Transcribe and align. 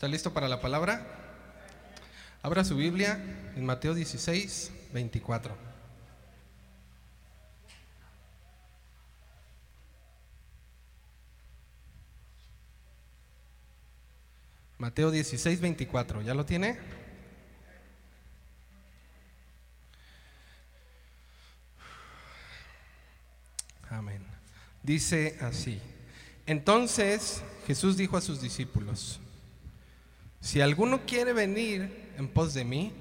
¿Está 0.00 0.08
listo 0.08 0.32
para 0.32 0.48
la 0.48 0.62
palabra? 0.62 1.06
Abra 2.42 2.64
su 2.64 2.74
Biblia 2.74 3.22
en 3.54 3.66
Mateo 3.66 3.92
16, 3.92 4.72
24. 4.94 5.54
Mateo 14.78 15.10
16, 15.10 15.60
24. 15.60 16.22
¿Ya 16.22 16.32
lo 16.32 16.46
tiene? 16.46 16.78
Amén. 23.90 24.24
Dice 24.82 25.36
así. 25.42 25.78
Entonces 26.46 27.42
Jesús 27.66 27.98
dijo 27.98 28.16
a 28.16 28.22
sus 28.22 28.40
discípulos, 28.40 29.20
si 30.40 30.60
alguno 30.60 31.04
quiere 31.04 31.32
venir 31.32 32.12
en 32.16 32.26
pos 32.26 32.54
de 32.54 32.64
mí, 32.64 32.92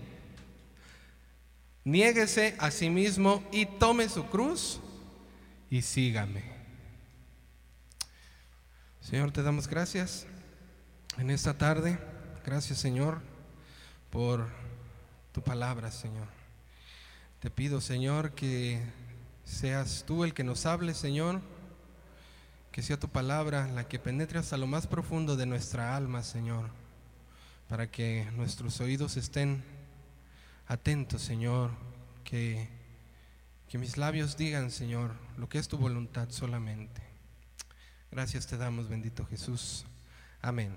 niéguese 1.86 2.56
a 2.60 2.70
sí 2.70 2.90
mismo 2.90 3.44
y 3.52 3.66
tome 3.66 4.10
su 4.10 4.26
cruz 4.26 4.80
y 5.70 5.82
sígame. 5.82 6.44
Señor, 9.00 9.32
te 9.32 9.42
damos 9.42 9.68
gracias 9.68 10.28
en 11.18 11.30
esta 11.30 11.58
tarde. 11.58 11.98
Gracias, 12.46 12.78
Señor, 12.78 13.22
por 14.10 14.48
tu 15.32 15.42
palabra, 15.42 15.92
Señor. 15.92 16.28
Te 17.40 17.50
pido, 17.50 17.80
Señor, 17.80 18.34
que 18.34 18.82
seas 19.46 20.04
tú 20.06 20.26
el 20.26 20.34
que 20.34 20.44
nos 20.44 20.66
hable, 20.66 20.94
Señor. 20.94 21.40
Que 22.74 22.84
sea 22.84 23.00
tu 23.00 23.08
palabra 23.08 23.68
la 23.68 23.88
que 23.88 23.98
penetre 23.98 24.40
hasta 24.40 24.58
lo 24.58 24.68
más 24.68 24.88
profundo 24.88 25.38
de 25.38 25.46
nuestra 25.46 25.96
alma, 25.96 26.22
Señor 26.22 26.79
para 27.70 27.92
que 27.92 28.28
nuestros 28.36 28.82
oídos 28.82 29.16
estén 29.16 29.64
atentos, 30.68 31.22
Señor, 31.22 31.70
que, 32.24 32.68
que 33.70 33.78
mis 33.78 33.96
labios 33.96 34.36
digan, 34.38 34.72
Señor, 34.72 35.12
lo 35.38 35.48
que 35.48 35.60
es 35.60 35.68
tu 35.68 35.78
voluntad 35.78 36.30
solamente. 36.32 37.04
Gracias 38.12 38.48
te 38.48 38.58
damos, 38.58 38.90
bendito 38.90 39.24
Jesús. 39.28 39.86
Amén. 40.42 40.76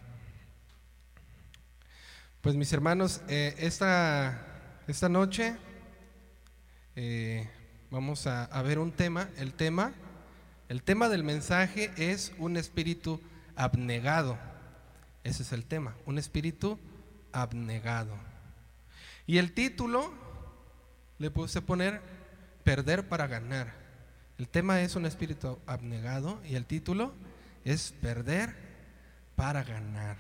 Pues 2.43 2.57
mis 2.57 2.71
hermanos, 2.75 3.23
eh, 3.27 3.55
esta, 3.59 4.83
esta, 4.87 5.09
noche 5.09 5.57
eh, 6.95 7.49
vamos 7.91 8.27
a, 8.27 8.45
a 8.45 8.61
ver 8.61 8.79
un 8.79 8.93
tema. 8.93 9.31
El 9.39 9.55
tema, 9.55 9.95
el 10.69 10.83
tema 10.83 11.09
del 11.09 11.25
mensaje 11.25 11.91
es 11.97 12.33
un 12.37 12.59
espíritu 12.59 13.19
abnegado. 13.57 14.37
Ese 15.25 15.45
es 15.45 15.53
el 15.53 15.65
tema, 15.65 15.95
un 16.05 16.19
espíritu 16.19 16.79
abnegado. 17.33 18.15
Y 19.27 19.39
el 19.39 19.53
título 19.53 20.13
le 21.19 21.31
puse 21.31 21.63
poner 21.63 22.01
perder 22.65 23.09
para 23.09 23.27
ganar. 23.27 23.75
El 24.39 24.49
tema 24.49 24.81
es 24.83 24.97
un 24.97 25.07
espíritu 25.07 25.59
abnegado 25.67 26.41
y 26.45 26.57
el 26.57 26.67
título 26.67 27.15
es 27.65 27.93
perder 28.01 28.55
para 29.37 29.63
ganar. 29.63 30.17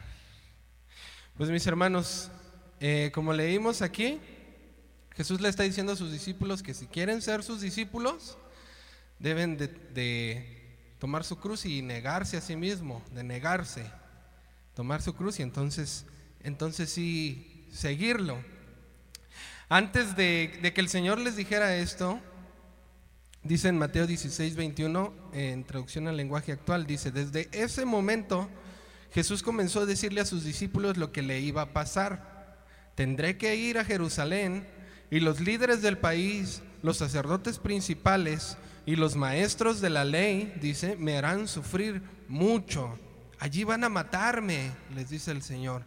Pues 1.36 1.50
mis 1.50 1.66
hermanos, 1.66 2.30
eh, 2.80 3.10
como 3.14 3.32
leímos 3.32 3.82
aquí, 3.82 4.20
Jesús 5.10 5.40
le 5.40 5.48
está 5.48 5.62
diciendo 5.62 5.92
a 5.92 5.96
sus 5.96 6.12
discípulos 6.12 6.62
que 6.62 6.74
si 6.74 6.86
quieren 6.86 7.20
ser 7.22 7.42
sus 7.42 7.60
discípulos, 7.60 8.38
deben 9.18 9.56
de, 9.56 9.68
de 9.68 10.96
tomar 10.98 11.24
su 11.24 11.38
cruz 11.38 11.64
y 11.66 11.82
negarse 11.82 12.36
a 12.36 12.40
sí 12.40 12.56
mismo, 12.56 13.02
de 13.12 13.24
negarse 13.24 13.90
tomar 14.74 15.02
su 15.02 15.14
cruz 15.14 15.38
y 15.38 15.42
entonces, 15.42 16.06
entonces 16.44 16.90
sí 16.90 17.66
seguirlo. 17.72 18.38
Antes 19.68 20.16
de, 20.16 20.72
que 20.74 20.80
el 20.80 20.88
Señor 20.88 21.18
les 21.18 21.36
dijera 21.36 21.76
esto, 21.76 22.20
dice 23.42 23.68
en 23.68 23.78
Mateo 23.78 24.06
16, 24.06 24.54
21, 24.56 25.14
en 25.32 25.64
traducción 25.64 26.08
al 26.08 26.16
lenguaje 26.16 26.52
actual, 26.52 26.86
dice, 26.86 27.10
desde 27.10 27.48
ese 27.52 27.84
momento 27.84 28.50
Jesús 29.12 29.42
comenzó 29.42 29.80
a 29.80 29.86
decirle 29.86 30.20
a 30.20 30.26
sus 30.26 30.44
discípulos 30.44 30.96
lo 30.96 31.12
que 31.12 31.22
le 31.22 31.40
iba 31.40 31.62
a 31.62 31.72
pasar. 31.72 32.64
Tendré 32.94 33.38
que 33.38 33.56
ir 33.56 33.78
a 33.78 33.84
Jerusalén 33.84 34.66
y 35.10 35.20
los 35.20 35.40
líderes 35.40 35.80
del 35.80 35.98
país, 35.98 36.62
los 36.82 36.98
sacerdotes 36.98 37.58
principales 37.58 38.58
y 38.84 38.96
los 38.96 39.16
maestros 39.16 39.80
de 39.80 39.90
la 39.90 40.04
ley, 40.04 40.52
dice, 40.60 40.96
me 40.96 41.16
harán 41.16 41.48
sufrir 41.48 42.02
mucho 42.28 42.98
allí 43.42 43.64
van 43.64 43.82
a 43.82 43.88
matarme, 43.88 44.70
les 44.94 45.10
dice 45.10 45.32
el 45.32 45.42
Señor. 45.42 45.84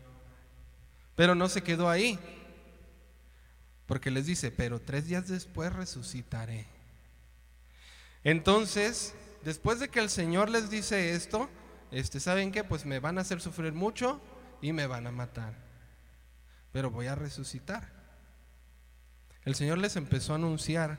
Pero 1.15 1.35
no 1.35 1.47
se 1.49 1.63
quedó 1.63 1.89
ahí, 1.89 2.19
porque 3.85 4.11
les 4.11 4.25
dice, 4.25 4.51
pero 4.51 4.81
tres 4.81 5.07
días 5.07 5.27
después 5.27 5.71
resucitaré. 5.71 6.65
Entonces, 8.23 9.13
después 9.43 9.79
de 9.79 9.89
que 9.89 9.99
el 9.99 10.09
Señor 10.09 10.49
les 10.49 10.69
dice 10.69 11.13
esto, 11.13 11.49
este, 11.91 12.19
¿saben 12.19 12.51
qué? 12.51 12.63
Pues 12.63 12.85
me 12.85 12.99
van 12.99 13.17
a 13.17 13.21
hacer 13.21 13.39
sufrir 13.39 13.73
mucho 13.73 14.19
y 14.61 14.73
me 14.73 14.87
van 14.87 15.07
a 15.07 15.11
matar. 15.11 15.53
Pero 16.71 16.89
voy 16.89 17.07
a 17.07 17.15
resucitar. 17.15 17.87
El 19.45 19.55
Señor 19.55 19.77
les 19.77 19.95
empezó 19.95 20.33
a 20.33 20.37
anunciar. 20.37 20.97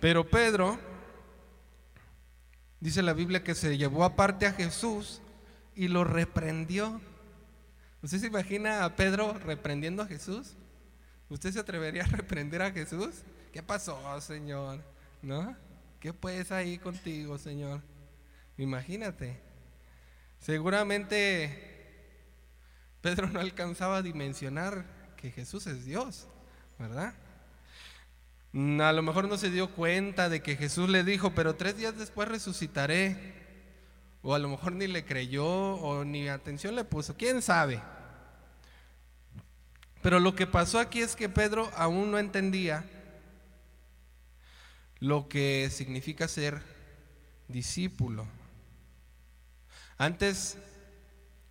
Pero 0.00 0.28
Pedro, 0.28 0.78
dice 2.80 3.02
la 3.02 3.12
Biblia 3.12 3.44
que 3.44 3.54
se 3.54 3.76
llevó 3.76 4.04
aparte 4.04 4.46
a 4.46 4.52
Jesús 4.52 5.20
y 5.76 5.88
lo 5.88 6.04
reprendió. 6.04 7.00
¿Usted 8.02 8.18
se 8.18 8.26
imagina 8.26 8.84
a 8.84 8.96
Pedro 8.96 9.34
reprendiendo 9.34 10.02
a 10.02 10.06
Jesús? 10.06 10.54
¿Usted 11.28 11.52
se 11.52 11.60
atrevería 11.60 12.04
a 12.04 12.06
reprender 12.06 12.62
a 12.62 12.72
Jesús? 12.72 13.22
¿Qué 13.52 13.62
pasó, 13.62 14.20
Señor? 14.20 14.80
¿No? 15.22 15.56
¿Qué 16.00 16.12
pues 16.12 16.50
ahí 16.50 16.78
contigo, 16.78 17.36
Señor? 17.38 17.82
Imagínate. 18.56 19.38
Seguramente 20.38 21.70
Pedro 23.00 23.28
no 23.28 23.40
alcanzaba 23.40 23.98
a 23.98 24.02
dimensionar 24.02 24.84
que 25.16 25.30
Jesús 25.30 25.66
es 25.66 25.84
Dios, 25.84 26.26
¿verdad? 26.78 27.14
A 28.52 28.92
lo 28.92 29.02
mejor 29.02 29.28
no 29.28 29.36
se 29.36 29.50
dio 29.50 29.70
cuenta 29.70 30.28
de 30.28 30.42
que 30.42 30.56
Jesús 30.56 30.88
le 30.88 31.04
dijo, 31.04 31.34
pero 31.34 31.54
tres 31.54 31.76
días 31.76 31.96
después 31.96 32.28
resucitaré. 32.28 33.39
O 34.22 34.34
a 34.34 34.38
lo 34.38 34.48
mejor 34.48 34.72
ni 34.72 34.86
le 34.86 35.04
creyó 35.04 35.46
o 35.46 36.04
ni 36.04 36.28
atención 36.28 36.74
le 36.74 36.84
puso, 36.84 37.16
quién 37.16 37.40
sabe. 37.42 37.80
Pero 40.02 40.18
lo 40.20 40.34
que 40.34 40.46
pasó 40.46 40.78
aquí 40.78 41.00
es 41.00 41.16
que 41.16 41.28
Pedro 41.28 41.70
aún 41.76 42.10
no 42.10 42.18
entendía 42.18 42.84
lo 44.98 45.28
que 45.28 45.68
significa 45.70 46.28
ser 46.28 46.62
discípulo. 47.48 48.26
Antes 49.98 50.56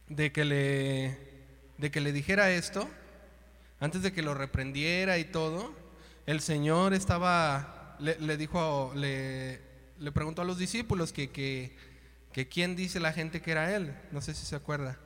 de 0.08 0.32
que 0.32 0.46
le, 0.46 1.18
de 1.78 1.92
que 1.92 2.02
le 2.02 2.12
dijera 2.12 2.52
esto, 2.52 2.90
antes 3.80 4.02
de 4.02 4.12
que 4.12 4.22
lo 4.22 4.34
reprendiera 4.34 5.18
y 5.18 5.26
todo, 5.26 5.74
el 6.26 6.42
Señor 6.42 6.94
estaba, 6.94 7.96
le, 8.00 8.38
dijo, 8.38 8.92
le, 8.96 9.62
le, 10.00 10.12
preguntó 10.12 10.42
a 10.42 10.46
los 10.46 10.58
discípulos 10.58 11.14
que, 11.14 11.30
que 11.30 11.76
que 12.34 12.48
quién 12.48 12.76
dice 12.76 13.00
la 13.00 13.14
gente 13.14 13.42
que 13.42 13.52
era 13.52 13.76
él, 13.76 13.94
no 14.12 14.22
sé 14.22 14.34
si 14.34 14.46
se 14.46 14.56
acuerda. 14.56 14.98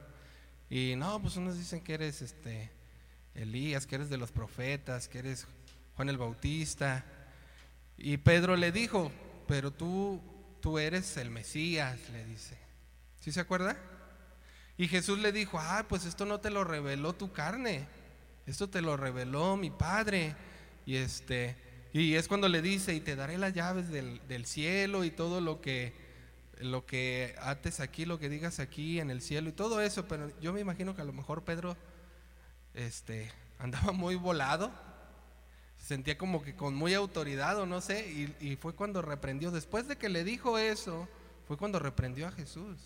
Y 0.69 0.95
no, 0.97 1.21
pues 1.21 1.35
unos 1.37 1.57
dicen 1.57 1.81
que 1.81 1.93
eres 1.93 2.21
este 2.21 2.71
Elías, 3.35 3.87
que 3.87 3.95
eres 3.95 4.09
de 4.09 4.17
los 4.17 4.31
profetas, 4.31 5.07
que 5.07 5.19
eres 5.19 5.47
Juan 5.95 6.09
el 6.09 6.17
Bautista. 6.17 7.05
Y 7.97 8.17
Pedro 8.17 8.55
le 8.55 8.71
dijo, 8.71 9.11
pero 9.47 9.71
tú, 9.71 10.21
tú 10.61 10.79
eres 10.79 11.17
el 11.17 11.29
Mesías, 11.29 11.99
le 12.11 12.25
dice. 12.25 12.57
¿Sí 13.19 13.31
se 13.31 13.39
acuerda? 13.39 13.77
Y 14.77 14.87
Jesús 14.87 15.19
le 15.19 15.31
dijo, 15.31 15.59
ah, 15.59 15.85
pues 15.87 16.05
esto 16.05 16.25
no 16.25 16.39
te 16.39 16.49
lo 16.49 16.63
reveló 16.63 17.13
tu 17.13 17.31
carne, 17.31 17.87
esto 18.47 18.69
te 18.69 18.81
lo 18.81 18.97
reveló 18.97 19.55
mi 19.55 19.69
Padre. 19.69 20.35
Y 20.85 20.95
este, 20.95 21.55
y 21.93 22.15
es 22.15 22.27
cuando 22.27 22.49
le 22.49 22.61
dice, 22.61 22.93
y 22.93 22.99
te 22.99 23.15
daré 23.15 23.37
las 23.37 23.53
llaves 23.53 23.89
del, 23.89 24.19
del 24.27 24.45
cielo 24.45 25.03
y 25.03 25.11
todo 25.11 25.39
lo 25.39 25.61
que 25.61 25.93
lo 26.59 26.85
que 26.85 27.35
ates 27.39 27.79
aquí, 27.79 28.05
lo 28.05 28.19
que 28.19 28.29
digas 28.29 28.59
aquí 28.59 28.99
en 28.99 29.09
el 29.09 29.21
cielo 29.21 29.49
y 29.49 29.53
todo 29.53 29.81
eso, 29.81 30.07
pero 30.07 30.31
yo 30.39 30.53
me 30.53 30.61
imagino 30.61 30.95
que 30.95 31.01
a 31.01 31.05
lo 31.05 31.13
mejor 31.13 31.43
Pedro 31.43 31.75
este, 32.73 33.31
andaba 33.59 33.91
muy 33.91 34.15
volado, 34.15 34.71
sentía 35.77 36.17
como 36.17 36.41
que 36.43 36.55
con 36.55 36.75
muy 36.75 36.93
autoridad 36.93 37.59
o 37.59 37.65
no 37.65 37.81
sé, 37.81 38.09
y, 38.09 38.35
y 38.39 38.55
fue 38.55 38.73
cuando 38.73 39.01
reprendió, 39.01 39.51
después 39.51 39.87
de 39.87 39.97
que 39.97 40.09
le 40.09 40.23
dijo 40.23 40.57
eso, 40.57 41.07
fue 41.47 41.57
cuando 41.57 41.79
reprendió 41.79 42.27
a 42.27 42.31
Jesús, 42.31 42.77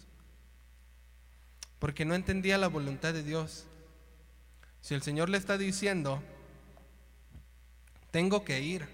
porque 1.79 2.05
no 2.05 2.15
entendía 2.15 2.57
la 2.57 2.67
voluntad 2.67 3.13
de 3.13 3.23
Dios. 3.23 3.65
Si 4.81 4.93
el 4.93 5.01
Señor 5.03 5.29
le 5.29 5.37
está 5.37 5.57
diciendo, 5.57 6.23
tengo 8.11 8.43
que 8.43 8.61
ir, 8.61 8.87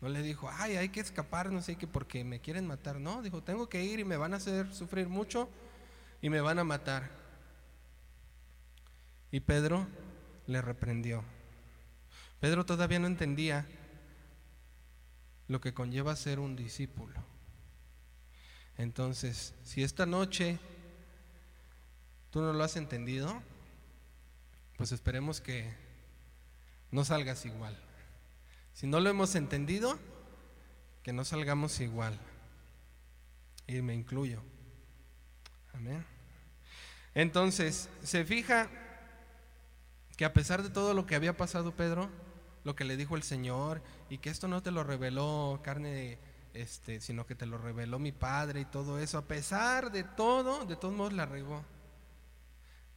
no 0.00 0.08
le 0.08 0.22
dijo, 0.22 0.48
ay, 0.52 0.76
hay 0.76 0.90
que 0.90 1.00
escapar, 1.00 1.50
no 1.50 1.60
sé 1.60 1.76
qué, 1.76 1.86
porque 1.86 2.22
me 2.22 2.40
quieren 2.40 2.66
matar. 2.66 3.00
No, 3.00 3.20
dijo, 3.22 3.42
tengo 3.42 3.68
que 3.68 3.84
ir 3.84 3.98
y 3.98 4.04
me 4.04 4.16
van 4.16 4.32
a 4.32 4.36
hacer 4.36 4.72
sufrir 4.72 5.08
mucho 5.08 5.48
y 6.22 6.30
me 6.30 6.40
van 6.40 6.58
a 6.58 6.64
matar. 6.64 7.10
Y 9.32 9.40
Pedro 9.40 9.86
le 10.46 10.62
reprendió. 10.62 11.24
Pedro 12.40 12.64
todavía 12.64 13.00
no 13.00 13.08
entendía 13.08 13.66
lo 15.48 15.60
que 15.60 15.74
conlleva 15.74 16.14
ser 16.14 16.38
un 16.38 16.54
discípulo. 16.54 17.24
Entonces, 18.76 19.54
si 19.64 19.82
esta 19.82 20.06
noche 20.06 20.60
tú 22.30 22.40
no 22.40 22.52
lo 22.52 22.62
has 22.62 22.76
entendido, 22.76 23.42
pues 24.76 24.92
esperemos 24.92 25.40
que 25.40 25.74
no 26.92 27.04
salgas 27.04 27.44
igual. 27.44 27.87
Si 28.78 28.86
no 28.86 29.00
lo 29.00 29.10
hemos 29.10 29.34
entendido, 29.34 29.98
que 31.02 31.12
no 31.12 31.24
salgamos 31.24 31.80
igual. 31.80 32.16
Y 33.66 33.82
me 33.82 33.92
incluyo. 33.92 34.40
Amén. 35.74 36.06
Entonces, 37.12 37.88
se 38.04 38.24
fija 38.24 38.70
que 40.16 40.24
a 40.24 40.32
pesar 40.32 40.62
de 40.62 40.70
todo 40.70 40.94
lo 40.94 41.06
que 41.06 41.16
había 41.16 41.36
pasado 41.36 41.74
Pedro, 41.74 42.08
lo 42.62 42.76
que 42.76 42.84
le 42.84 42.96
dijo 42.96 43.16
el 43.16 43.24
Señor, 43.24 43.82
y 44.10 44.18
que 44.18 44.30
esto 44.30 44.46
no 44.46 44.62
te 44.62 44.70
lo 44.70 44.84
reveló 44.84 45.58
carne, 45.64 46.20
este, 46.54 47.00
sino 47.00 47.26
que 47.26 47.34
te 47.34 47.46
lo 47.46 47.58
reveló 47.58 47.98
mi 47.98 48.12
Padre 48.12 48.60
y 48.60 48.64
todo 48.64 49.00
eso, 49.00 49.18
a 49.18 49.26
pesar 49.26 49.90
de 49.90 50.04
todo, 50.04 50.66
de 50.66 50.76
todos 50.76 50.94
modos 50.94 51.14
la 51.14 51.26
regó. 51.26 51.64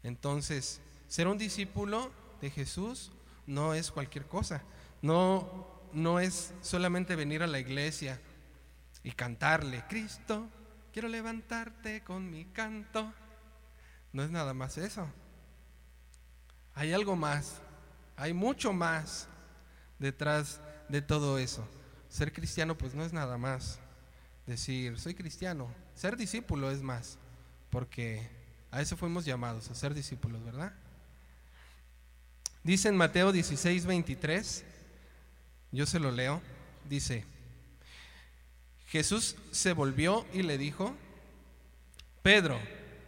Entonces, 0.04 0.80
ser 1.08 1.28
un 1.28 1.40
discípulo 1.40 2.12
de 2.40 2.52
Jesús 2.52 3.12
no 3.48 3.74
es 3.74 3.90
cualquier 3.90 4.28
cosa, 4.28 4.62
no, 5.02 5.71
no 5.94 6.20
es 6.20 6.54
solamente 6.62 7.16
venir 7.16 7.44
a 7.44 7.48
la 7.48 7.60
iglesia 7.60 8.20
y 9.04 9.12
cantarle, 9.12 9.84
Cristo, 9.90 10.48
quiero 10.94 11.08
levantarte 11.08 12.04
con 12.04 12.30
mi 12.30 12.46
canto. 12.46 13.14
No 14.14 14.24
es 14.24 14.32
nada 14.32 14.54
más 14.54 14.78
eso. 14.78 15.08
Hay 16.74 16.94
algo 16.94 17.16
más, 17.16 17.62
hay 18.16 18.34
mucho 18.34 18.74
más 18.74 19.28
detrás 20.00 20.60
de 20.90 21.02
todo 21.02 21.38
eso. 21.38 21.68
Ser 22.10 22.34
cristiano 22.34 22.78
pues 22.78 22.94
no 22.94 23.04
es 23.04 23.14
nada 23.14 23.38
más 23.38 23.80
decir, 24.46 25.00
soy 25.00 25.16
cristiano. 25.16 25.74
Ser 25.96 26.18
discípulo 26.18 26.72
es 26.72 26.82
más, 26.82 27.18
porque 27.70 28.30
a 28.72 28.82
eso 28.82 28.98
fuimos 28.98 29.26
llamados, 29.26 29.70
a 29.70 29.76
ser 29.76 29.94
discípulos, 29.94 30.44
¿verdad? 30.44 30.74
Dice 32.64 32.90
en 32.90 32.96
Mateo 32.96 33.32
16, 33.32 33.86
23, 33.86 34.66
yo 35.72 35.86
se 35.86 36.00
lo 36.00 36.12
leo, 36.12 36.42
dice, 36.90 37.26
Jesús 38.88 39.38
se 39.52 39.72
volvió 39.74 40.26
y 40.34 40.44
le 40.44 40.58
dijo, 40.58 40.96
Pedro, 42.22 42.60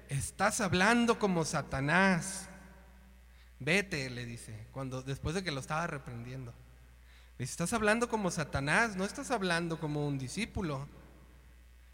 estás 0.07 0.61
hablando 0.61 1.19
como 1.19 1.43
Satanás. 1.43 2.47
Vete, 3.59 4.09
le 4.09 4.25
dice, 4.25 4.67
cuando 4.71 5.01
después 5.01 5.35
de 5.35 5.43
que 5.43 5.51
lo 5.51 5.59
estaba 5.59 5.85
reprendiendo. 5.87 6.53
Dice, 7.37 7.51
estás 7.51 7.73
hablando 7.73 8.07
como 8.07 8.31
Satanás, 8.31 8.95
no 8.95 9.03
estás 9.03 9.31
hablando 9.31 9.79
como 9.79 10.07
un 10.07 10.17
discípulo. 10.17 10.87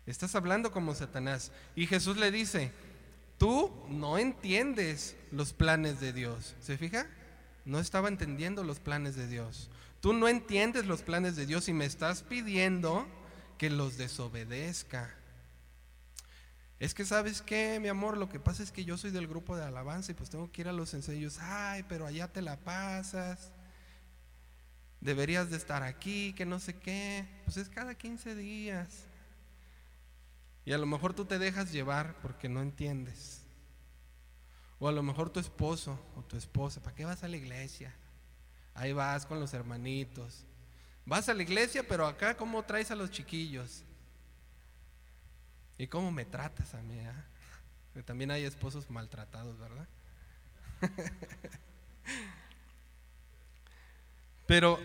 Estás 0.05 0.35
hablando 0.35 0.71
como 0.71 0.93
Satanás. 0.95 1.51
Y 1.75 1.87
Jesús 1.87 2.17
le 2.17 2.31
dice, 2.31 2.71
tú 3.37 3.71
no 3.89 4.17
entiendes 4.17 5.15
los 5.31 5.53
planes 5.53 5.99
de 5.99 6.13
Dios. 6.13 6.55
¿Se 6.59 6.77
fija? 6.77 7.07
No 7.65 7.79
estaba 7.79 8.07
entendiendo 8.07 8.63
los 8.63 8.79
planes 8.79 9.15
de 9.15 9.27
Dios. 9.27 9.69
Tú 10.01 10.13
no 10.13 10.27
entiendes 10.27 10.85
los 10.85 11.01
planes 11.01 11.35
de 11.35 11.45
Dios 11.45 11.67
y 11.67 11.73
me 11.73 11.85
estás 11.85 12.23
pidiendo 12.23 13.05
que 13.57 13.69
los 13.69 13.97
desobedezca. 13.97 15.13
Es 16.79 16.93
que 16.93 17.03
sabes 17.03 17.41
qué, 17.41 17.77
mi 17.81 17.89
amor, 17.89 18.15
lo 18.15 18.29
que 18.29 18.39
pasa 18.39 18.63
es 18.63 18.71
que 18.71 18.85
yo 18.85 18.97
soy 18.97 19.11
del 19.11 19.27
grupo 19.27 19.57
de 19.57 19.65
alabanza 19.65 20.11
y 20.11 20.15
pues 20.15 20.29
tengo 20.29 20.49
que 20.49 20.61
ir 20.61 20.69
a 20.69 20.73
los 20.73 20.93
ensayos. 20.93 21.37
Ay, 21.41 21.83
pero 21.89 22.05
allá 22.05 22.31
te 22.31 22.41
la 22.41 22.55
pasas. 22.57 23.51
Deberías 25.01 25.49
de 25.49 25.57
estar 25.57 25.83
aquí, 25.83 26.33
que 26.33 26.45
no 26.45 26.59
sé 26.59 26.75
qué. 26.75 27.27
Pues 27.43 27.57
es 27.57 27.67
cada 27.67 27.95
15 27.95 28.33
días. 28.35 29.03
Y 30.63 30.71
a 30.71 30.77
lo 30.77 30.85
mejor 30.85 31.13
tú 31.13 31.25
te 31.25 31.37
dejas 31.37 31.73
llevar 31.73 32.15
porque 32.21 32.47
no 32.47 32.61
entiendes. 32.61 33.41
O 34.79 34.87
a 34.87 34.93
lo 34.93 35.03
mejor 35.03 35.29
tu 35.29 35.41
esposo 35.41 35.99
o 36.15 36.21
tu 36.21 36.37
esposa, 36.37 36.81
¿para 36.81 36.95
qué 36.95 37.03
vas 37.03 37.25
a 37.25 37.27
la 37.27 37.35
iglesia? 37.35 37.93
Ahí 38.73 38.93
vas 38.93 39.25
con 39.25 39.39
los 39.39 39.53
hermanitos. 39.53 40.45
Vas 41.05 41.27
a 41.29 41.33
la 41.33 41.43
iglesia, 41.43 41.83
pero 41.87 42.05
acá 42.05 42.35
¿cómo 42.37 42.63
traes 42.63 42.91
a 42.91 42.95
los 42.95 43.09
chiquillos? 43.09 43.83
¿Y 45.77 45.87
cómo 45.87 46.11
me 46.11 46.25
tratas 46.25 46.73
a 46.73 46.81
mí? 46.81 46.99
Ah? 46.99 47.25
También 48.05 48.31
hay 48.31 48.43
esposos 48.43 48.89
maltratados, 48.89 49.57
¿verdad? 49.57 49.87
Pero 54.47 54.79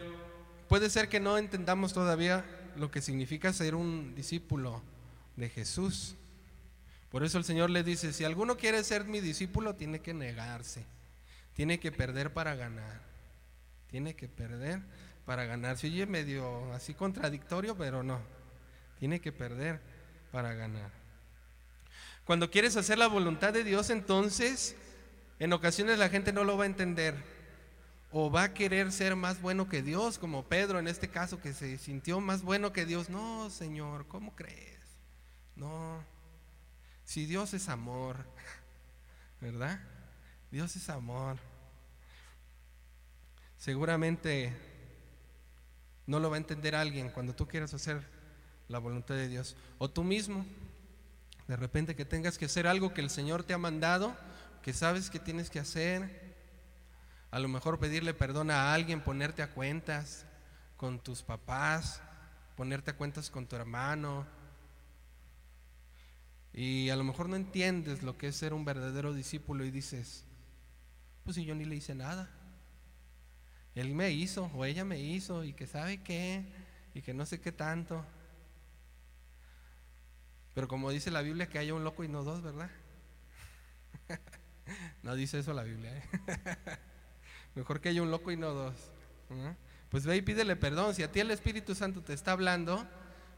puede 0.69 0.91
ser 0.91 1.09
que 1.09 1.21
no 1.21 1.39
entendamos 1.39 1.93
todavía 1.93 2.45
lo 2.77 2.91
que 2.91 3.01
significa 3.01 3.53
ser 3.53 3.75
un 3.75 4.15
discípulo 4.15 4.83
de 5.37 5.49
Jesús. 5.49 6.17
Por 7.11 7.25
eso 7.25 7.39
el 7.39 7.45
Señor 7.45 7.71
le 7.71 7.83
dice, 7.83 8.13
si 8.13 8.25
alguno 8.25 8.57
quiere 8.57 8.83
ser 8.85 9.05
mi 9.05 9.21
discípulo, 9.21 9.75
tiene 9.75 10.01
que 10.01 10.13
negarse, 10.15 10.85
tiene 11.55 11.79
que 11.79 11.93
perder 11.93 12.33
para 12.33 12.57
ganar, 12.57 13.01
tiene 13.95 14.17
que 14.17 14.27
perder 14.27 14.81
para 15.25 15.45
ganar. 15.45 15.79
Se 15.79 15.87
oye 15.87 16.05
medio 16.05 16.73
así 16.73 16.95
contradictorio, 16.95 17.77
pero 17.77 18.03
no, 18.03 18.21
tiene 18.99 19.21
que 19.21 19.31
perder 19.31 19.81
para 20.33 20.53
ganar. 20.53 20.91
Cuando 22.25 22.51
quieres 22.51 22.77
hacer 22.77 22.99
la 22.99 23.07
voluntad 23.07 23.53
de 23.53 23.63
Dios, 23.63 23.91
entonces 23.91 24.75
en 25.39 25.53
ocasiones 25.53 25.97
la 25.97 26.09
gente 26.09 26.33
no 26.33 26.43
lo 26.43 26.57
va 26.57 26.65
a 26.65 26.67
entender 26.67 27.15
o 28.11 28.33
va 28.33 28.43
a 28.43 28.53
querer 28.53 28.91
ser 28.91 29.15
más 29.15 29.41
bueno 29.41 29.69
que 29.69 29.81
Dios, 29.81 30.19
como 30.19 30.49
Pedro 30.49 30.81
en 30.81 30.89
este 30.89 31.07
caso 31.07 31.41
que 31.41 31.53
se 31.53 31.79
sintió 31.79 32.19
más 32.19 32.43
bueno 32.43 32.73
que 32.73 32.87
Dios. 32.87 33.11
No, 33.11 33.49
Señor, 33.49 34.09
¿cómo 34.09 34.35
crees? 34.35 34.81
No, 35.55 36.05
si 37.05 37.27
Dios 37.27 37.55
es 37.55 37.69
amor, 37.69 38.27
¿verdad? 39.41 39.79
Dios 40.51 40.75
es 40.75 40.91
amor. 40.91 41.54
Seguramente 43.65 44.53
no 46.07 46.21
lo 46.21 46.29
va 46.29 46.37
a 46.37 46.39
entender 46.39 46.75
alguien 46.75 47.09
cuando 47.09 47.35
tú 47.35 47.49
quieras 47.49 47.73
hacer 47.73 48.07
la 48.69 48.79
voluntad 48.79 49.15
de 49.15 49.27
Dios. 49.27 49.57
O 49.79 49.89
tú 49.89 50.05
mismo, 50.05 50.45
de 51.49 51.57
repente 51.57 51.97
que 51.97 52.05
tengas 52.05 52.37
que 52.37 52.45
hacer 52.45 52.67
algo 52.67 52.93
que 52.93 53.01
el 53.01 53.09
Señor 53.09 53.43
te 53.43 53.55
ha 53.55 53.59
mandado, 53.59 54.15
que 54.63 54.75
sabes 54.75 55.09
que 55.09 55.19
tienes 55.19 55.49
que 55.49 55.61
hacer. 55.61 56.37
A 57.31 57.39
lo 57.39 57.49
mejor 57.49 57.79
pedirle 57.79 58.13
perdón 58.13 58.51
a 58.51 58.75
alguien, 58.75 59.01
ponerte 59.01 59.41
a 59.41 59.51
cuentas 59.51 60.27
con 60.77 60.99
tus 60.99 61.23
papás, 61.23 62.03
ponerte 62.59 62.91
a 62.91 62.99
cuentas 62.99 63.31
con 63.31 63.47
tu 63.47 63.57
hermano. 63.57 64.27
Y 66.53 66.91
a 66.91 66.97
lo 66.97 67.05
mejor 67.05 67.31
no 67.31 67.37
entiendes 67.37 68.03
lo 68.03 68.19
que 68.19 68.29
es 68.29 68.37
ser 68.37 68.53
un 68.53 68.67
verdadero 68.67 69.15
discípulo 69.15 69.65
y 69.65 69.71
dices, 69.71 70.27
pues 71.25 71.37
si 71.37 71.47
yo 71.47 71.55
ni 71.55 71.65
le 71.65 71.77
hice 71.77 71.95
nada. 71.95 72.29
Él 73.75 73.95
me 73.95 74.11
hizo 74.13 74.51
o 74.55 74.65
ella 74.65 74.85
me 74.85 75.01
hizo 75.01 75.45
y 75.45 75.53
que 75.53 75.67
sabe 75.67 76.03
qué 76.03 76.45
y 76.95 77.03
que 77.03 77.13
no 77.13 77.27
sé 77.27 77.41
qué 77.41 77.53
tanto. 77.53 78.05
Pero 80.55 80.69
como 80.69 80.91
dice 80.91 81.11
la 81.11 81.23
Biblia 81.23 81.49
que 81.49 81.59
haya 81.59 81.75
un 81.75 81.83
loco 81.83 82.05
y 82.05 82.09
no 82.09 82.23
dos, 82.23 82.43
¿verdad? 82.43 82.71
no 85.03 85.17
dice 85.17 85.41
eso 85.41 85.53
la 85.53 85.65
Biblia. 85.65 85.97
¿eh? 85.97 86.03
Mejor 87.57 87.81
que 87.81 87.89
haya 87.89 88.03
un 88.03 88.11
loco 88.11 88.31
y 88.31 88.37
no 88.37 88.53
dos. 88.53 88.75
Pues 89.89 90.07
ve 90.07 90.17
y 90.17 90.23
pídele 90.23 90.55
perdón. 90.55 90.95
Si 90.95 91.03
a 91.03 91.11
ti 91.11 91.21
el 91.21 91.33
Espíritu 91.33 91.75
Santo 91.75 92.03
te 92.03 92.13
está 92.13 92.33
hablando, 92.33 92.87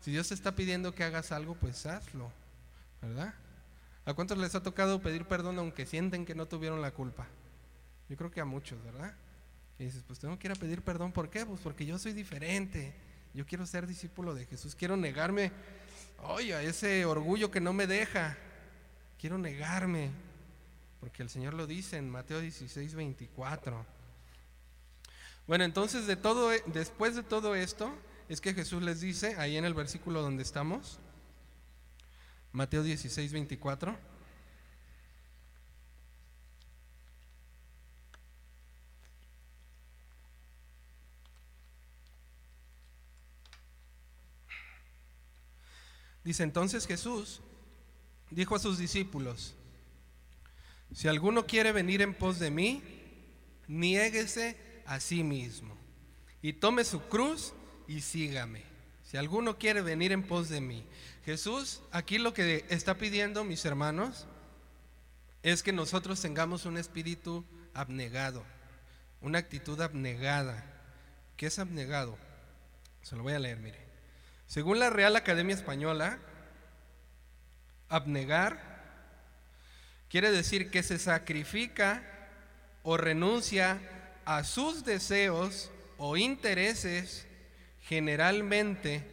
si 0.00 0.11
Dios 0.11 0.28
te 0.28 0.35
está 0.35 0.55
pidiendo 0.55 0.95
que 0.95 1.05
hagas 1.05 1.33
algo, 1.33 1.55
pues 1.55 1.87
hazlo. 1.87 2.31
¿Verdad? 3.00 3.35
¿A 4.05 4.14
cuántos 4.14 4.37
les 4.38 4.55
ha 4.55 4.62
tocado 4.62 5.00
pedir 5.00 5.25
perdón 5.25 5.59
aunque 5.59 5.87
sienten 5.87 6.26
que 6.26 6.35
no 6.35 6.47
tuvieron 6.47 6.83
la 6.83 6.93
culpa? 6.93 7.26
Yo 8.09 8.16
creo 8.16 8.31
que 8.31 8.40
a 8.40 8.45
muchos, 8.45 8.83
¿verdad? 8.85 9.14
Y 9.78 9.85
dices, 9.85 10.02
pues 10.06 10.18
tengo 10.18 10.38
que 10.38 10.49
ir 10.49 10.52
a 10.52 10.56
pedir 10.56 10.83
perdón. 10.83 11.12
¿Por 11.12 11.30
qué? 11.30 11.45
Pues 11.45 11.61
porque 11.61 11.85
yo 11.85 11.99
soy 11.99 12.12
diferente. 12.12 12.95
Yo 13.35 13.45
quiero 13.47 13.66
ser 13.66 13.87
discípulo 13.87 14.35
de 14.35 14.47
Jesús. 14.47 14.75
Quiero 14.75 14.97
negarme 14.97 15.52
oye, 16.23 16.66
ese 16.66 17.04
orgullo 17.04 17.50
que 17.50 17.61
no 17.61 17.73
me 17.73 17.87
deja, 17.87 18.37
quiero 19.18 19.38
negarme, 19.38 20.11
porque 21.00 21.23
el 21.23 21.30
Señor 21.30 21.54
lo 21.54 21.66
dice 21.66 21.97
en 21.97 22.11
Mateo 22.11 22.40
16, 22.40 22.95
24. 22.95 23.85
Bueno, 25.47 25.64
entonces 25.64 26.06
de 26.06 26.16
todo, 26.16 26.52
e, 26.52 26.62
después 26.66 27.14
de 27.14 27.23
todo 27.23 27.54
esto, 27.54 27.92
es 28.28 28.40
que 28.40 28.54
Jesús 28.54 28.83
les 28.83 29.00
dice, 29.00 29.37
ahí 29.38 29.56
en 29.56 29.64
el 29.64 29.75
versículo 29.75 30.23
donde 30.23 30.42
estamos, 30.42 30.99
Mateo 32.52 32.83
16, 32.83 33.33
24. 33.33 34.16
Dice 46.26 46.42
entonces 46.42 46.88
Jesús, 46.88 47.40
dijo 48.33 48.56
a 48.56 48.59
sus 48.59 48.78
discípulos, 48.78 49.54
si 50.92 51.06
alguno 51.06 51.47
quiere 51.47 51.71
venir 51.71 52.02
en 52.02 52.14
pos 52.14 52.40
de 52.40 52.50
mí, 52.50 52.83
niéguese 53.68 54.56
a 54.87 54.99
sí 54.99 55.23
mismo 55.23 55.76
y 56.42 56.52
tome 56.52 56.83
su 56.83 57.00
cruz 57.02 57.54
y 57.87 58.00
sígame. 58.00 58.64
Si 59.04 59.16
alguno 59.16 59.56
quiere 59.56 59.83
venir 59.83 60.11
en 60.11 60.25
pos 60.25 60.49
de 60.49 60.61
mí. 60.61 60.85
Jesús, 61.25 61.80
aquí 61.92 62.18
lo 62.18 62.35
que 62.35 62.64
está 62.71 62.99
pidiendo, 62.99 63.45
mis 63.45 63.64
hermanos, 63.64 64.26
es 65.45 65.62
que 65.62 65.73
nosotros 65.73 66.21
tengamos 66.21 66.64
un 66.64 66.76
espíritu 66.76 67.45
abnegado, 67.73 68.42
una 69.21 69.38
actitud 69.38 69.80
abnegada. 69.80 70.64
¿Qué 71.37 71.47
es 71.47 71.61
abnegado? 71.61 72.18
Se 73.02 73.14
lo 73.14 73.23
voy 73.23 73.35
a 73.35 73.38
leer, 73.38 73.59
mire. 73.59 73.86
Según 74.47 74.79
la 74.79 74.91
Real 74.91 75.17
Academia 75.17 75.55
Española, 75.55 76.19
abnegar 77.88 78.76
quiere 80.09 80.31
decir 80.31 80.71
que 80.71 80.83
se 80.83 80.99
sacrifica 80.99 82.03
o 82.83 82.97
renuncia 82.97 83.81
a 84.25 84.45
sus 84.45 84.85
deseos 84.85 85.71
o 85.99 86.17
intereses 86.17 87.26
generalmente 87.83 89.05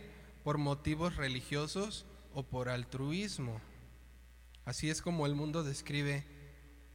por 0.43 0.57
motivos 0.57 1.15
religiosos 1.15 2.05
o 2.33 2.43
por 2.43 2.69
altruismo. 2.69 3.61
Así 4.65 4.89
es 4.89 5.01
como 5.01 5.25
el 5.25 5.35
mundo 5.35 5.63
describe 5.63 6.25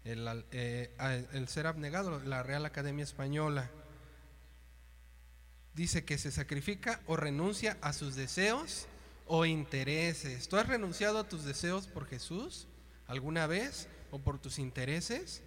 el, 0.04 0.44
eh, 0.52 0.90
el, 1.32 1.48
ser 1.48 1.66
abnegado, 1.66 2.20
la 2.20 2.42
Real 2.42 2.64
Academia 2.64 3.04
Española. 3.04 3.70
Dice 5.78 6.04
que 6.04 6.18
se 6.18 6.32
sacrifica 6.32 7.00
o 7.06 7.14
renuncia 7.16 7.78
a 7.82 7.92
sus 7.92 8.16
deseos 8.16 8.88
o 9.28 9.46
intereses. 9.46 10.48
¿Tú 10.48 10.56
has 10.56 10.66
renunciado 10.66 11.20
a 11.20 11.28
tus 11.28 11.44
deseos 11.44 11.86
por 11.86 12.04
Jesús 12.08 12.66
alguna 13.06 13.46
vez 13.46 13.86
o 14.10 14.18
por 14.18 14.40
tus 14.40 14.58
intereses? 14.58 15.40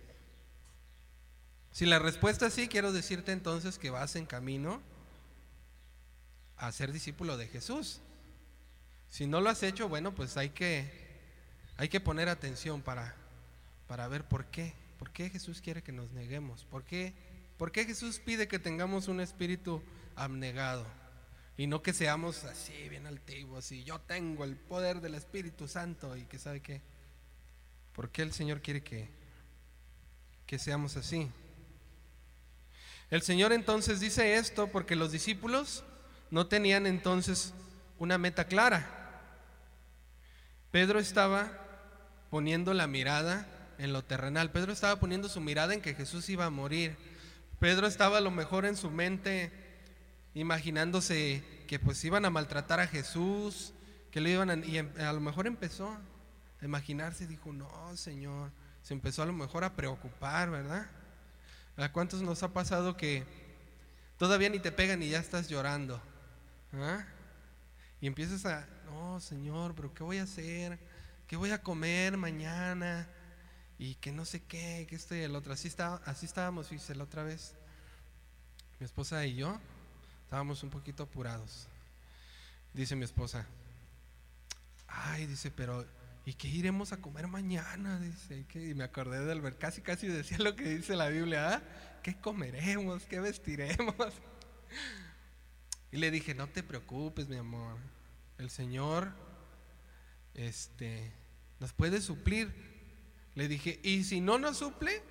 Si 1.73 1.85
la 1.85 1.99
respuesta 1.99 2.47
es 2.47 2.53
sí, 2.53 2.69
quiero 2.69 2.93
decirte 2.93 3.33
entonces 3.33 3.77
que 3.77 3.89
vas 3.89 4.15
en 4.15 4.25
camino 4.25 4.81
a 6.55 6.71
ser 6.71 6.93
discípulo 6.93 7.35
de 7.35 7.47
Jesús. 7.47 7.99
Si 9.09 9.27
no 9.27 9.41
lo 9.41 9.49
has 9.49 9.63
hecho, 9.63 9.89
bueno, 9.89 10.15
pues 10.15 10.37
hay 10.37 10.51
que, 10.51 10.89
hay 11.75 11.89
que 11.89 11.99
poner 11.99 12.29
atención 12.29 12.81
para, 12.81 13.17
para 13.85 14.07
ver 14.07 14.23
por 14.23 14.45
qué. 14.45 14.75
¿Por 14.97 15.11
qué 15.11 15.29
Jesús 15.29 15.59
quiere 15.59 15.83
que 15.83 15.91
nos 15.91 16.13
neguemos? 16.13 16.63
¿Por 16.63 16.85
qué, 16.85 17.13
¿Por 17.57 17.73
qué 17.73 17.83
Jesús 17.83 18.19
pide 18.19 18.47
que 18.47 18.59
tengamos 18.59 19.09
un 19.09 19.19
espíritu 19.19 19.83
abnegado? 20.23 20.85
Y 21.57 21.67
no 21.67 21.81
que 21.81 21.93
seamos 21.93 22.43
así, 22.43 22.89
bien 22.89 23.05
altivos, 23.05 23.71
y 23.71 23.83
yo 23.83 23.99
tengo 23.99 24.43
el 24.43 24.55
poder 24.55 25.01
del 25.01 25.15
Espíritu 25.15 25.67
Santo 25.67 26.17
y 26.17 26.23
que 26.25 26.39
sabe 26.39 26.61
qué. 26.61 26.81
¿Por 27.93 28.09
qué 28.09 28.21
el 28.21 28.33
Señor 28.33 28.61
quiere 28.61 28.81
que, 28.81 29.09
que 30.45 30.57
seamos 30.57 30.95
así? 30.97 31.29
El 33.09 33.21
Señor 33.21 33.51
entonces 33.51 33.99
dice 33.99 34.35
esto 34.35 34.67
porque 34.67 34.95
los 34.95 35.11
discípulos 35.11 35.83
no 36.29 36.47
tenían 36.47 36.87
entonces 36.87 37.53
una 37.99 38.17
meta 38.17 38.45
clara. 38.45 38.87
Pedro 40.71 40.97
estaba 40.97 41.51
poniendo 42.29 42.73
la 42.73 42.87
mirada 42.87 43.45
en 43.77 43.91
lo 43.91 44.03
terrenal. 44.03 44.51
Pedro 44.51 44.71
estaba 44.71 44.99
poniendo 44.99 45.27
su 45.27 45.41
mirada 45.41 45.73
en 45.73 45.81
que 45.81 45.93
Jesús 45.93 46.29
iba 46.29 46.45
a 46.45 46.49
morir. 46.49 46.95
Pedro 47.59 47.85
estaba 47.85 48.19
a 48.19 48.21
lo 48.21 48.31
mejor 48.31 48.65
en 48.65 48.77
su 48.77 48.89
mente 48.89 49.51
imaginándose 50.33 51.43
que 51.67 51.79
pues 51.79 52.03
iban 52.03 52.25
a 52.25 52.29
maltratar 52.29 52.79
a 52.79 52.87
Jesús, 52.87 53.73
que 54.11 54.21
le 54.21 54.31
iban 54.31 54.49
a, 54.49 54.55
y 54.55 54.77
em, 54.77 54.89
a 54.99 55.13
lo 55.13 55.19
mejor 55.19 55.47
empezó 55.47 55.97
a 56.61 56.65
imaginarse, 56.65 57.27
dijo, 57.27 57.51
no, 57.51 57.95
Señor, 57.95 58.51
se 58.81 58.93
empezó 58.93 59.23
a 59.23 59.25
lo 59.25 59.33
mejor 59.33 59.63
a 59.63 59.75
preocupar, 59.75 60.49
¿verdad? 60.49 60.89
¿A 61.77 61.91
cuántos 61.91 62.21
nos 62.21 62.43
ha 62.43 62.53
pasado 62.53 62.97
que 62.97 63.23
todavía 64.17 64.49
ni 64.49 64.59
te 64.59 64.71
pegan 64.71 65.01
y 65.01 65.09
ya 65.09 65.19
estás 65.19 65.47
llorando? 65.47 66.01
¿Ah? 66.73 67.05
Y 67.99 68.07
empiezas 68.07 68.45
a, 68.45 68.67
no, 68.85 69.19
Señor, 69.19 69.75
pero 69.75 69.93
¿qué 69.93 70.03
voy 70.03 70.17
a 70.17 70.23
hacer? 70.23 70.79
¿Qué 71.27 71.35
voy 71.35 71.51
a 71.51 71.61
comer 71.61 72.17
mañana? 72.17 73.07
Y 73.77 73.95
que 73.95 74.11
no 74.11 74.25
sé 74.25 74.43
qué, 74.43 74.85
que 74.89 74.95
esto 74.95 75.15
y 75.15 75.21
el 75.21 75.35
otro. 75.35 75.53
Así, 75.53 75.67
está, 75.67 75.95
así 76.05 76.25
estábamos, 76.25 76.67
fíjese, 76.67 76.95
la 76.95 77.05
otra 77.05 77.23
vez. 77.23 77.55
Mi 78.79 78.85
esposa 78.85 79.25
y 79.25 79.35
yo 79.35 79.59
estábamos 80.31 80.63
un 80.63 80.69
poquito 80.69 81.03
apurados. 81.03 81.67
Dice 82.73 82.95
mi 82.95 83.03
esposa, 83.03 83.45
ay, 84.87 85.25
dice, 85.25 85.51
pero 85.51 85.85
¿y 86.25 86.35
qué 86.35 86.47
iremos 86.47 86.93
a 86.93 87.01
comer 87.01 87.27
mañana? 87.27 87.99
Dice, 87.99 88.45
y 88.53 88.73
me 88.73 88.85
acordé 88.85 89.25
del 89.25 89.41
ver, 89.41 89.57
casi 89.57 89.81
casi 89.81 90.07
decía 90.07 90.37
lo 90.37 90.55
que 90.55 90.63
dice 90.69 90.95
la 90.95 91.09
Biblia, 91.09 91.55
¿ah? 91.55 91.61
¿qué 92.01 92.15
comeremos? 92.15 93.03
¿Qué 93.07 93.19
vestiremos? 93.19 93.93
Y 95.91 95.97
le 95.97 96.09
dije, 96.09 96.33
no 96.33 96.47
te 96.47 96.63
preocupes, 96.63 97.27
mi 97.27 97.35
amor. 97.35 97.75
El 98.37 98.49
Señor 98.49 99.11
este, 100.33 101.11
nos 101.59 101.73
puede 101.73 101.99
suplir. 101.99 102.53
Le 103.35 103.49
dije, 103.49 103.81
y 103.83 104.05
si 104.05 104.21
no 104.21 104.39
nos 104.39 104.59
suple, 104.59 105.03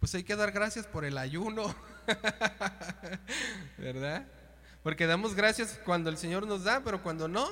pues 0.00 0.12
hay 0.16 0.24
que 0.24 0.34
dar 0.34 0.50
gracias 0.50 0.88
por 0.88 1.04
el 1.04 1.18
ayuno. 1.18 1.72
¿Verdad? 3.78 4.26
Porque 4.82 5.06
damos 5.06 5.34
gracias 5.34 5.78
cuando 5.84 6.10
el 6.10 6.16
Señor 6.16 6.46
nos 6.46 6.64
da, 6.64 6.82
pero 6.82 7.02
cuando 7.02 7.28
no, 7.28 7.48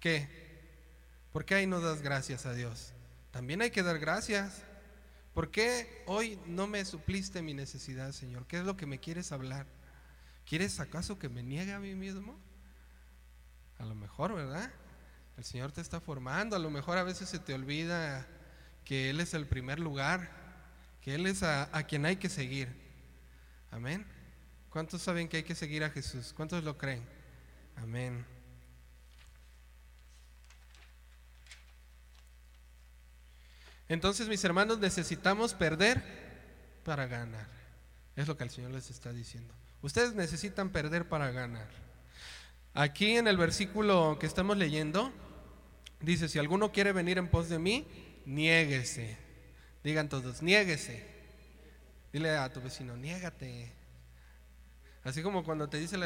¿qué? 0.00 0.28
¿Por 1.32 1.44
qué 1.44 1.56
ahí 1.56 1.66
no 1.66 1.80
das 1.80 2.02
gracias 2.02 2.46
a 2.46 2.54
Dios? 2.54 2.92
También 3.32 3.62
hay 3.62 3.70
que 3.70 3.82
dar 3.82 3.98
gracias. 3.98 4.62
¿Por 5.34 5.50
qué 5.50 6.04
hoy 6.06 6.38
no 6.46 6.68
me 6.68 6.84
supliste 6.84 7.42
mi 7.42 7.54
necesidad, 7.54 8.12
Señor? 8.12 8.46
¿Qué 8.46 8.58
es 8.58 8.64
lo 8.64 8.76
que 8.76 8.86
me 8.86 9.00
quieres 9.00 9.32
hablar? 9.32 9.66
¿Quieres 10.46 10.78
acaso 10.78 11.18
que 11.18 11.28
me 11.28 11.42
niegue 11.42 11.72
a 11.72 11.80
mí 11.80 11.96
mismo? 11.96 12.38
A 13.78 13.84
lo 13.84 13.96
mejor, 13.96 14.34
¿verdad? 14.34 14.70
El 15.36 15.44
Señor 15.44 15.72
te 15.72 15.80
está 15.80 16.00
formando, 16.00 16.54
a 16.54 16.60
lo 16.60 16.70
mejor 16.70 16.98
a 16.98 17.02
veces 17.02 17.28
se 17.28 17.40
te 17.40 17.54
olvida 17.54 18.26
que 18.84 19.10
Él 19.10 19.20
es 19.20 19.34
el 19.34 19.46
primer 19.46 19.80
lugar, 19.80 20.30
que 21.00 21.16
Él 21.16 21.26
es 21.26 21.42
a, 21.42 21.68
quien 21.88 22.06
hay 22.06 22.16
que 22.16 22.28
seguir. 22.28 22.68
Amén. 23.72 24.06
¿Cuántos 24.74 25.02
saben 25.02 25.28
que 25.28 25.36
hay 25.36 25.42
que 25.44 25.54
seguir 25.54 25.84
a 25.84 25.90
Jesús? 25.90 26.32
¿Cuántos 26.36 26.64
lo 26.64 26.76
creen? 26.76 27.00
Amén. 27.76 28.26
Entonces, 33.88 34.26
mis 34.26 34.42
hermanos, 34.42 34.80
necesitamos 34.80 35.54
perder 35.54 36.02
para 36.84 37.06
ganar. 37.06 37.46
Es 38.16 38.26
lo 38.26 38.36
que 38.36 38.42
el 38.42 38.50
Señor 38.50 38.72
les 38.72 38.90
está 38.90 39.12
diciendo. 39.12 39.54
Ustedes 39.80 40.12
necesitan 40.16 40.70
perder 40.70 41.08
para 41.08 41.30
ganar. 41.30 41.68
Aquí 42.74 43.16
en 43.16 43.28
el 43.28 43.36
versículo 43.36 44.18
que 44.18 44.26
estamos 44.26 44.56
leyendo, 44.56 45.12
dice, 46.00 46.28
si 46.28 46.40
alguno 46.40 46.72
quiere 46.72 46.90
venir 46.90 47.18
en 47.18 47.28
pos 47.28 47.48
de 47.48 47.60
mí, 47.60 47.86
niéguese. 48.26 49.18
Digan 49.84 50.08
todos, 50.08 50.42
niéguese. 50.42 51.06
Dile 52.12 52.36
a 52.36 52.52
tu 52.52 52.60
vecino, 52.60 52.96
niégate. 52.96 53.83
Así 55.04 55.22
como 55.22 55.44
cuando 55.44 55.68
te 55.68 55.78
dice, 55.78 55.98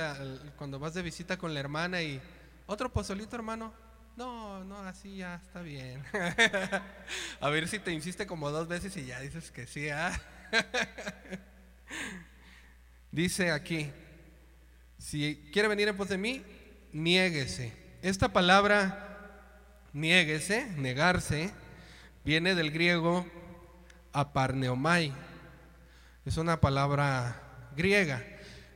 cuando 0.57 0.78
vas 0.78 0.95
de 0.95 1.02
visita 1.02 1.37
con 1.37 1.55
la 1.55 1.61
hermana 1.61 2.02
y, 2.02 2.21
otro 2.67 2.93
pozolito 2.93 3.37
hermano, 3.37 3.73
no, 4.17 4.64
no, 4.64 4.81
así 4.81 5.17
ya 5.17 5.37
está 5.37 5.62
bien. 5.62 6.02
a 7.40 7.49
ver 7.49 7.69
si 7.69 7.78
te 7.78 7.93
insiste 7.93 8.26
como 8.26 8.50
dos 8.50 8.67
veces 8.67 8.97
y 8.97 9.07
ya 9.07 9.21
dices 9.21 9.52
que 9.52 9.67
sí, 9.67 9.88
¿ah? 9.88 10.12
Dice 13.12 13.52
aquí, 13.52 13.90
si 14.99 15.49
quiere 15.52 15.69
venir 15.69 15.88
en 15.88 15.97
pos 15.97 16.09
de 16.09 16.19
mí, 16.19 16.45
niéguese. 16.93 17.73
Esta 18.02 18.33
palabra, 18.33 19.88
niéguese, 19.93 20.67
negarse, 20.76 21.52
viene 22.25 22.55
del 22.55 22.71
griego 22.71 23.25
aparneomai. 24.12 25.12
Es 26.26 26.37
una 26.37 26.61
palabra 26.61 27.71
griega. 27.76 28.23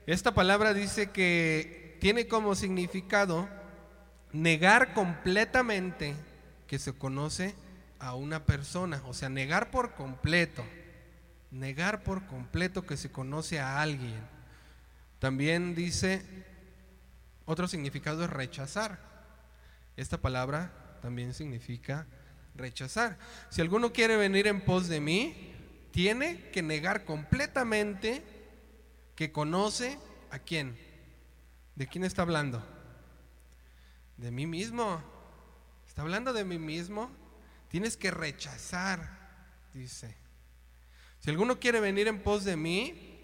Esta 0.06 0.34
palabra 0.34 0.74
dice 0.74 1.10
que 1.10 1.96
tiene 2.00 2.26
como 2.26 2.54
significado 2.54 3.48
negar 4.32 4.94
completamente 4.94 6.14
que 6.66 6.78
se 6.78 6.92
conoce 6.92 7.54
a 7.98 8.14
una 8.14 8.44
persona, 8.44 9.02
o 9.06 9.14
sea, 9.14 9.28
negar 9.28 9.70
por 9.70 9.94
completo 9.94 10.64
negar 11.52 12.02
por 12.02 12.26
completo 12.26 12.84
que 12.84 12.96
se 12.96 13.12
conoce 13.12 13.60
a 13.60 13.80
alguien. 13.80 14.20
También 15.18 15.74
dice, 15.74 16.22
otro 17.44 17.68
significado 17.68 18.24
es 18.24 18.30
rechazar. 18.30 18.98
Esta 19.96 20.18
palabra 20.18 20.72
también 21.00 21.34
significa 21.34 22.06
rechazar. 22.56 23.18
Si 23.50 23.60
alguno 23.60 23.92
quiere 23.92 24.16
venir 24.16 24.46
en 24.46 24.62
pos 24.62 24.88
de 24.88 25.00
mí, 25.00 25.52
tiene 25.92 26.50
que 26.50 26.62
negar 26.62 27.04
completamente 27.04 28.22
que 29.14 29.32
conoce 29.32 29.98
a 30.30 30.38
quién. 30.38 30.78
¿De 31.74 31.86
quién 31.86 32.04
está 32.04 32.22
hablando? 32.22 32.62
De 34.16 34.30
mí 34.30 34.46
mismo. 34.46 35.02
Está 35.86 36.02
hablando 36.02 36.32
de 36.32 36.44
mí 36.44 36.58
mismo. 36.58 37.10
Tienes 37.68 37.96
que 37.96 38.10
rechazar, 38.10 39.08
dice. 39.72 40.14
Si 41.20 41.30
alguno 41.30 41.58
quiere 41.58 41.80
venir 41.80 42.08
en 42.08 42.22
pos 42.22 42.44
de 42.44 42.56
mí, 42.56 43.20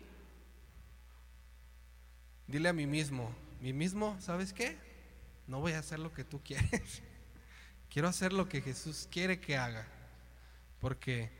dile 2.46 2.68
a 2.68 2.72
mí 2.72 2.86
mismo, 2.86 3.34
mí 3.60 3.72
mismo, 3.72 4.16
¿sabes 4.20 4.52
qué? 4.52 4.78
No 5.46 5.60
voy 5.60 5.72
a 5.72 5.80
hacer 5.80 5.98
lo 5.98 6.12
que 6.12 6.24
tú 6.24 6.40
quieres. 6.44 7.02
Quiero 7.90 8.08
hacer 8.08 8.32
lo 8.32 8.48
que 8.48 8.60
Jesús 8.60 9.08
quiere 9.10 9.40
que 9.40 9.56
haga. 9.56 9.86
Porque 10.80 11.30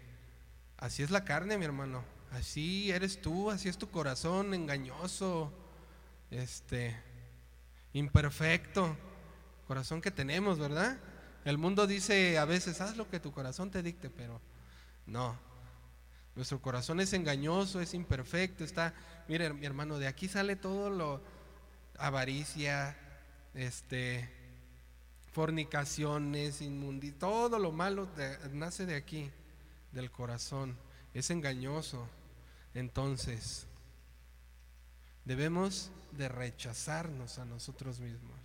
así 0.76 1.02
es 1.02 1.11
la 1.11 1.25
carne, 1.25 1.59
mi 1.59 1.64
hermano. 1.64 2.05
Así 2.32 2.90
eres 2.90 3.20
tú, 3.20 3.50
así 3.50 3.68
es 3.68 3.78
tu 3.78 3.90
corazón 3.90 4.52
engañoso, 4.52 5.52
este, 6.30 6.94
imperfecto, 7.92 8.97
corazón 9.66 10.00
que 10.00 10.11
tenemos, 10.11 10.58
¿verdad? 10.58 10.99
El 11.44 11.56
mundo 11.56 11.87
dice 11.87 12.38
a 12.38 12.44
veces, 12.44 12.80
haz 12.80 12.97
lo 12.97 13.08
que 13.08 13.20
tu 13.20 13.32
corazón 13.32 13.70
te 13.70 13.82
dicte, 13.82 14.11
pero 14.11 14.40
no. 15.06 15.38
Nuestro 16.37 16.61
corazón 16.61 17.00
es 17.00 17.12
engañoso, 17.14 17.80
es 17.80 17.94
imperfecto, 17.94 18.62
está, 18.62 18.94
mire 19.26 19.52
mi 19.52 19.66
hermano, 19.66 19.99
de 19.99 20.06
aquí 20.06 20.28
sale 20.28 20.54
todo 20.54 20.90
lo 20.90 21.20
avaricia, 21.99 22.97
este, 23.54 24.28
fornicaciones, 25.32 26.61
inmundi, 26.61 27.11
todo 27.12 27.58
lo 27.58 27.73
malo 27.73 28.08
nace 28.52 28.87
de 28.87 28.97
aquí, 28.97 29.30
del 29.92 30.11
corazón, 30.11 30.76
es 31.14 31.30
engañoso. 31.30 32.08
Entonces, 32.78 33.66
debemos 35.25 35.90
de 36.12 36.28
rechazarnos 36.28 37.40
a 37.40 37.44
nosotros 37.44 37.99
mismos. 37.99 38.38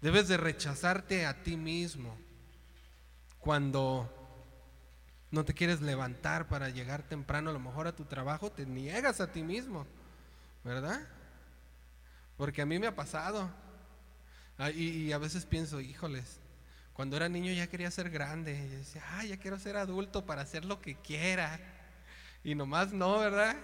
Debes 0.00 0.28
de 0.28 0.36
rechazarte 0.36 1.26
a 1.26 1.42
ti 1.42 1.56
mismo 1.56 2.16
cuando 3.40 4.08
no 5.32 5.44
te 5.44 5.52
quieres 5.52 5.80
levantar 5.80 6.46
para 6.46 6.68
llegar 6.68 7.02
temprano 7.02 7.50
a 7.50 7.52
lo 7.52 7.58
mejor 7.58 7.88
a 7.88 7.96
tu 7.96 8.04
trabajo, 8.04 8.52
te 8.52 8.66
niegas 8.66 9.20
a 9.20 9.32
ti 9.32 9.42
mismo, 9.42 9.84
¿verdad? 10.62 11.00
Porque 12.36 12.62
a 12.62 12.66
mí 12.66 12.78
me 12.78 12.86
ha 12.86 12.94
pasado. 12.94 13.50
Ah, 14.58 14.70
y, 14.70 15.10
a 15.10 15.18
veces 15.18 15.44
pienso, 15.44 15.80
híjoles, 15.80 16.38
cuando 16.92 17.16
era 17.16 17.28
niño 17.28 17.52
ya 17.52 17.66
quería 17.66 17.90
ser 17.90 18.10
grande. 18.10 18.52
Y 18.64 18.76
decía, 18.76 19.02
ah, 19.10 19.24
ya 19.24 19.38
quiero 19.38 19.58
ser 19.58 19.76
adulto 19.76 20.24
para 20.24 20.42
hacer 20.42 20.64
lo 20.64 20.80
que 20.80 20.94
quiera. 20.94 21.81
Y 22.44 22.54
nomás 22.54 22.92
no, 22.92 23.18
¿verdad? 23.18 23.56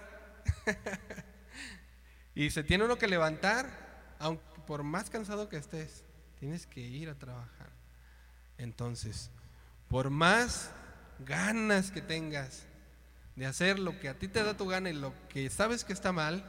y 2.35 2.49
se 2.49 2.63
tiene 2.63 2.85
uno 2.85 2.97
que 2.97 3.07
levantar, 3.07 4.15
aunque 4.19 4.43
por 4.65 4.83
más 4.83 5.09
cansado 5.09 5.49
que 5.49 5.57
estés, 5.57 6.03
tienes 6.39 6.67
que 6.67 6.81
ir 6.81 7.09
a 7.09 7.15
trabajar. 7.15 7.69
Entonces, 8.57 9.31
por 9.87 10.09
más 10.09 10.71
ganas 11.25 11.91
que 11.91 12.01
tengas 12.01 12.65
de 13.35 13.45
hacer 13.45 13.79
lo 13.79 13.99
que 13.99 14.09
a 14.09 14.17
ti 14.17 14.27
te 14.27 14.43
da 14.43 14.55
tu 14.55 14.67
gana 14.67 14.89
y 14.89 14.93
lo 14.93 15.13
que 15.29 15.49
sabes 15.49 15.83
que 15.83 15.93
está 15.93 16.11
mal, 16.11 16.43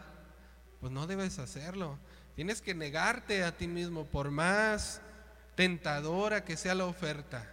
pues 0.80 0.92
no 0.92 1.06
debes 1.06 1.38
hacerlo. 1.38 1.98
Tienes 2.34 2.60
que 2.60 2.74
negarte 2.74 3.44
a 3.44 3.56
ti 3.56 3.68
mismo 3.68 4.06
por 4.06 4.30
más 4.30 5.00
tentadora 5.54 6.44
que 6.44 6.56
sea 6.56 6.74
la 6.74 6.86
oferta, 6.86 7.46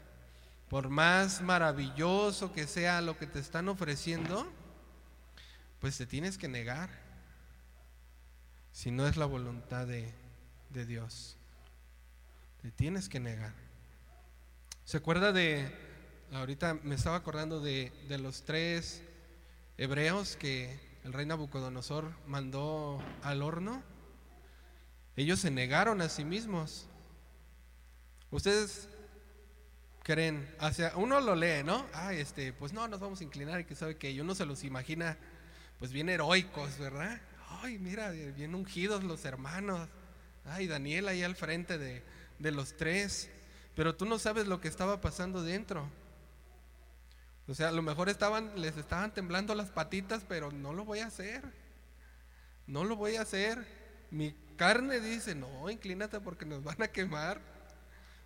por 0.70 0.90
más 0.90 1.42
maravilloso 1.42 2.54
que 2.54 2.68
sea 2.68 3.02
lo 3.02 3.18
que 3.18 3.28
te 3.28 3.40
están 3.40 3.70
ofreciendo, 3.70 4.52
pues 5.80 5.98
te 5.98 6.06
tienes 6.06 6.38
que 6.38 6.48
negar 6.48 6.90
si 8.72 8.92
no 8.92 9.08
es 9.08 9.18
la 9.18 9.26
voluntad 9.26 9.88
de, 9.88 10.14
de 10.70 10.86
Dios. 10.86 11.38
Te 12.62 12.72
tienes 12.72 13.10
que 13.10 13.20
negar. 13.20 13.54
¿Se 14.86 14.98
acuerda 14.98 15.32
de, 15.32 15.72
ahorita 16.32 16.76
me 16.84 16.96
estaba 16.96 17.16
acordando 17.16 17.60
de, 17.60 17.92
de 18.08 18.18
los 18.18 18.44
tres 18.44 19.02
hebreos 19.78 20.36
que 20.36 20.80
el 21.04 21.14
rey 21.14 21.26
Nabucodonosor 21.26 22.12
mandó 22.26 23.02
al 23.24 23.42
horno? 23.42 23.84
Ellos 25.16 25.40
se 25.40 25.52
negaron 25.52 26.02
a 26.02 26.10
sí 26.10 26.24
mismos. 26.24 26.88
Ustedes 28.30 28.88
creen, 30.04 30.48
hacia, 30.60 30.94
uno 30.96 31.20
lo 31.20 31.36
lee, 31.36 31.64
¿no? 31.66 31.86
Ah, 31.94 32.14
este, 32.14 32.54
pues 32.54 32.72
no, 32.72 32.88
nos 32.88 33.00
vamos 33.00 33.20
a 33.20 33.24
inclinar 33.24 33.60
y 33.60 33.66
que 33.66 33.76
sabe 33.76 33.98
que 33.98 34.22
uno 34.22 34.36
se 34.36 34.46
los 34.46 34.64
imagina, 34.64 35.18
pues 35.80 35.92
bien 35.92 36.10
heroicos, 36.10 36.78
¿verdad? 36.78 37.22
Ay, 37.62 37.78
mira, 37.78 38.12
bien 38.12 38.56
ungidos 38.56 39.04
los 39.04 39.26
hermanos. 39.26 39.88
Ay, 40.46 40.68
Daniel 40.68 41.08
ahí 41.08 41.24
al 41.24 41.36
frente 41.36 41.78
de, 41.78 42.04
de 42.40 42.52
los 42.52 42.76
tres. 42.78 43.30
Pero 43.76 43.96
tú 43.96 44.06
no 44.06 44.18
sabes 44.20 44.48
lo 44.48 44.60
que 44.60 44.68
estaba 44.68 45.02
pasando 45.02 45.44
dentro. 45.44 45.90
O 47.48 47.54
sea, 47.54 47.70
a 47.70 47.72
lo 47.72 47.82
mejor 47.82 48.10
estaban, 48.10 48.60
les 48.60 48.76
estaban 48.76 49.14
temblando 49.14 49.56
las 49.56 49.70
patitas, 49.70 50.24
pero 50.28 50.52
no 50.52 50.74
lo 50.74 50.84
voy 50.84 51.00
a 51.00 51.08
hacer. 51.08 51.44
No 52.66 52.84
lo 52.84 52.96
voy 52.96 53.16
a 53.16 53.22
hacer. 53.22 53.66
Mi 54.12 54.36
carne 54.58 55.00
dice, 55.00 55.36
no, 55.36 55.70
inclínate 55.70 56.20
porque 56.20 56.46
nos 56.46 56.64
van 56.64 56.82
a 56.82 56.90
quemar, 56.90 57.40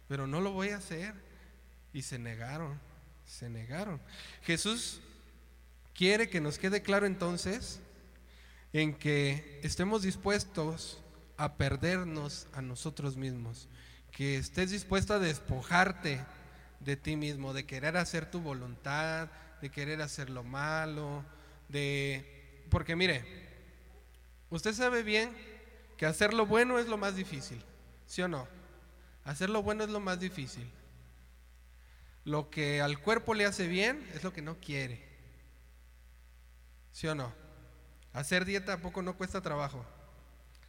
pero 0.08 0.26
no 0.26 0.42
lo 0.42 0.52
voy 0.52 0.70
a 0.70 0.78
hacer. 0.78 1.14
Y 1.94 2.02
se 2.02 2.18
negaron, 2.18 2.80
se 3.26 3.50
negaron. 3.50 4.02
Jesús 4.42 5.02
quiere 5.94 6.30
que 6.30 6.42
nos 6.42 6.58
quede 6.58 6.82
claro 6.82 7.06
entonces 7.06 7.80
en 8.74 8.94
que 8.94 9.60
estemos 9.64 10.02
dispuestos 10.02 11.02
a 11.38 11.58
perdernos 11.58 12.48
a 12.54 12.62
nosotros 12.62 13.18
mismos, 13.18 13.68
que 14.12 14.38
estés 14.38 14.72
dispuesto 14.72 15.14
a 15.14 15.20
despojarte 15.20 16.24
de 16.80 16.96
ti 16.96 17.16
mismo, 17.16 17.54
de 17.54 17.66
querer 17.66 17.98
hacer 17.98 18.30
tu 18.30 18.40
voluntad, 18.40 19.30
de 19.62 19.70
querer 19.70 20.02
hacer 20.02 20.30
lo 20.30 20.44
malo, 20.44 21.24
de... 21.70 22.66
Porque 22.70 22.96
mire, 22.96 23.26
usted 24.50 24.74
sabe 24.74 25.04
bien 25.04 25.32
que 25.98 26.06
hacer 26.06 26.34
lo 26.34 26.46
bueno 26.46 26.80
es 26.80 26.88
lo 26.88 26.98
más 26.98 27.16
difícil, 27.16 27.64
¿sí 28.08 28.22
o 28.22 28.28
no? 28.28 28.48
Hacer 29.24 29.50
lo 29.50 29.62
bueno 29.62 29.84
es 29.84 29.90
lo 29.90 30.00
más 30.00 30.20
difícil. 30.20 30.70
Lo 32.24 32.50
que 32.50 32.82
al 32.82 33.00
cuerpo 33.00 33.34
le 33.34 33.46
hace 33.46 33.68
bien 33.68 34.08
es 34.14 34.24
lo 34.24 34.32
que 34.32 34.42
no 34.42 34.60
quiere, 34.60 35.11
¿sí 36.92 37.08
o 37.08 37.16
no? 37.16 37.34
Hacer 38.14 38.46
dieta 38.46 38.74
a 38.74 38.78
poco 38.78 39.02
no 39.02 39.18
cuesta 39.18 39.42
trabajo. 39.42 39.86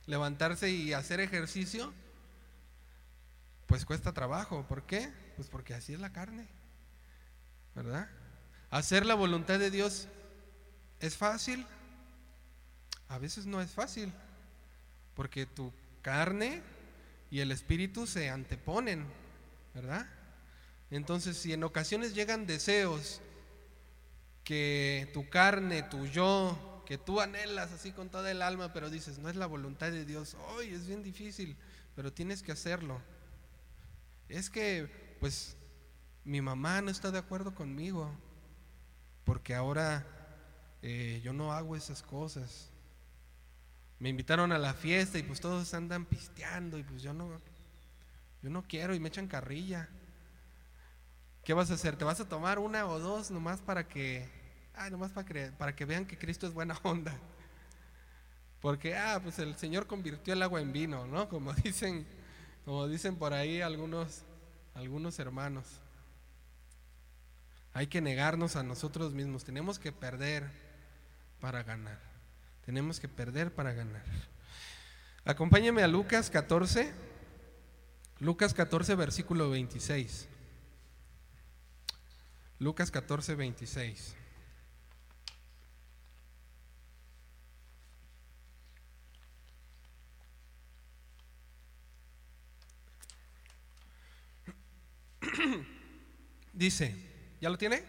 Levantarse 0.07 0.71
y 0.71 0.93
hacer 0.93 1.21
ejercicio, 1.21 1.93
pues 3.67 3.85
cuesta 3.85 4.13
trabajo. 4.13 4.67
¿Por 4.69 4.85
qué? 4.85 5.13
Pues 5.37 5.49
porque 5.49 5.75
así 5.75 5.93
es 5.93 6.01
la 6.01 6.13
carne, 6.13 6.49
¿verdad? 7.75 8.09
Hacer 8.71 9.07
la 9.07 9.15
voluntad 9.15 9.59
de 9.59 9.71
Dios 9.71 10.09
es 11.01 11.17
fácil. 11.17 11.67
A 13.09 13.19
veces 13.19 13.47
no 13.47 13.61
es 13.61 13.71
fácil 13.71 14.13
porque 15.15 15.47
tu 15.47 15.73
carne 16.01 16.63
y 17.31 17.41
el 17.41 17.51
espíritu 17.53 18.07
se 18.07 18.31
anteponen, 18.31 19.07
¿verdad? 19.75 20.07
Entonces, 20.91 21.37
si 21.39 21.53
en 21.53 21.65
ocasiones 21.65 22.15
llegan 22.15 22.47
deseos 22.47 23.21
que 24.45 25.11
tu 25.13 25.29
carne, 25.29 25.83
tu 25.83 26.07
yo, 26.07 26.83
que 26.87 26.99
tú 26.99 27.21
anhelas 27.21 27.73
así 27.73 27.93
con 27.93 28.11
toda 28.11 28.31
el 28.31 28.43
alma, 28.43 28.73
pero 28.73 28.91
dices, 28.91 29.19
no 29.19 29.29
es 29.29 29.37
la 29.37 29.47
voluntad 29.47 29.91
de 29.91 30.05
Dios, 30.05 30.37
hoy 30.49 30.69
es 30.69 30.87
bien 30.87 31.03
difícil, 31.03 31.57
pero 31.95 32.13
tienes 32.13 32.43
que 32.43 32.53
hacerlo. 32.53 33.01
Es 34.29 34.51
que, 34.51 35.17
pues, 35.21 35.57
mi 36.25 36.41
mamá 36.41 36.81
no 36.83 36.91
está 36.91 37.11
de 37.11 37.19
acuerdo 37.19 37.55
conmigo, 37.55 38.11
porque 39.25 39.55
ahora 39.55 40.07
eh, 40.83 41.21
yo 41.23 41.33
no 41.33 41.53
hago 41.53 41.77
esas 41.77 42.03
cosas 42.03 42.73
me 44.03 44.09
invitaron 44.09 44.51
a 44.51 44.59
la 44.59 44.75
fiesta 44.75 45.17
y 45.17 45.23
pues 45.23 45.41
todos 45.41 45.73
andan 45.75 46.07
pisteando 46.07 46.77
y 46.77 46.83
pues 46.83 47.03
yo 47.03 47.15
no, 47.15 47.41
yo 48.43 48.51
no 48.51 48.65
quiero 48.67 48.97
y 48.97 48.99
me 48.99 49.07
echan 49.07 49.29
carrilla. 49.29 49.89
¿Qué 51.45 51.55
vas 51.55 51.73
a 51.73 51.75
hacer? 51.75 51.97
¿Te 51.97 52.05
vas 52.05 52.21
a 52.21 52.29
tomar 52.29 52.61
una 52.61 52.87
o 52.87 53.01
dos 53.01 53.33
nomás 53.33 53.61
para 53.61 53.89
que, 53.89 54.29
ah, 54.77 54.89
nomás 54.91 55.11
para 55.11 55.27
que, 55.27 55.51
para 55.51 55.75
que 55.75 55.85
vean 55.85 56.07
que 56.07 56.17
Cristo 56.17 56.47
es 56.47 56.53
buena 56.53 56.79
onda? 56.85 57.19
Porque, 58.61 58.97
ah, 58.97 59.19
pues 59.21 59.41
el 59.41 59.57
Señor 59.57 59.89
convirtió 59.89 60.35
el 60.35 60.43
agua 60.43 60.61
en 60.61 60.73
vino, 60.73 61.05
¿no? 61.09 61.29
Como 61.29 61.53
dicen, 61.65 62.07
como 62.65 62.87
dicen 62.87 63.17
por 63.17 63.33
ahí 63.33 63.61
algunos, 63.61 64.23
algunos 64.75 65.19
hermanos. 65.19 65.67
Hay 67.75 67.89
que 67.89 68.01
negarnos 68.01 68.55
a 68.55 68.63
nosotros 68.63 69.13
mismos, 69.13 69.43
tenemos 69.43 69.81
que 69.81 69.91
perder 69.91 70.49
para 71.41 71.65
ganar. 71.65 71.99
Tenemos 72.65 73.01
que 73.01 73.09
perder 73.09 73.53
para 73.53 73.73
ganar. 73.73 74.05
Acompáñame 75.25 75.83
a 75.83 75.89
Lucas 75.89 76.31
14, 76.31 76.93
Lucas 78.21 78.55
14, 78.55 78.95
versículo 78.95 79.51
26. 79.51 80.29
Lucas 82.63 82.91
14, 82.93 83.35
26. 83.35 84.15
Dice, 96.53 96.95
¿ya 97.41 97.51
lo 97.51 97.59
tiene? 97.59 97.83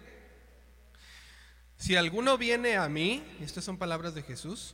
Si 1.78 1.96
alguno 1.96 2.40
viene 2.40 2.76
a 2.78 2.90
mí, 2.90 3.24
estas 3.42 3.64
son 3.64 3.78
palabras 3.78 4.16
de 4.16 4.24
Jesús, 4.24 4.74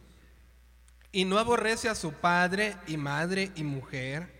y 1.12 1.26
no 1.26 1.40
aborrece 1.40 1.90
a 1.90 1.96
su 1.96 2.14
padre 2.14 2.78
y 2.88 2.96
madre 2.96 3.52
y 3.56 3.66
mujer, 3.66 4.34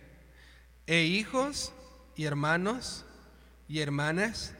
e 0.86 1.02
hijos 1.02 1.74
y 2.16 2.24
hermanos 2.24 3.04
y 3.68 3.80
hermanas, 3.80 4.54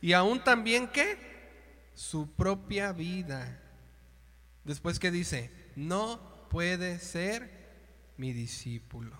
y 0.00 0.12
aún 0.12 0.42
también 0.42 0.88
qué? 0.88 1.90
Su 1.94 2.30
propia 2.32 2.92
vida. 2.92 3.60
Después 4.64 4.98
que 4.98 5.10
dice, 5.10 5.50
no 5.76 6.46
puede 6.50 6.98
ser 6.98 7.50
mi 8.16 8.32
discípulo. 8.32 9.16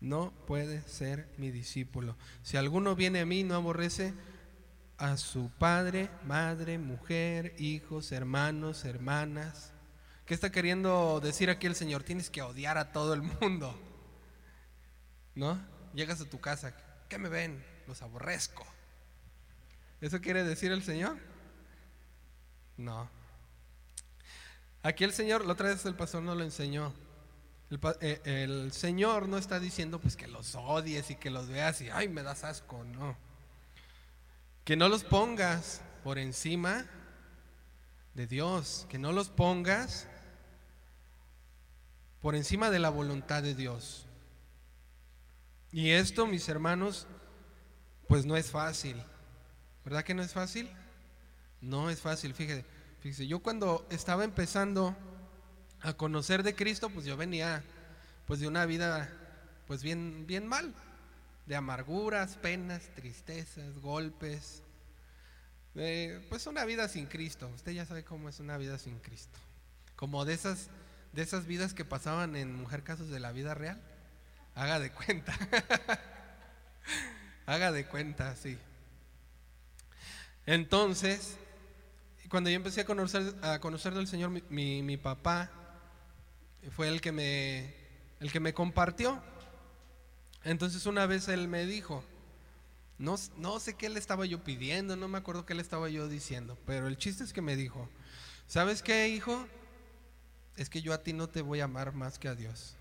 No 0.00 0.32
puede 0.46 0.82
ser 0.82 1.32
mi 1.38 1.50
discípulo. 1.50 2.16
Si 2.42 2.56
alguno 2.56 2.94
viene 2.94 3.20
a 3.20 3.26
mí 3.26 3.42
no 3.42 3.54
aborrece 3.54 4.12
a 4.98 5.16
su 5.16 5.50
padre, 5.50 6.10
madre, 6.24 6.78
mujer, 6.78 7.54
hijos, 7.58 8.12
hermanos, 8.12 8.84
hermanas. 8.84 9.72
¿Qué 10.26 10.34
está 10.34 10.50
queriendo 10.52 11.20
decir 11.20 11.50
aquí 11.50 11.66
el 11.66 11.74
Señor? 11.74 12.02
Tienes 12.02 12.30
que 12.30 12.42
odiar 12.42 12.78
a 12.78 12.92
todo 12.92 13.14
el 13.14 13.22
mundo. 13.22 13.78
¿No? 15.34 15.60
Llegas 15.94 16.20
a 16.20 16.28
tu 16.28 16.40
casa, 16.40 16.74
¿qué 17.08 17.18
me 17.18 17.28
ven? 17.28 17.64
Los 17.86 18.02
aborrezco. 18.02 18.66
¿Eso 20.04 20.20
quiere 20.20 20.44
decir 20.44 20.70
el 20.70 20.82
Señor? 20.82 21.16
No. 22.76 23.08
Aquí 24.82 25.02
el 25.02 25.14
Señor, 25.14 25.46
la 25.46 25.54
otra 25.54 25.70
vez 25.70 25.82
el 25.86 25.94
pastor 25.94 26.22
no 26.22 26.34
lo 26.34 26.44
enseñó. 26.44 26.92
El, 27.70 27.80
eh, 28.02 28.20
el, 28.26 28.72
Señor 28.72 29.30
no 29.30 29.38
está 29.38 29.58
diciendo 29.58 29.98
pues 29.98 30.14
que 30.14 30.28
los 30.28 30.56
odies 30.56 31.10
y 31.10 31.16
que 31.16 31.30
los 31.30 31.48
veas 31.48 31.80
y 31.80 31.88
ay 31.88 32.10
me 32.10 32.22
das 32.22 32.44
asco, 32.44 32.84
no. 32.84 33.16
Que 34.66 34.76
no 34.76 34.90
los 34.90 35.04
pongas 35.04 35.80
por 36.02 36.18
encima 36.18 36.84
de 38.12 38.26
Dios, 38.26 38.86
que 38.90 38.98
no 38.98 39.10
los 39.10 39.30
pongas 39.30 40.06
por 42.20 42.34
encima 42.34 42.68
de 42.68 42.78
la 42.78 42.90
voluntad 42.90 43.42
de 43.42 43.54
Dios. 43.54 44.04
Y 45.72 45.92
esto, 45.92 46.26
mis 46.26 46.46
hermanos, 46.50 47.06
pues 48.06 48.26
no 48.26 48.36
es 48.36 48.50
fácil. 48.50 49.02
¿Verdad 49.84 50.04
que 50.04 50.14
no 50.14 50.22
es 50.22 50.32
fácil? 50.32 50.70
No 51.60 51.90
es 51.90 52.00
fácil, 52.00 52.34
fíjese. 52.34 52.64
Fíjese, 53.00 53.26
yo 53.26 53.40
cuando 53.40 53.86
estaba 53.90 54.24
empezando 54.24 54.96
a 55.80 55.92
conocer 55.92 56.42
de 56.42 56.54
Cristo, 56.54 56.88
pues 56.88 57.04
yo 57.04 57.16
venía 57.16 57.62
pues 58.26 58.40
de 58.40 58.48
una 58.48 58.64
vida 58.64 59.10
pues 59.66 59.82
bien 59.82 60.26
bien 60.26 60.46
mal 60.46 60.74
de 61.46 61.56
amarguras, 61.56 62.36
penas, 62.36 62.82
tristezas, 62.94 63.78
golpes. 63.80 64.62
pues 65.74 66.46
una 66.46 66.64
vida 66.64 66.88
sin 66.88 67.06
Cristo. 67.06 67.50
Usted 67.54 67.72
ya 67.72 67.84
sabe 67.84 68.04
cómo 68.04 68.28
es 68.28 68.40
una 68.40 68.56
vida 68.56 68.78
sin 68.78 68.98
Cristo. 69.00 69.38
Como 69.96 70.24
de 70.24 70.34
esas, 70.34 70.68
de 71.12 71.22
esas 71.22 71.46
vidas 71.46 71.74
que 71.74 71.84
pasaban 71.84 72.36
en 72.36 72.54
Mujer 72.54 72.82
Casos 72.82 73.10
de 73.10 73.20
la 73.20 73.32
vida 73.32 73.54
real. 73.54 73.80
Haga 74.54 74.78
de 74.78 74.90
cuenta. 74.90 75.36
Haga 77.46 77.72
de 77.72 77.86
cuenta, 77.86 78.34
sí. 78.36 78.58
Entonces, 80.46 81.36
cuando 82.28 82.50
yo 82.50 82.56
empecé 82.56 82.82
a 82.82 82.84
conocer, 82.84 83.34
a 83.42 83.58
del 83.58 84.06
Señor, 84.08 84.30
mi, 84.50 84.82
mi 84.82 84.96
papá 84.96 85.50
fue 86.70 86.88
el 86.88 87.00
que 87.00 87.12
me, 87.12 87.74
el 88.20 88.32
que 88.32 88.40
me 88.40 88.52
compartió. 88.54 89.22
Entonces 90.42 90.84
una 90.86 91.06
vez 91.06 91.28
él 91.28 91.48
me 91.48 91.64
dijo, 91.64 92.04
no, 92.98 93.16
no 93.36 93.60
sé 93.60 93.74
qué 93.74 93.88
le 93.88 93.98
estaba 93.98 94.26
yo 94.26 94.44
pidiendo, 94.44 94.96
no 94.96 95.08
me 95.08 95.18
acuerdo 95.18 95.46
qué 95.46 95.54
le 95.54 95.62
estaba 95.62 95.88
yo 95.88 96.08
diciendo, 96.08 96.58
pero 96.66 96.86
el 96.86 96.98
chiste 96.98 97.24
es 97.24 97.32
que 97.32 97.40
me 97.40 97.56
dijo, 97.56 97.88
¿sabes 98.46 98.82
qué, 98.82 99.08
hijo? 99.08 99.46
Es 100.56 100.68
que 100.68 100.82
yo 100.82 100.92
a 100.92 101.02
ti 101.02 101.12
no 101.12 101.28
te 101.28 101.40
voy 101.40 101.60
a 101.60 101.64
amar 101.64 101.94
más 101.94 102.18
que 102.18 102.28
a 102.28 102.34
Dios. 102.34 102.76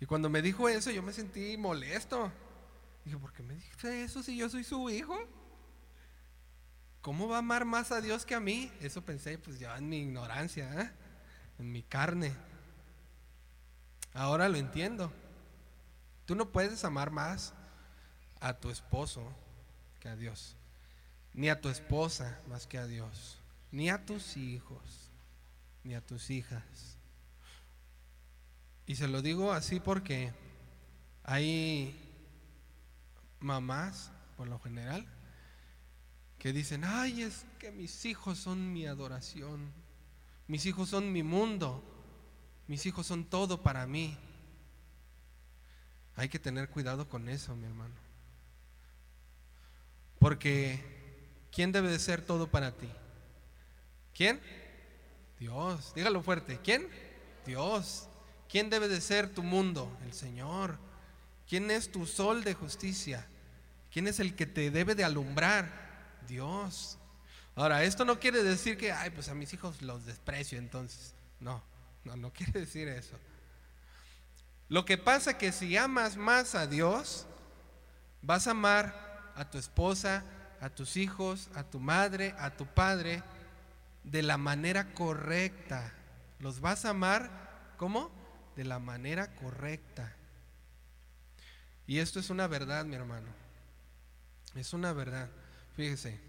Y 0.00 0.06
cuando 0.06 0.28
me 0.28 0.42
dijo 0.42 0.68
eso, 0.68 0.90
yo 0.90 1.02
me 1.02 1.12
sentí 1.12 1.56
molesto. 1.56 2.32
Dije, 3.04 3.16
¿por 3.18 3.32
qué 3.32 3.42
me 3.42 3.54
dice 3.54 4.02
eso 4.02 4.22
si 4.22 4.36
yo 4.36 4.48
soy 4.48 4.64
su 4.64 4.90
hijo? 4.90 5.16
¿Cómo 7.02 7.26
va 7.26 7.36
a 7.36 7.38
amar 7.40 7.64
más 7.64 7.90
a 7.90 8.00
Dios 8.00 8.24
que 8.24 8.36
a 8.36 8.40
mí? 8.40 8.70
Eso 8.80 9.02
pensé, 9.02 9.36
pues 9.36 9.58
ya 9.58 9.76
en 9.76 9.88
mi 9.88 9.98
ignorancia, 9.98 10.72
¿eh? 10.80 10.90
en 11.58 11.72
mi 11.72 11.82
carne. 11.82 12.32
Ahora 14.14 14.48
lo 14.48 14.56
entiendo. 14.56 15.12
Tú 16.26 16.36
no 16.36 16.50
puedes 16.50 16.84
amar 16.84 17.10
más 17.10 17.54
a 18.40 18.54
tu 18.54 18.70
esposo 18.70 19.32
que 19.98 20.08
a 20.08 20.14
Dios, 20.14 20.56
ni 21.34 21.48
a 21.48 21.60
tu 21.60 21.68
esposa 21.68 22.40
más 22.48 22.68
que 22.68 22.78
a 22.78 22.86
Dios, 22.86 23.38
ni 23.72 23.90
a 23.90 24.04
tus 24.06 24.36
hijos, 24.36 25.10
ni 25.82 25.96
a 25.96 26.00
tus 26.00 26.30
hijas. 26.30 26.62
Y 28.86 28.94
se 28.94 29.08
lo 29.08 29.22
digo 29.22 29.52
así 29.52 29.80
porque 29.80 30.32
hay 31.24 31.98
mamás, 33.40 34.12
por 34.36 34.46
lo 34.46 34.60
general, 34.60 35.06
que 36.42 36.52
dicen, 36.52 36.82
ay, 36.82 37.22
es 37.22 37.46
que 37.60 37.70
mis 37.70 38.04
hijos 38.04 38.36
son 38.36 38.72
mi 38.72 38.84
adoración, 38.88 39.72
mis 40.48 40.66
hijos 40.66 40.88
son 40.88 41.12
mi 41.12 41.22
mundo, 41.22 41.84
mis 42.66 42.84
hijos 42.84 43.06
son 43.06 43.26
todo 43.26 43.62
para 43.62 43.86
mí. 43.86 44.18
Hay 46.16 46.28
que 46.28 46.40
tener 46.40 46.68
cuidado 46.68 47.08
con 47.08 47.28
eso, 47.28 47.54
mi 47.54 47.66
hermano. 47.66 47.94
Porque 50.18 50.82
¿quién 51.52 51.70
debe 51.70 51.88
de 51.88 52.00
ser 52.00 52.26
todo 52.26 52.48
para 52.48 52.76
ti? 52.76 52.88
¿Quién? 54.12 54.40
Dios. 55.38 55.94
Dígalo 55.94 56.24
fuerte. 56.24 56.58
¿Quién? 56.64 56.88
Dios. 57.46 58.08
¿Quién 58.48 58.68
debe 58.68 58.88
de 58.88 59.00
ser 59.00 59.32
tu 59.32 59.44
mundo? 59.44 59.96
El 60.02 60.12
Señor. 60.12 60.76
¿Quién 61.48 61.70
es 61.70 61.92
tu 61.92 62.04
sol 62.04 62.42
de 62.42 62.54
justicia? 62.54 63.28
¿Quién 63.92 64.08
es 64.08 64.18
el 64.18 64.34
que 64.34 64.46
te 64.46 64.72
debe 64.72 64.96
de 64.96 65.04
alumbrar? 65.04 65.91
Dios. 66.26 66.98
Ahora, 67.54 67.84
esto 67.84 68.04
no 68.04 68.18
quiere 68.18 68.42
decir 68.42 68.78
que, 68.78 68.92
ay, 68.92 69.10
pues 69.10 69.28
a 69.28 69.34
mis 69.34 69.52
hijos 69.52 69.82
los 69.82 70.06
desprecio 70.06 70.58
entonces. 70.58 71.14
No, 71.40 71.62
no, 72.04 72.16
no 72.16 72.32
quiere 72.32 72.60
decir 72.60 72.88
eso. 72.88 73.18
Lo 74.68 74.84
que 74.84 74.96
pasa 74.96 75.36
que 75.36 75.52
si 75.52 75.76
amas 75.76 76.16
más 76.16 76.54
a 76.54 76.66
Dios, 76.66 77.26
vas 78.22 78.46
a 78.46 78.52
amar 78.52 79.32
a 79.36 79.50
tu 79.50 79.58
esposa, 79.58 80.24
a 80.60 80.70
tus 80.70 80.96
hijos, 80.96 81.50
a 81.54 81.64
tu 81.64 81.78
madre, 81.78 82.34
a 82.38 82.50
tu 82.50 82.66
padre, 82.66 83.22
de 84.04 84.22
la 84.22 84.38
manera 84.38 84.94
correcta. 84.94 85.92
Los 86.38 86.60
vas 86.60 86.84
a 86.84 86.90
amar, 86.90 87.74
¿cómo? 87.76 88.10
De 88.56 88.64
la 88.64 88.78
manera 88.78 89.34
correcta. 89.34 90.14
Y 91.86 91.98
esto 91.98 92.20
es 92.20 92.30
una 92.30 92.46
verdad, 92.46 92.84
mi 92.84 92.94
hermano. 92.94 93.28
Es 94.54 94.72
una 94.72 94.92
verdad. 94.92 95.28
Fíjese. 95.76 96.20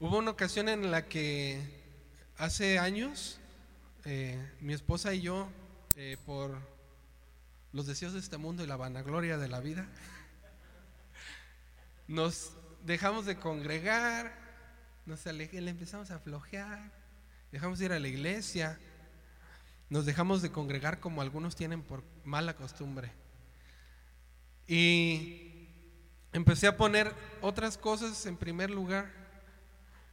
Hubo 0.00 0.18
una 0.18 0.30
ocasión 0.30 0.70
en 0.70 0.90
la 0.90 1.06
que 1.08 1.60
hace 2.38 2.78
años 2.78 3.38
eh, 4.06 4.38
mi 4.60 4.72
esposa 4.72 5.12
y 5.12 5.20
yo 5.20 5.50
eh, 5.96 6.16
por 6.24 6.58
los 7.72 7.86
deseos 7.86 8.14
de 8.14 8.20
este 8.20 8.38
mundo 8.38 8.64
y 8.64 8.66
la 8.66 8.76
vanagloria 8.76 9.36
de 9.36 9.48
la 9.48 9.60
vida, 9.60 9.86
nos 12.08 12.52
dejamos 12.84 13.26
de 13.26 13.36
congregar, 13.36 14.32
nos 15.04 15.26
le 15.26 15.70
empezamos 15.70 16.10
a 16.10 16.18
flojear, 16.20 16.92
dejamos 17.52 17.78
de 17.78 17.84
ir 17.86 17.92
a 17.92 17.98
la 17.98 18.08
iglesia, 18.08 18.78
nos 19.90 20.06
dejamos 20.06 20.40
de 20.40 20.50
congregar 20.50 20.98
como 20.98 21.20
algunos 21.20 21.56
tienen 21.56 21.82
por 21.82 22.04
mala 22.24 22.54
costumbre. 22.54 23.12
Y 24.66 25.43
empecé 26.34 26.66
a 26.66 26.76
poner 26.76 27.14
otras 27.40 27.78
cosas 27.78 28.26
en 28.26 28.36
primer 28.36 28.68
lugar. 28.68 29.10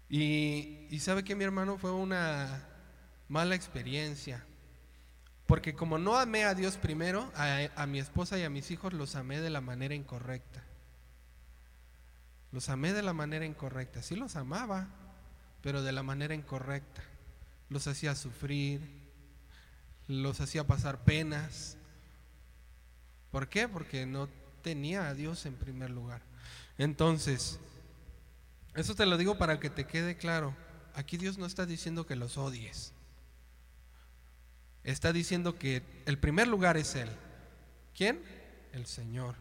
Y, 0.08 0.88
y 0.90 1.00
sabe 1.00 1.24
que 1.24 1.36
mi 1.36 1.44
hermano 1.44 1.78
fue 1.78 1.92
una 1.92 2.66
mala 3.28 3.56
experiencia. 3.56 4.46
Porque 5.48 5.74
como 5.74 5.98
no 5.98 6.16
amé 6.16 6.46
a 6.46 6.56
Dios 6.56 6.78
primero, 6.78 7.30
a, 7.36 7.86
mi 7.86 8.00
esposa 8.00 8.40
y 8.40 8.44
a 8.44 8.50
mis 8.50 8.72
hijos 8.72 8.94
los 8.94 9.16
amé 9.16 9.42
de 9.42 9.50
la 9.50 9.60
manera 9.60 9.94
incorrecta. 9.94 10.64
Los 12.54 12.70
amé 12.70 12.94
de 12.94 13.02
la 13.02 13.12
manera 13.12 13.46
incorrecta. 13.46 14.02
Sí 14.02 14.16
los 14.16 14.38
amaba, 14.38 14.88
pero 15.62 15.82
de 15.82 15.92
la 15.92 16.04
manera 16.04 16.36
incorrecta. 16.36 17.02
Los 17.68 17.88
hacía 17.88 18.16
sufrir, 18.16 18.80
los 20.08 20.40
hacía 20.40 20.66
pasar 20.66 21.04
penas. 21.04 21.78
¿Por 23.32 23.50
qué? 23.50 23.68
Porque 23.68 24.06
no 24.06 24.30
tenía 24.62 25.08
a 25.08 25.14
Dios 25.14 25.46
en 25.46 25.56
primer 25.56 25.90
lugar. 25.90 26.22
Entonces, 26.78 27.60
eso 28.76 28.96
te 28.96 29.06
lo 29.06 29.18
digo 29.18 29.38
para 29.38 29.60
que 29.60 29.70
te 29.70 29.86
quede 29.86 30.18
claro. 30.18 30.56
Aquí 30.94 31.18
Dios 31.18 31.38
no 31.38 31.46
está 31.46 31.66
diciendo 31.66 32.06
que 32.06 32.16
los 32.16 32.38
odies 32.38 32.94
está 34.84 35.14
diciendo 35.14 35.58
que 35.58 35.84
el 36.06 36.18
primer 36.18 36.48
lugar 36.48 36.78
es 36.78 36.96
Él. 36.96 37.10
¿Quién? 37.96 38.22
El 38.74 38.86
Señor. 38.86 39.36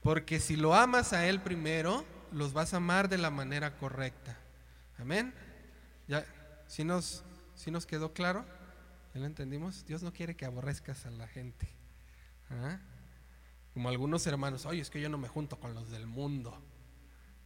Porque 0.00 0.40
si 0.40 0.56
lo 0.56 0.74
amas 0.74 1.12
a 1.12 1.26
Él 1.26 1.40
primero, 1.40 2.04
los 2.32 2.52
vas 2.52 2.72
a 2.72 2.78
amar 2.78 3.08
de 3.08 3.18
la 3.18 3.30
manera 3.30 3.76
correcta. 3.76 4.38
Amén. 4.98 5.34
¿Ya? 6.08 6.24
¿Sí 6.66 6.84
nos, 6.84 7.22
nos 7.66 7.86
quedó 7.86 8.12
claro? 8.12 8.44
¿Ya 9.14 9.20
lo 9.20 9.26
entendimos? 9.26 9.84
Dios 9.86 10.02
no 10.02 10.12
quiere 10.12 10.36
que 10.36 10.44
aborrezcas 10.44 11.04
a 11.06 11.10
la 11.10 11.26
gente. 11.26 11.68
¿Ah? 12.50 12.78
Como 13.74 13.88
algunos 13.88 14.26
hermanos, 14.26 14.66
oye, 14.66 14.80
es 14.80 14.90
que 14.90 15.00
yo 15.00 15.08
no 15.08 15.18
me 15.18 15.28
junto 15.28 15.58
con 15.58 15.74
los 15.74 15.90
del 15.90 16.06
mundo, 16.06 16.56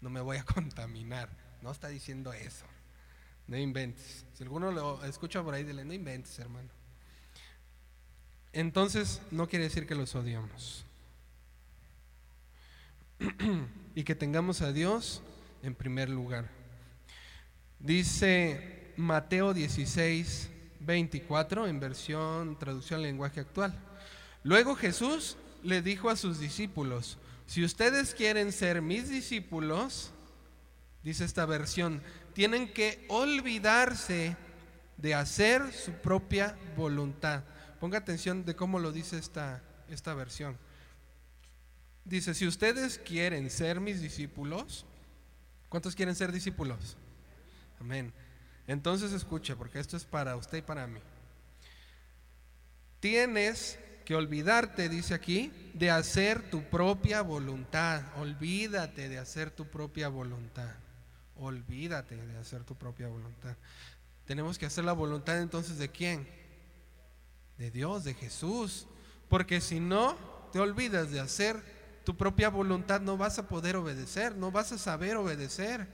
no 0.01 0.11
me 0.11 0.21
voy 0.21 0.39
a 0.39 0.45
contaminar. 0.45 1.29
No 1.63 1.71
está 1.71 1.89
diciendo 1.89 2.33
eso. 2.33 2.67
No 3.47 3.57
inventes. 3.57 4.25
Si 4.35 4.43
alguno 4.43 4.71
lo 4.71 5.05
escucha 5.05 5.43
por 5.43 5.55
ahí, 5.55 5.65
dile, 5.65 5.85
no 5.85 5.93
inventes, 5.93 6.39
hermano. 6.39 6.69
Entonces, 8.53 9.21
no 9.31 9.49
quiere 9.49 9.65
decir 9.65 9.87
que 9.87 9.95
los 9.95 10.15
odiamos. 10.15 10.87
y 13.95 14.05
que 14.05 14.15
tengamos 14.15 14.63
a 14.63 14.73
Dios 14.73 15.23
en 15.63 15.75
primer 15.75 16.09
lugar. 16.09 16.49
Dice 17.79 18.93
Mateo 18.97 19.55
16, 19.55 20.51
24 20.81 21.67
en 21.67 21.81
versión 21.81 22.59
traducción 22.59 23.03
lenguaje 23.03 23.41
actual. 23.41 23.75
Luego 24.43 24.75
Jesús 24.75 25.37
le 25.65 25.83
dijo 25.83 26.11
a 26.11 26.17
sus 26.17 26.39
discípulos, 26.39 27.19
si 27.47 27.65
ustedes 27.65 28.15
quieren 28.15 28.53
ser 28.53 28.83
mis 28.83 29.09
discípulos, 29.09 30.13
dice 31.03 31.25
esta 31.25 31.47
versión, 31.47 32.03
tienen 32.33 32.73
que 32.73 33.05
olvidarse 33.09 34.37
de 34.97 35.15
hacer 35.15 35.73
su 35.73 35.93
propia 35.93 36.57
voluntad. 36.77 37.43
Ponga 37.81 37.99
atención 37.99 38.45
de 38.45 38.55
cómo 38.55 38.79
lo 38.79 38.93
dice 38.93 39.19
esta, 39.19 39.63
esta 39.89 40.15
versión. 40.15 40.57
Dice, 42.05 42.35
si 42.35 42.47
ustedes 42.47 42.99
quieren 42.99 43.51
ser 43.51 43.81
mis 43.81 44.01
discípulos, 44.01 44.85
¿cuántos 45.69 45.95
quieren 45.95 46.15
ser 46.15 46.33
discípulos? 46.33 46.97
Amén. 47.81 48.13
Entonces 48.67 49.13
escuche, 49.13 49.57
porque 49.57 49.79
esto 49.79 49.97
es 49.97 50.05
para 50.05 50.37
usted 50.37 50.59
y 50.59 50.63
para 50.63 50.87
mí. 50.87 51.01
Tienes 53.01 53.79
que 54.05 54.15
olvidarte, 54.15 54.89
dice 54.89 55.15
aquí, 55.15 55.53
de 55.75 55.91
hacer 55.91 56.51
tu 56.51 56.63
propia 56.65 57.23
voluntad. 57.23 58.03
Olvídate 58.17 59.09
de 59.09 59.19
hacer 59.19 59.51
tu 59.51 59.67
propia 59.67 60.09
voluntad. 60.09 60.75
Olvídate 61.37 62.17
de 62.17 62.39
hacer 62.39 62.65
tu 62.65 62.75
propia 62.77 63.09
voluntad. 63.09 63.57
Tenemos 64.25 64.59
que 64.59 64.67
hacer 64.67 64.85
la 64.85 64.93
voluntad 64.93 65.41
entonces 65.41 65.79
de 65.79 65.89
quién? 65.89 66.29
De 67.59 67.71
Dios, 67.71 68.05
de 68.05 68.15
Jesús. 68.15 68.87
Porque 69.29 69.61
si 69.61 69.81
no 69.81 70.17
te 70.53 70.61
olvidas 70.61 71.11
de 71.11 71.21
hacer 71.21 71.63
tu 72.05 72.17
propia 72.17 72.51
voluntad, 72.51 73.01
no 73.01 73.17
vas 73.17 73.39
a 73.39 73.49
poder 73.49 73.77
obedecer, 73.77 74.37
no 74.37 74.51
vas 74.53 74.73
a 74.73 74.79
saber 74.79 75.17
obedecer. 75.17 75.89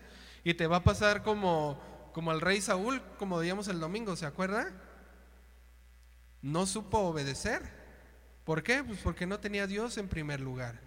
Y 0.45 0.55
te 0.55 0.67
va 0.67 0.79
a 0.79 0.85
pasar 0.85 1.23
como, 1.23 1.81
como 2.13 2.31
al 2.31 2.41
rey 2.41 2.61
Saúl, 2.61 3.01
como 3.19 3.39
veíamos 3.39 3.69
el 3.69 3.79
domingo, 3.79 4.17
¿se 4.17 4.27
acuerda? 4.27 4.73
No 6.43 6.67
supo 6.67 6.99
obedecer. 6.99 7.80
¿Por 8.51 8.65
qué? 8.65 8.83
Pues 8.83 8.99
porque 8.99 9.27
no 9.27 9.39
tenía 9.39 9.63
a 9.63 9.67
Dios 9.69 9.97
en 9.97 10.09
primer 10.09 10.41
lugar. 10.41 10.81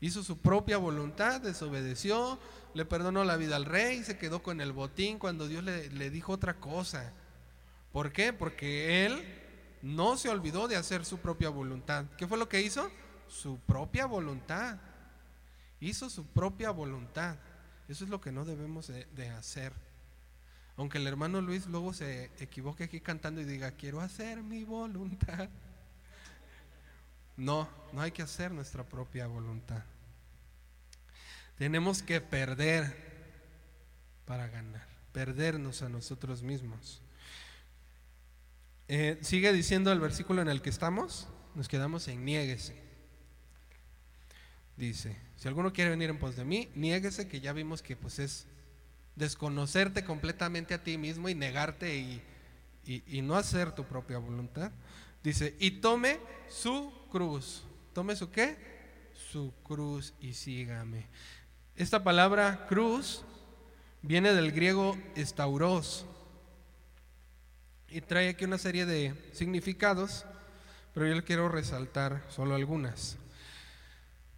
Hizo 0.00 0.22
su 0.22 0.38
propia 0.38 0.78
voluntad, 0.78 1.42
desobedeció, 1.42 2.38
le 2.72 2.86
perdonó 2.86 3.22
la 3.22 3.36
vida 3.36 3.56
al 3.56 3.66
rey, 3.66 4.02
se 4.02 4.16
quedó 4.16 4.42
con 4.42 4.62
el 4.62 4.72
botín 4.72 5.18
cuando 5.18 5.46
Dios 5.46 5.62
le, 5.62 6.08
dijo 6.08 6.32
otra 6.32 6.54
cosa. 6.54 7.12
¿Por 7.92 8.12
qué? 8.12 8.32
Porque 8.32 9.04
él 9.04 9.22
no 9.82 10.16
se 10.16 10.30
olvidó 10.30 10.68
de 10.68 10.76
hacer 10.76 11.04
su 11.04 11.18
propia 11.18 11.50
voluntad. 11.50 12.06
¿Qué 12.16 12.26
fue 12.26 12.38
lo 12.38 12.48
que 12.48 12.62
hizo? 12.62 12.90
Su 13.28 13.58
propia 13.58 14.06
voluntad. 14.06 14.78
Hizo 15.80 16.08
su 16.08 16.24
propia 16.24 16.70
voluntad. 16.70 17.36
Eso 17.90 18.04
es 18.04 18.10
lo 18.10 18.22
que 18.22 18.32
no 18.32 18.46
debemos 18.46 18.86
de, 18.86 19.28
hacer. 19.28 19.74
Aunque 20.78 20.96
el 20.96 21.06
hermano 21.06 21.42
Luis 21.42 21.66
luego 21.66 21.92
se 21.92 22.30
equivoque 22.38 22.84
aquí 22.84 23.02
cantando 23.02 23.42
y 23.42 23.44
diga, 23.44 23.72
quiero 23.72 24.00
hacer 24.00 24.42
mi 24.42 24.64
voluntad. 24.64 25.50
No, 27.36 27.68
no 27.92 28.00
hay 28.00 28.12
que 28.12 28.22
hacer 28.22 28.50
nuestra 28.50 28.84
propia 28.84 29.26
voluntad. 29.26 29.82
Tenemos 31.56 32.02
que 32.02 32.20
perder 32.20 33.12
para 34.24 34.48
ganar, 34.48 34.86
perdernos 35.12 35.82
a 35.82 35.88
nosotros 35.88 36.42
mismos. 36.42 37.00
Eh, 38.88 39.18
sigue 39.22 39.52
diciendo 39.52 39.92
el 39.92 40.00
versículo 40.00 40.42
en 40.42 40.48
el 40.48 40.60
que 40.60 40.70
estamos, 40.70 41.28
nos 41.54 41.68
quedamos 41.68 42.08
en 42.08 42.24
niéguese. 42.24 42.80
Dice, 44.76 45.16
si 45.36 45.48
alguno 45.48 45.72
quiere 45.72 45.90
venir 45.90 46.10
en 46.10 46.18
pos 46.18 46.36
de 46.36 46.44
mí, 46.44 46.70
niéguese 46.74 47.28
que 47.28 47.40
ya 47.40 47.52
vimos 47.52 47.82
que 47.82 47.96
pues 47.96 48.18
es 48.18 48.46
desconocerte 49.16 50.04
completamente 50.04 50.74
a 50.74 50.82
ti 50.82 50.98
mismo 50.98 51.28
y 51.28 51.34
negarte 51.34 51.96
y, 51.96 52.22
y 52.84 53.22
no 53.22 53.36
hacer 53.36 53.72
tu 53.74 53.84
propia 53.84 54.18
voluntad. 54.18 54.72
Dice, 55.22 55.54
y 55.60 55.72
tome 55.72 56.18
su 56.48 56.92
cruz. 57.12 57.62
¿Tome 57.92 58.16
su 58.16 58.30
qué? 58.30 58.56
Su 59.30 59.52
cruz 59.62 60.14
y 60.18 60.32
sígame. 60.32 61.08
Esta 61.76 62.02
palabra 62.02 62.64
cruz 62.70 63.22
viene 64.00 64.32
del 64.32 64.50
griego 64.50 64.96
estauros 65.14 66.06
y 67.90 68.00
trae 68.00 68.30
aquí 68.30 68.46
una 68.46 68.56
serie 68.56 68.86
de 68.86 69.14
significados, 69.34 70.24
pero 70.94 71.06
yo 71.06 71.14
le 71.14 71.22
quiero 71.22 71.50
resaltar 71.50 72.24
solo 72.30 72.54
algunas. 72.54 73.18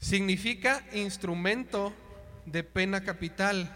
Significa 0.00 0.84
instrumento 0.94 1.92
de 2.44 2.64
pena 2.64 3.04
capital, 3.04 3.72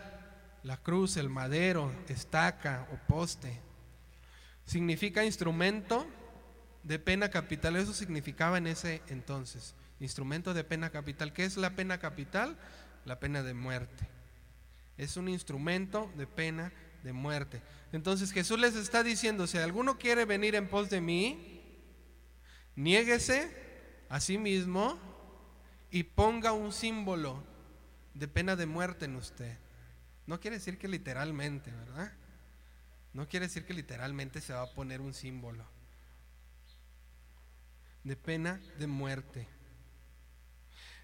la 0.64 0.76
cruz, 0.76 1.16
el 1.18 1.28
madero, 1.28 1.92
estaca 2.08 2.88
o 2.92 3.06
poste. 3.06 3.60
Significa 4.66 5.24
instrumento 5.24 6.04
de 6.88 6.98
pena 6.98 7.28
capital, 7.28 7.76
eso 7.76 7.92
significaba 7.92 8.56
en 8.56 8.66
ese 8.66 9.02
entonces. 9.08 9.74
Instrumento 10.00 10.54
de 10.54 10.64
pena 10.64 10.88
capital. 10.88 11.34
¿Qué 11.34 11.44
es 11.44 11.58
la 11.58 11.76
pena 11.76 11.98
capital? 11.98 12.56
La 13.04 13.20
pena 13.20 13.42
de 13.42 13.52
muerte. 13.52 14.08
Es 14.96 15.18
un 15.18 15.28
instrumento 15.28 16.10
de 16.16 16.26
pena 16.26 16.72
de 17.04 17.12
muerte. 17.12 17.60
Entonces 17.92 18.32
Jesús 18.32 18.58
les 18.58 18.74
está 18.74 19.02
diciendo, 19.02 19.46
si 19.46 19.58
alguno 19.58 19.98
quiere 19.98 20.24
venir 20.24 20.54
en 20.54 20.66
pos 20.66 20.88
de 20.88 21.02
mí, 21.02 21.60
niéguese 22.74 23.54
a 24.08 24.18
sí 24.18 24.38
mismo 24.38 24.98
y 25.90 26.04
ponga 26.04 26.52
un 26.52 26.72
símbolo 26.72 27.44
de 28.14 28.28
pena 28.28 28.56
de 28.56 28.64
muerte 28.64 29.04
en 29.04 29.16
usted. 29.16 29.58
No 30.24 30.40
quiere 30.40 30.56
decir 30.56 30.78
que 30.78 30.88
literalmente, 30.88 31.70
¿verdad? 31.70 32.14
No 33.12 33.28
quiere 33.28 33.46
decir 33.46 33.66
que 33.66 33.74
literalmente 33.74 34.40
se 34.40 34.54
va 34.54 34.62
a 34.62 34.72
poner 34.72 35.02
un 35.02 35.12
símbolo 35.12 35.66
de 38.08 38.16
pena 38.16 38.60
de 38.78 38.86
muerte. 38.86 39.46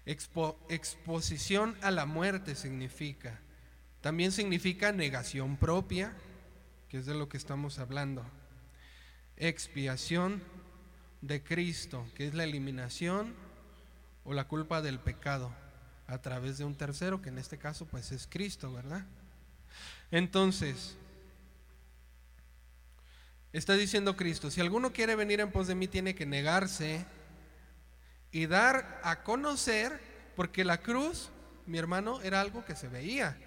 exposición 0.05 1.77
a 1.81 1.91
la 1.91 2.05
muerte 2.05 2.55
significa. 2.55 3.39
También 4.01 4.31
significa 4.31 4.91
negación 4.91 5.57
propia, 5.57 6.13
que 6.89 6.97
es 6.97 7.05
de 7.05 7.15
lo 7.15 7.29
que 7.29 7.37
estamos 7.37 7.79
hablando. 7.79 8.25
Expiación 9.37 10.43
de 11.21 11.43
Cristo, 11.43 12.05
que 12.15 12.27
es 12.27 12.33
la 12.33 12.43
eliminación 12.43 13.33
o 14.23 14.33
la 14.33 14.47
culpa 14.47 14.81
del 14.81 14.99
pecado 14.99 15.53
a 16.07 16.19
través 16.19 16.57
de 16.57 16.65
un 16.65 16.75
tercero, 16.75 17.21
que 17.21 17.29
en 17.29 17.37
este 17.37 17.57
caso 17.57 17.85
pues 17.85 18.11
es 18.11 18.27
Cristo, 18.27 18.71
¿verdad? 18.73 19.05
Entonces, 20.11 20.97
está 23.57 23.73
diciendo 23.73 24.15
Cristo, 24.15 24.51
si 24.51 24.61
alguno 24.61 24.91
quiere 24.93 25.15
venir 25.15 25.39
en 25.39 25.51
pos 25.51 25.67
de 25.67 25.75
mí 25.75 25.87
tiene 25.87 26.15
que 26.15 26.25
negarse 26.25 27.05
y 28.31 28.45
dar 28.47 28.99
a 29.03 29.23
conocer, 29.23 29.99
porque 30.35 30.65
la 30.65 30.79
cruz, 30.79 31.29
mi 31.65 31.77
hermano, 31.77 32.21
era 32.21 32.41
algo 32.41 32.65
que 32.65 32.75
se 32.75 32.87
veía, 32.87 33.37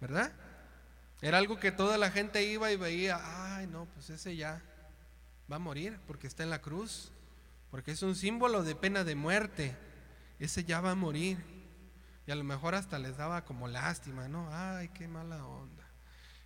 ¿verdad? 0.00 0.32
Era 1.20 1.38
algo 1.38 1.60
que 1.60 1.70
toda 1.70 1.98
la 1.98 2.10
gente 2.10 2.42
iba 2.44 2.72
y 2.72 2.76
veía, 2.76 3.20
ay 3.56 3.66
no, 3.66 3.86
pues 3.94 4.10
ese 4.10 4.36
ya 4.36 4.60
va 5.50 5.56
a 5.56 5.60
morir 5.60 5.98
porque 6.06 6.26
está 6.26 6.42
en 6.42 6.50
la 6.50 6.60
cruz, 6.60 7.12
porque 7.70 7.92
es 7.92 8.02
un 8.02 8.16
símbolo 8.16 8.62
de 8.62 8.74
pena 8.74 9.04
de 9.04 9.14
muerte 9.14 9.76
ese 10.42 10.64
ya 10.64 10.80
va 10.80 10.90
a 10.90 10.96
morir. 10.96 11.38
Y 12.26 12.32
a 12.32 12.34
lo 12.34 12.44
mejor 12.44 12.74
hasta 12.74 12.98
les 12.98 13.16
daba 13.16 13.44
como 13.44 13.68
lástima, 13.68 14.28
¿no? 14.28 14.48
Ay, 14.50 14.88
qué 14.88 15.06
mala 15.06 15.44
onda. 15.46 15.88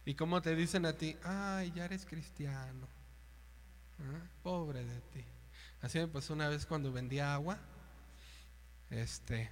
Y 0.05 0.15
como 0.15 0.43
te 0.43 0.55
dicen 0.55 0.85
a 0.87 0.93
ti, 0.93 1.17
ay, 1.25 1.73
ya 1.75 1.87
eres 1.87 2.05
cristiano. 2.05 2.89
¿Ah? 4.01 4.21
Pobre 4.43 4.85
de 4.85 5.01
ti. 5.13 5.25
Así 5.81 5.99
me 5.99 6.09
pasó 6.09 6.35
una 6.35 6.49
vez 6.49 6.67
cuando 6.67 6.93
vendía 6.93 7.35
agua. 7.35 7.59
Este, 8.91 9.51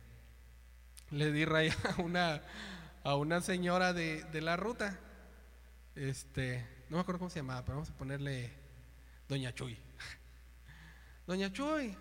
le 1.11 1.33
di 1.33 1.45
raya 1.45 1.77
a 1.97 2.03
una, 2.03 2.43
a 3.03 3.17
una 3.17 3.41
señora 3.41 3.93
de, 3.93 4.25
de 4.25 4.41
la 4.41 4.57
ruta. 4.57 4.99
Este, 5.95 6.67
no 6.89 6.97
me 6.97 7.01
acuerdo 7.03 7.21
cómo 7.21 7.31
se 7.31 7.41
llamaba, 7.41 7.65
pero 7.65 7.77
vamos 7.77 7.91
a 7.91 7.97
ponerle 7.97 8.53
Doña 9.29 9.55
Chuy. 9.55 9.79
Doña 11.27 11.53
Chuy, 11.53 11.97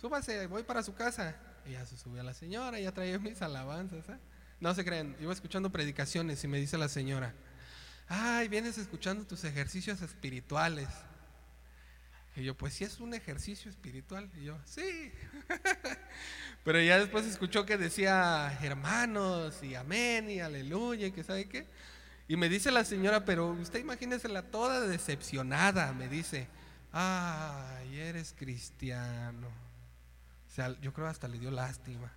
súbase, 0.00 0.46
voy 0.46 0.62
para 0.62 0.82
su 0.82 0.94
casa. 0.94 1.36
Y 1.66 1.72
ya 1.72 1.86
se 1.86 1.96
subió 1.96 2.20
a 2.20 2.24
la 2.24 2.34
señora, 2.34 2.78
ya 2.80 2.92
traía 2.92 3.18
mis 3.18 3.40
alabanzas. 3.42 4.08
¿eh? 4.08 4.18
No 4.60 4.74
se 4.74 4.84
crean, 4.84 5.16
iba 5.20 5.32
escuchando 5.32 5.70
predicaciones 5.70 6.42
y 6.44 6.48
me 6.48 6.58
dice 6.58 6.78
la 6.78 6.88
señora, 6.88 7.34
ay, 8.08 8.48
vienes 8.48 8.78
escuchando 8.78 9.24
tus 9.26 9.44
ejercicios 9.44 10.02
espirituales. 10.02 10.88
Y 12.34 12.44
yo, 12.44 12.56
pues 12.56 12.74
sí 12.74 12.84
es 12.84 12.98
un 13.00 13.14
ejercicio 13.14 13.70
espiritual. 13.70 14.30
Y 14.40 14.44
yo, 14.44 14.58
sí. 14.64 15.12
Pero 16.64 16.80
ya 16.80 16.98
después 16.98 17.26
escuchó 17.26 17.66
que 17.66 17.76
decía 17.76 18.58
hermanos 18.62 19.62
y 19.62 19.74
amén 19.74 20.30
y 20.30 20.40
aleluya 20.40 21.08
y 21.08 21.12
que 21.12 21.24
sabe 21.24 21.48
qué. 21.48 21.66
Y 22.28 22.36
me 22.36 22.48
dice 22.48 22.70
la 22.70 22.84
señora, 22.84 23.24
pero 23.24 23.48
usted 23.50 23.80
imagínese 23.80 24.28
la 24.28 24.42
toda 24.42 24.80
decepcionada, 24.80 25.92
me 25.92 26.08
dice, 26.08 26.48
ay, 26.92 27.98
eres 27.98 28.32
cristiano. 28.38 29.48
O 29.48 30.54
sea, 30.54 30.78
yo 30.80 30.92
creo 30.92 31.08
hasta 31.08 31.28
le 31.28 31.38
dio 31.38 31.50
lástima. 31.50 32.12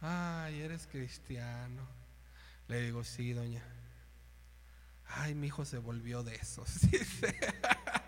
Ay, 0.00 0.60
eres 0.60 0.86
cristiano. 0.86 1.88
Le 2.68 2.82
digo, 2.82 3.02
sí, 3.02 3.32
doña. 3.32 3.64
Ay, 5.06 5.34
mi 5.34 5.48
hijo 5.48 5.64
se 5.64 5.78
volvió 5.78 6.22
de 6.22 6.36
esos. 6.36 6.70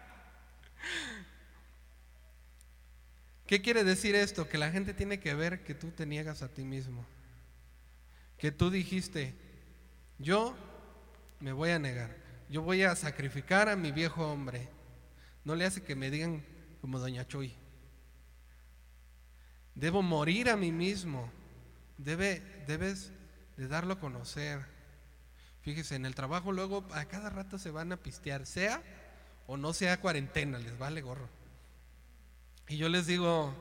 ¿Qué 3.52 3.60
quiere 3.60 3.84
decir 3.84 4.14
esto? 4.14 4.48
Que 4.48 4.56
la 4.56 4.70
gente 4.70 4.94
tiene 4.94 5.20
que 5.20 5.34
ver 5.34 5.62
que 5.62 5.74
tú 5.74 5.90
te 5.90 6.06
niegas 6.06 6.40
a 6.40 6.48
ti 6.48 6.64
mismo. 6.64 7.04
Que 8.38 8.50
tú 8.50 8.70
dijiste, 8.70 9.34
yo 10.18 10.56
me 11.38 11.52
voy 11.52 11.68
a 11.68 11.78
negar. 11.78 12.16
Yo 12.48 12.62
voy 12.62 12.82
a 12.82 12.96
sacrificar 12.96 13.68
a 13.68 13.76
mi 13.76 13.92
viejo 13.92 14.26
hombre. 14.26 14.70
No 15.44 15.54
le 15.54 15.66
hace 15.66 15.82
que 15.82 15.94
me 15.94 16.10
digan 16.10 16.42
como 16.80 16.98
doña 16.98 17.28
Chuy. 17.28 17.54
Debo 19.74 20.00
morir 20.00 20.48
a 20.48 20.56
mí 20.56 20.72
mismo. 20.72 21.30
Debe, 21.98 22.40
debes 22.66 23.12
de 23.58 23.68
darlo 23.68 23.92
a 23.92 24.00
conocer. 24.00 24.64
Fíjese, 25.60 25.96
en 25.96 26.06
el 26.06 26.14
trabajo 26.14 26.52
luego 26.52 26.86
a 26.92 27.04
cada 27.04 27.28
rato 27.28 27.58
se 27.58 27.70
van 27.70 27.92
a 27.92 27.98
pistear, 27.98 28.46
sea 28.46 28.82
o 29.46 29.58
no 29.58 29.74
sea 29.74 30.00
cuarentena, 30.00 30.58
les 30.58 30.78
vale 30.78 31.02
gorro. 31.02 31.41
Y 32.68 32.76
yo 32.76 32.88
les 32.88 33.06
digo, 33.06 33.54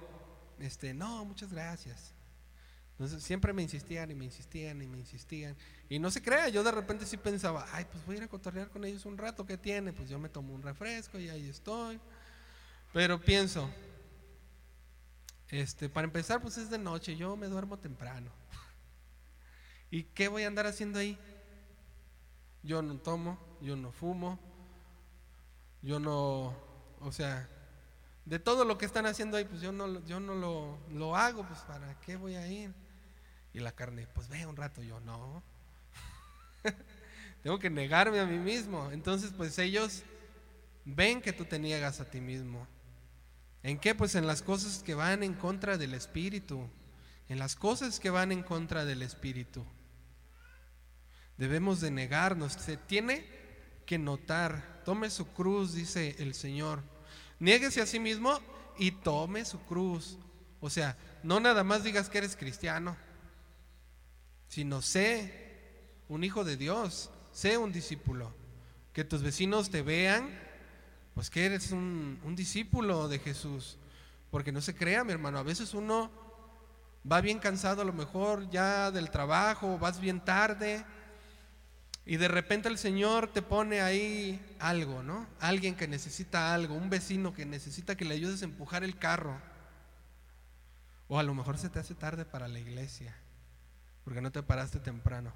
este, 0.60 0.94
no, 0.94 1.26
muchas 1.26 1.52
gracias. 1.52 2.14
Entonces 2.92 3.24
siempre 3.24 3.52
me 3.52 3.64
insistían 3.64 4.12
y 4.12 4.16
me 4.16 4.26
insistían 4.26 4.80
y 4.82 4.88
me 4.88 5.00
insistían. 5.00 5.58
Y 5.90 5.98
no 5.98 6.12
se 6.12 6.22
crea, 6.22 6.50
yo 6.50 6.64
de 6.64 6.72
repente 6.72 7.06
sí 7.08 7.18
pensaba, 7.18 7.66
ay, 7.72 7.86
pues 7.92 8.06
voy 8.06 8.16
a 8.16 8.18
ir 8.20 8.24
a 8.24 8.28
cotorrear 8.28 8.70
con 8.70 8.86
ellos 8.86 9.06
un 9.06 9.18
rato, 9.18 9.46
¿qué 9.46 9.58
tiene? 9.58 9.92
Pues 9.92 10.08
yo 10.08 10.20
me 10.20 10.30
tomo 10.30 10.54
un 10.54 10.62
refresco 10.62 11.18
y 11.18 11.28
ahí 11.30 11.50
estoy. 11.50 12.00
Pero 12.94 13.20
pienso, 13.20 13.68
este, 15.50 15.90
para 15.90 16.06
empezar, 16.06 16.42
pues 16.42 16.58
es 16.58 16.70
de 16.70 16.78
noche, 16.78 17.16
yo 17.16 17.36
me 17.36 17.48
duermo 17.48 17.80
temprano. 17.80 18.30
¿Y 19.90 20.04
qué 20.04 20.28
voy 20.28 20.44
a 20.44 20.48
andar 20.48 20.68
haciendo 20.68 21.00
ahí? 21.00 21.18
Yo 22.62 22.82
no 22.84 22.98
tomo, 22.98 23.40
yo 23.62 23.76
no 23.76 23.92
fumo, 23.92 24.40
yo 25.82 26.00
no, 26.00 26.56
o 27.00 27.12
sea, 27.12 27.50
de 28.32 28.40
todo 28.40 28.64
lo 28.64 28.78
que 28.78 28.86
están 28.86 29.06
haciendo 29.08 29.36
ahí, 29.36 29.44
pues 29.44 29.60
yo 29.60 29.74
no, 29.74 30.06
yo 30.06 30.22
no 30.22 30.34
lo, 30.36 30.80
lo 30.90 31.18
hago, 31.18 31.46
pues 31.46 31.60
para 31.64 32.00
qué 32.00 32.16
voy 32.16 32.36
a 32.36 32.48
ir. 32.48 32.74
Y 33.54 33.60
la 33.60 33.74
carne, 33.74 34.08
pues 34.16 34.30
ve 34.30 34.46
un 34.46 34.56
rato, 34.56 34.82
yo 34.82 35.02
no. 35.02 35.44
Tengo 37.44 37.60
que 37.60 37.70
negarme 37.70 38.22
a 38.22 38.26
mí 38.26 38.38
mismo. 38.38 38.90
Entonces, 38.94 39.34
pues 39.36 39.60
ellos 39.60 40.04
ven 40.86 41.22
que 41.22 41.34
tú 41.34 41.44
te 41.44 41.60
niegas 41.60 42.00
a 42.00 42.10
ti 42.10 42.22
mismo. 42.22 42.66
¿En 43.64 43.78
qué? 43.78 43.96
Pues 43.96 44.16
en 44.16 44.26
las 44.26 44.42
cosas 44.42 44.82
que 44.82 44.96
van 44.96 45.24
en 45.24 45.34
contra 45.34 45.78
del 45.78 45.94
Espíritu. 45.94 46.70
En 47.28 47.38
las 47.38 47.58
cosas 47.58 48.00
que 48.00 48.12
van 48.12 48.32
en 48.32 48.44
contra 48.44 48.86
del 48.86 49.02
Espíritu. 49.02 49.66
Debemos 51.36 51.82
de 51.82 51.92
negarnos. 51.92 52.54
Se 52.54 52.78
tiene 52.78 53.26
que 53.86 53.98
notar. 53.98 54.84
Tome 54.86 55.10
su 55.10 55.28
cruz, 55.34 55.74
dice 55.74 56.16
el 56.20 56.34
Señor. 56.34 56.82
Niéguese 57.42 57.82
a 57.82 57.88
sí 57.88 58.00
mismo 58.00 58.40
y 58.78 58.92
tome 58.92 59.46
su 59.46 59.60
cruz. 59.62 60.20
O 60.60 60.70
sea, 60.70 60.96
no 61.24 61.40
nada 61.40 61.64
más 61.64 61.84
digas 61.84 62.08
que 62.08 62.20
eres 62.20 62.36
cristiano, 62.36 62.96
sino 64.48 64.84
sé 64.84 66.04
un 66.08 66.24
hijo 66.24 66.44
de 66.44 66.56
Dios, 66.56 67.10
sé 67.32 67.58
un 67.58 67.72
discípulo. 67.72 68.32
Que 68.94 69.04
tus 69.04 69.24
vecinos 69.24 69.72
te 69.72 69.82
vean, 69.82 70.30
pues 71.16 71.32
que 71.32 71.48
eres 71.48 71.72
un, 71.72 72.20
un 72.24 72.36
discípulo 72.36 73.08
de 73.08 73.18
Jesús. 73.18 73.80
Porque 74.30 74.52
no 74.52 74.62
se 74.62 74.76
crea, 74.76 75.04
mi 75.04 75.12
hermano, 75.12 75.40
a 75.40 75.44
veces 75.44 75.74
uno 75.74 76.12
va 77.12 77.22
bien 77.22 77.40
cansado 77.40 77.82
a 77.82 77.86
lo 77.86 77.94
mejor 77.94 78.52
ya 78.52 78.92
del 78.92 79.10
trabajo, 79.10 79.80
vas 79.80 80.00
bien 80.00 80.24
tarde 80.24 80.86
y 82.06 82.18
de 82.18 82.28
repente 82.28 82.68
el 82.68 82.78
Señor 82.78 83.28
te 83.28 83.42
pone 83.42 83.82
ahí 83.82 84.44
algo, 84.60 85.04
¿no? 85.04 85.28
Alguien 85.40 85.76
que 85.76 85.88
necesita 85.88 86.54
algo, 86.54 86.76
un 86.76 86.90
vecino 86.90 87.34
que 87.34 87.46
necesita 87.46 87.96
que 87.96 88.06
le 88.06 88.16
ayudes 88.16 88.42
a 88.42 88.46
empujar 88.46 88.84
el 88.84 88.98
carro. 88.98 89.40
O 91.08 91.20
a 91.20 91.24
lo 91.24 91.36
mejor 91.36 91.58
se 91.58 91.70
te 91.70 91.80
hace 91.80 91.94
tarde 91.94 92.26
para 92.26 92.48
la 92.48 92.60
iglesia, 92.60 93.16
porque 94.04 94.22
no 94.22 94.32
te 94.32 94.42
paraste 94.42 94.80
temprano. 94.80 95.32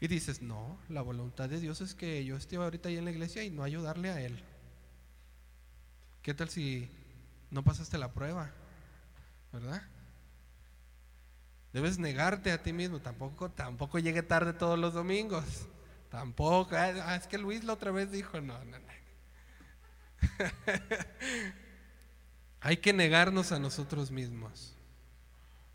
Y 0.00 0.06
dices, 0.06 0.40
no, 0.40 0.78
la 0.88 1.02
voluntad 1.02 1.48
de 1.48 1.60
Dios 1.60 1.80
es 1.80 1.94
que 1.94 2.24
yo 2.24 2.36
esté 2.36 2.56
ahorita 2.56 2.88
ahí 2.88 2.96
en 2.96 3.04
la 3.04 3.10
iglesia 3.10 3.42
y 3.42 3.50
no 3.50 3.64
ayudarle 3.64 4.10
a 4.10 4.20
Él. 4.20 4.42
¿Qué 6.22 6.34
tal 6.34 6.48
si 6.48 6.88
no 7.50 7.64
pasaste 7.64 7.98
la 7.98 8.12
prueba? 8.12 8.50
¿Verdad? 9.52 9.82
Debes 11.72 11.98
negarte 11.98 12.52
a 12.52 12.62
ti 12.62 12.72
mismo. 12.72 13.00
Tampoco, 13.00 13.50
tampoco 13.50 13.98
llegue 13.98 14.22
tarde 14.22 14.52
todos 14.52 14.78
los 14.78 14.94
domingos. 14.94 15.44
Tampoco. 16.10 16.74
Ah, 16.76 16.92
ah, 17.04 17.16
es 17.16 17.26
que 17.26 17.38
Luis 17.38 17.64
la 17.64 17.74
otra 17.74 17.90
vez 17.90 18.10
dijo, 18.10 18.40
no, 18.40 18.64
no, 18.64 18.78
no. 18.78 18.88
Hay 22.60 22.78
que 22.78 22.92
negarnos 22.92 23.52
a 23.52 23.58
nosotros 23.58 24.10
mismos. 24.10 24.74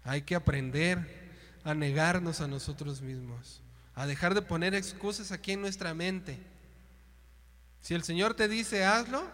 Hay 0.03 0.23
que 0.23 0.35
aprender 0.35 1.31
a 1.63 1.73
negarnos 1.73 2.41
a 2.41 2.47
nosotros 2.47 3.01
mismos. 3.01 3.61
A 3.95 4.05
dejar 4.05 4.33
de 4.33 4.41
poner 4.41 4.73
excusas 4.73 5.31
aquí 5.31 5.53
en 5.53 5.61
nuestra 5.61 5.93
mente. 5.93 6.39
Si 7.81 7.93
el 7.93 8.03
Señor 8.03 8.33
te 8.33 8.47
dice 8.47 8.85
hazlo, 8.85 9.29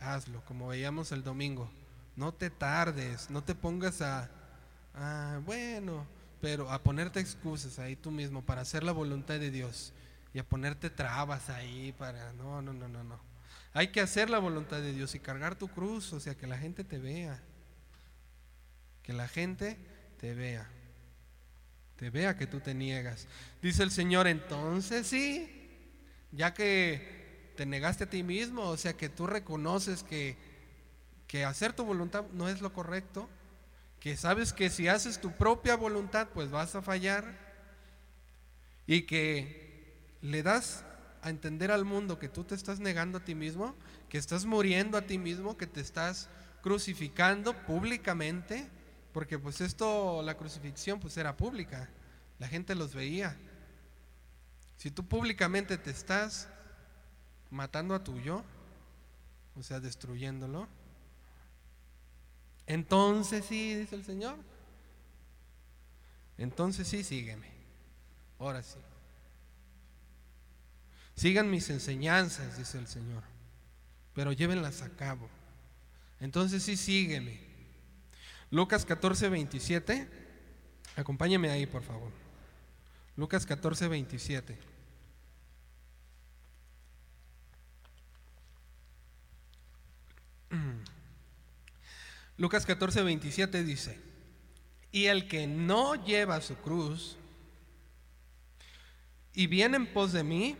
hazlo, 0.00 0.44
como 0.44 0.68
veíamos 0.68 1.12
el 1.12 1.22
domingo. 1.22 1.70
No 2.16 2.32
te 2.32 2.50
tardes, 2.50 3.30
no 3.30 3.44
te 3.44 3.54
pongas 3.54 4.02
a, 4.02 4.30
Ah, 4.94 5.40
bueno, 5.44 6.06
pero 6.40 6.70
a 6.70 6.82
ponerte 6.82 7.20
excusas 7.20 7.78
ahí 7.78 7.96
tú 7.96 8.10
mismo 8.10 8.42
para 8.42 8.62
hacer 8.62 8.82
la 8.82 8.92
voluntad 8.92 9.38
de 9.38 9.50
Dios 9.50 9.92
y 10.34 10.38
a 10.38 10.44
ponerte 10.44 10.90
trabas 10.90 11.50
ahí 11.50 11.92
para... 11.92 12.32
No, 12.32 12.62
no, 12.62 12.72
no, 12.72 12.88
no, 12.88 13.04
no. 13.04 13.20
Hay 13.74 13.88
que 13.88 14.00
hacer 14.00 14.28
la 14.28 14.38
voluntad 14.38 14.80
de 14.80 14.92
Dios 14.92 15.14
y 15.14 15.20
cargar 15.20 15.54
tu 15.56 15.68
cruz, 15.68 16.12
o 16.12 16.20
sea, 16.20 16.34
que 16.34 16.46
la 16.46 16.58
gente 16.58 16.84
te 16.84 16.98
vea. 16.98 17.40
Que 19.02 19.12
la 19.12 19.28
gente 19.28 19.78
te 20.18 20.34
vea. 20.34 20.68
Te 21.96 22.10
vea 22.10 22.36
que 22.36 22.46
tú 22.46 22.60
te 22.60 22.74
niegas. 22.74 23.28
Dice 23.62 23.82
el 23.82 23.90
Señor, 23.90 24.26
entonces 24.26 25.06
sí, 25.06 25.48
ya 26.32 26.52
que 26.52 27.52
te 27.56 27.64
negaste 27.64 28.04
a 28.04 28.10
ti 28.10 28.22
mismo, 28.22 28.62
o 28.62 28.76
sea, 28.76 28.94
que 28.94 29.08
tú 29.08 29.26
reconoces 29.26 30.02
que, 30.02 30.36
que 31.26 31.44
hacer 31.44 31.72
tu 31.72 31.84
voluntad 31.84 32.24
no 32.32 32.48
es 32.48 32.60
lo 32.60 32.72
correcto, 32.72 33.28
que 34.02 34.16
sabes 34.16 34.52
que 34.52 34.68
si 34.68 34.88
haces 34.88 35.20
tu 35.20 35.30
propia 35.30 35.76
voluntad, 35.76 36.26
pues 36.34 36.50
vas 36.50 36.74
a 36.74 36.82
fallar 36.82 37.38
y 38.84 39.02
que 39.02 39.94
le 40.22 40.42
das 40.42 40.84
a 41.22 41.30
entender 41.30 41.70
al 41.70 41.84
mundo 41.84 42.18
que 42.18 42.28
tú 42.28 42.42
te 42.42 42.56
estás 42.56 42.80
negando 42.80 43.18
a 43.18 43.24
ti 43.24 43.36
mismo, 43.36 43.76
que 44.08 44.18
estás 44.18 44.44
muriendo 44.44 44.98
a 44.98 45.02
ti 45.02 45.18
mismo, 45.18 45.56
que 45.56 45.68
te 45.68 45.80
estás 45.80 46.28
crucificando 46.62 47.54
públicamente, 47.64 48.68
porque 49.12 49.38
pues 49.38 49.60
esto, 49.60 50.20
la 50.24 50.36
crucifixión 50.36 50.98
pues 50.98 51.16
era 51.16 51.36
pública, 51.36 51.88
la 52.40 52.48
gente 52.48 52.74
los 52.74 52.96
veía. 52.96 53.36
Si 54.78 54.90
tú 54.90 55.06
públicamente 55.06 55.78
te 55.78 55.92
estás 55.92 56.48
matando 57.50 57.94
a 57.94 58.02
tu 58.02 58.18
yo, 58.18 58.42
o 59.54 59.62
sea, 59.62 59.78
destruyéndolo, 59.78 60.66
entonces 62.66 63.44
sí, 63.44 63.74
dice 63.74 63.96
el 63.96 64.04
Señor. 64.04 64.36
Entonces 66.38 66.88
sí, 66.88 67.04
sígueme. 67.04 67.50
Ahora 68.38 68.62
sí. 68.62 68.78
Sigan 71.14 71.50
mis 71.50 71.68
enseñanzas, 71.70 72.58
dice 72.58 72.78
el 72.78 72.88
Señor, 72.88 73.22
pero 74.14 74.32
llévenlas 74.32 74.82
a 74.82 74.88
cabo. 74.90 75.28
Entonces 76.20 76.62
sí, 76.62 76.76
sígueme. 76.76 77.38
Lucas 78.50 78.84
14, 78.84 79.28
27. 79.28 80.08
Acompáñeme 80.96 81.50
ahí, 81.50 81.66
por 81.66 81.82
favor. 81.82 82.10
Lucas 83.16 83.46
14, 83.46 83.88
27. 83.88 84.58
Lucas 92.42 92.66
14, 92.66 93.04
27 93.04 93.62
dice, 93.62 94.00
y 94.90 95.04
el 95.04 95.28
que 95.28 95.46
no 95.46 95.94
lleva 95.94 96.40
su 96.40 96.56
cruz 96.56 97.16
y 99.32 99.46
viene 99.46 99.76
en 99.76 99.86
pos 99.86 100.10
de 100.10 100.24
mí, 100.24 100.56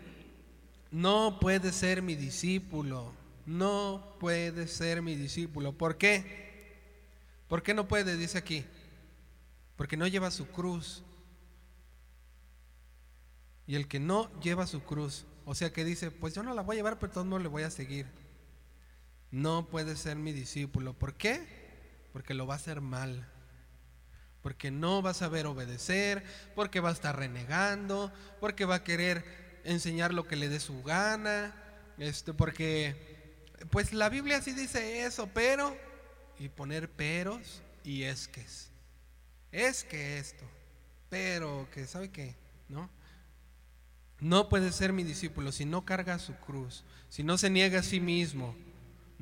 no 0.93 1.41
puede 1.41 1.72
ser 1.72 2.01
mi 2.01 2.14
discípulo. 2.14 3.12
No 3.47 4.14
puede 4.20 4.68
ser 4.68 5.03
mi 5.03 5.16
discípulo. 5.16 5.72
¿Por 5.72 5.99
qué? 5.99 6.78
¿Por 7.49 7.64
qué 7.64 7.74
no 7.74 7.89
puede? 7.89 8.16
Dice 8.16 8.39
aquí. 8.39 8.64
Porque 9.74 9.97
no 9.97 10.07
lleva 10.07 10.30
su 10.30 10.47
cruz. 10.47 11.03
Y 13.66 13.74
el 13.74 13.89
que 13.89 13.99
no 13.99 14.30
lleva 14.41 14.68
su 14.68 14.85
cruz, 14.85 15.24
o 15.45 15.57
sea 15.57 15.72
que 15.72 15.85
dice, 15.85 16.12
pues 16.12 16.33
yo 16.33 16.45
no 16.45 16.55
la 16.55 16.62
voy 16.62 16.76
a 16.76 16.78
llevar, 16.78 17.01
pero 17.01 17.12
todos 17.12 17.26
no 17.26 17.41
le 17.41 17.49
voy 17.49 17.64
a 17.64 17.70
seguir. 17.70 18.07
No 19.33 19.66
puede 19.66 19.97
ser 19.97 20.14
mi 20.14 20.30
discípulo. 20.30 20.93
¿Por 20.93 21.14
qué? 21.14 21.61
Porque 22.12 22.34
lo 22.34 22.46
va 22.46 22.54
a 22.54 22.58
hacer 22.58 22.80
mal 22.80 23.28
porque 24.42 24.72
no 24.72 25.02
va 25.02 25.10
a 25.10 25.14
saber 25.14 25.46
obedecer, 25.46 26.24
porque 26.54 26.80
va 26.80 26.90
a 26.90 26.92
estar 26.92 27.16
renegando, 27.16 28.12
porque 28.40 28.64
va 28.64 28.76
a 28.76 28.84
querer 28.84 29.24
enseñar 29.64 30.12
lo 30.12 30.26
que 30.26 30.36
le 30.36 30.48
dé 30.48 30.58
su 30.58 30.82
gana, 30.82 31.54
este, 31.96 32.34
porque 32.34 32.96
pues 33.70 33.92
la 33.92 34.08
Biblia 34.08 34.42
sí 34.42 34.52
dice 34.52 35.04
eso, 35.04 35.28
pero 35.32 35.76
y 36.38 36.48
poner 36.48 36.90
peros 36.90 37.62
y 37.84 38.02
es 38.02 38.28
que 38.28 38.40
es. 38.40 39.84
Que 39.84 40.18
esto, 40.18 40.44
pero 41.08 41.68
que 41.72 41.86
sabe 41.86 42.10
qué, 42.10 42.34
¿no? 42.68 42.90
No 44.18 44.48
puede 44.48 44.72
ser 44.72 44.92
mi 44.92 45.04
discípulo 45.04 45.52
si 45.52 45.64
no 45.64 45.84
carga 45.84 46.18
su 46.18 46.34
cruz, 46.34 46.84
si 47.08 47.22
no 47.22 47.38
se 47.38 47.50
niega 47.50 47.80
a 47.80 47.82
sí 47.82 48.00
mismo. 48.00 48.56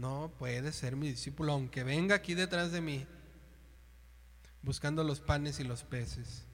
No 0.01 0.33
puede 0.39 0.73
ser 0.73 0.97
mi 0.97 1.11
discípulo 1.11 1.53
aunque 1.53 1.85
venga 1.85 2.15
aquí 2.15 2.33
detrás 2.33 2.73
de 2.73 2.81
mí 2.81 3.07
buscando 4.63 5.05
los 5.05 5.21
panes 5.21 5.61
y 5.61 5.65
los 5.65 5.85
peces. 5.85 6.47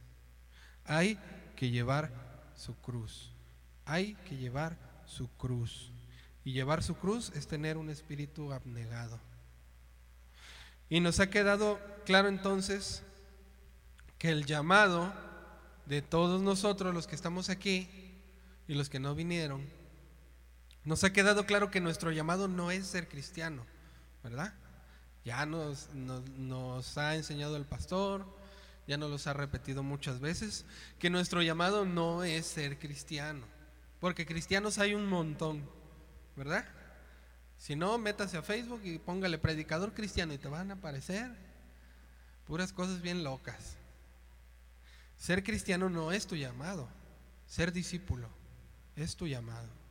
Hay 0.85 1.17
que 1.55 1.71
llevar 1.71 2.11
su 2.57 2.75
cruz. 2.75 3.31
Hay 3.85 4.15
que 4.29 4.37
llevar 4.37 4.77
su 5.07 5.29
cruz. 5.37 5.93
Y 6.45 6.55
llevar 6.55 6.83
su 6.83 6.97
cruz 6.97 7.31
es 7.37 7.47
tener 7.47 7.77
un 7.77 7.89
espíritu 7.89 8.53
abnegado. 8.53 9.21
Y 10.89 10.99
nos 10.99 11.21
ha 11.21 11.31
quedado 11.31 11.79
claro 12.05 12.27
entonces 12.27 13.05
que 14.19 14.31
el 14.31 14.45
llamado 14.45 15.15
de 15.87 16.03
todos 16.03 16.43
nosotros, 16.43 16.93
los 16.93 17.07
que 17.07 17.15
estamos 17.15 17.49
aquí 17.49 17.89
y 18.67 18.75
los 18.75 18.91
que 18.91 18.99
no 18.99 19.15
vinieron, 19.15 19.65
nos 20.87 21.03
ha 21.03 21.13
quedado 21.13 21.47
claro 21.47 21.71
que 21.71 21.81
nuestro 21.81 22.13
llamado 22.13 22.47
no 22.47 22.71
es 22.71 22.87
ser 22.87 23.09
cristiano, 23.09 23.67
¿verdad? 24.23 24.55
Ya 25.25 25.45
nos, 25.45 25.89
ha 26.97 27.17
enseñado 27.17 27.57
el 27.57 27.65
pastor, 27.65 28.25
ya 28.87 28.97
nos 28.97 29.11
los 29.11 29.27
ha 29.27 29.33
repetido 29.33 29.83
muchas 29.83 30.21
veces, 30.21 30.65
que 31.01 31.11
nuestro 31.11 31.43
llamado 31.43 31.85
no 31.85 32.23
es 32.23 32.47
ser 32.47 32.79
cristiano, 32.79 33.45
porque 33.99 34.27
cristianos 34.27 34.79
hay 34.79 34.95
un 34.95 35.09
montón, 35.09 35.69
¿verdad? 36.37 36.65
Si 37.59 37.75
no, 37.75 37.99
métase 37.99 38.37
a 38.37 38.43
Facebook 38.43 38.83
y 38.85 38.99
póngale 38.99 39.39
predicador 39.39 39.93
cristiano 39.93 40.35
y 40.35 40.39
te 40.39 40.47
van 40.47 40.71
a 40.71 40.75
aparecer 40.75 41.33
puras 42.47 42.73
cosas 42.73 43.03
bien 43.03 43.25
locas. 43.25 43.77
Ser 45.19 45.43
cristiano 45.43 45.91
no 45.91 46.13
es 46.13 46.29
tu 46.29 46.37
llamado, 46.37 46.89
ser 47.49 47.73
discípulo 47.73 48.29
es 48.95 49.17
tu 49.17 49.27
llamado. 49.27 49.86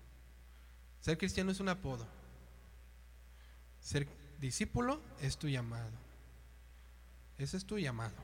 Ser 1.06 1.20
cristiano 1.20 1.52
es 1.52 1.60
un 1.60 1.70
apodo. 1.70 2.08
Ser 3.80 4.08
discípulo 4.40 5.00
es 5.22 5.38
tu 5.38 5.48
llamado. 5.48 5.92
Ese 7.38 7.58
es 7.58 7.66
tu 7.68 7.78
llamado. 7.78 8.16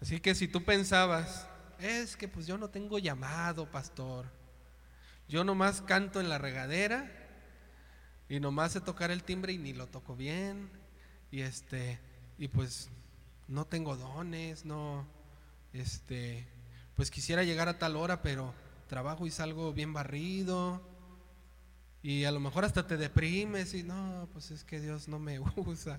Así 0.00 0.18
que 0.20 0.34
si 0.34 0.48
tú 0.48 0.64
pensabas, 0.64 1.46
es 1.78 2.16
que 2.16 2.28
pues 2.28 2.46
yo 2.46 2.56
no 2.56 2.70
tengo 2.70 2.98
llamado, 2.98 3.70
pastor. 3.70 4.24
Yo 5.28 5.44
nomás 5.44 5.82
canto 5.82 6.18
en 6.18 6.30
la 6.30 6.38
regadera 6.38 7.12
y 8.30 8.40
nomás 8.40 8.72
sé 8.72 8.80
tocar 8.80 9.10
el 9.10 9.22
timbre 9.22 9.52
y 9.52 9.58
ni 9.58 9.74
lo 9.74 9.86
toco 9.86 10.16
bien. 10.16 10.70
Y 11.30 11.42
este, 11.42 12.00
y 12.38 12.48
pues 12.48 12.88
no 13.48 13.66
tengo 13.66 13.98
dones, 13.98 14.64
no, 14.64 15.06
este, 15.74 16.48
pues 16.94 17.10
quisiera 17.10 17.42
llegar 17.42 17.68
a 17.68 17.78
tal 17.78 17.96
hora, 17.96 18.22
pero 18.22 18.54
trabajo 18.88 19.26
y 19.26 19.30
salgo 19.30 19.74
bien 19.74 19.92
barrido 19.92 20.95
y 22.06 22.24
a 22.24 22.30
lo 22.30 22.38
mejor 22.38 22.64
hasta 22.64 22.86
te 22.86 22.96
deprimes 22.96 23.74
y 23.74 23.82
no, 23.82 24.28
pues 24.32 24.52
es 24.52 24.62
que 24.62 24.78
Dios 24.78 25.08
no 25.08 25.18
me 25.18 25.40
usa. 25.56 25.98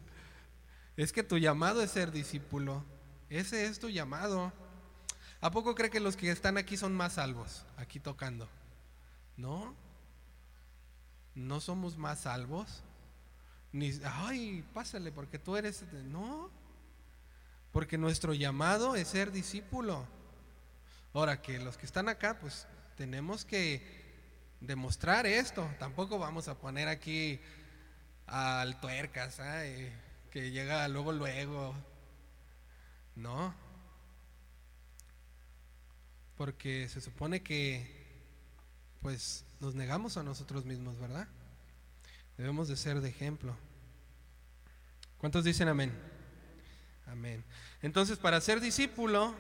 Es 0.96 1.12
que 1.12 1.22
tu 1.22 1.38
llamado 1.38 1.84
es 1.84 1.92
ser 1.92 2.14
discípulo. 2.14 2.82
Ese 3.30 3.66
es 3.66 3.78
tu 3.78 3.90
llamado. 3.90 4.54
¿A 5.42 5.52
poco 5.52 5.76
cree 5.76 5.90
que 5.90 6.00
los 6.00 6.16
que 6.16 6.32
están 6.32 6.56
aquí 6.56 6.78
son 6.78 6.96
más 6.96 7.16
salvos, 7.16 7.66
aquí 7.76 8.00
tocando? 8.00 8.48
No. 9.36 9.76
No 11.36 11.60
somos 11.60 11.98
más 11.98 12.22
salvos. 12.22 12.84
Ni, 13.74 13.92
ay, 14.06 14.64
pásale 14.74 15.12
porque 15.12 15.40
tú 15.40 15.58
eres... 15.58 15.84
No. 16.06 16.50
Porque 17.74 17.98
nuestro 17.98 18.34
llamado 18.34 18.96
es 18.96 19.10
ser 19.10 19.34
discípulo. 19.34 20.08
Ahora 21.14 21.42
que 21.42 21.60
los 21.60 21.78
que 21.78 21.86
están 21.86 22.08
acá, 22.08 22.40
pues 22.40 22.66
tenemos 22.96 23.44
que 23.44 23.97
demostrar 24.60 25.26
esto. 25.26 25.70
Tampoco 25.80 26.20
vamos 26.20 26.48
a 26.48 26.58
poner 26.58 26.88
aquí 26.88 27.40
al 28.26 28.80
tuercas, 28.80 29.40
que 30.32 30.52
llega 30.52 30.88
luego, 30.88 31.12
luego. 31.12 31.76
No. 33.16 33.54
Porque 36.36 36.88
se 36.90 37.02
supone 37.02 37.42
que 37.42 37.96
pues 39.02 39.46
nos 39.60 39.76
negamos 39.76 40.18
a 40.18 40.24
nosotros 40.24 40.66
mismos, 40.66 41.00
¿verdad? 41.00 41.28
Debemos 42.38 42.68
de 42.68 42.76
ser 42.76 43.02
de 43.02 43.10
ejemplo. 43.10 43.56
¿Cuántos 45.18 45.44
dicen 45.44 45.68
amén? 45.68 45.92
Amén. 47.08 47.44
Entonces, 47.82 48.18
para 48.18 48.42
ser 48.42 48.60
discípulo, 48.60 49.34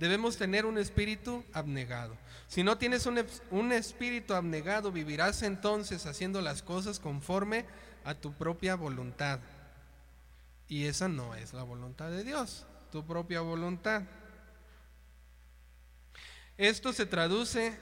debemos 0.00 0.38
tener 0.38 0.64
un 0.64 0.78
espíritu 0.78 1.44
abnegado. 1.52 2.16
Si 2.48 2.64
no 2.64 2.78
tienes 2.78 3.06
un, 3.06 3.72
espíritu 3.72 4.32
abnegado, 4.32 4.90
vivirás 4.90 5.42
entonces 5.42 6.06
haciendo 6.06 6.40
las 6.40 6.62
cosas 6.62 6.98
conforme 6.98 7.66
a 8.02 8.14
tu 8.14 8.32
propia 8.32 8.76
voluntad. 8.76 9.40
Y 10.68 10.86
esa 10.86 11.06
no 11.06 11.34
es 11.34 11.52
la 11.52 11.64
voluntad 11.64 12.10
de 12.10 12.24
Dios, 12.24 12.64
tu 12.90 13.06
propia 13.06 13.42
voluntad. 13.42 14.02
Esto 16.56 16.94
se 16.94 17.04
traduce, 17.04 17.78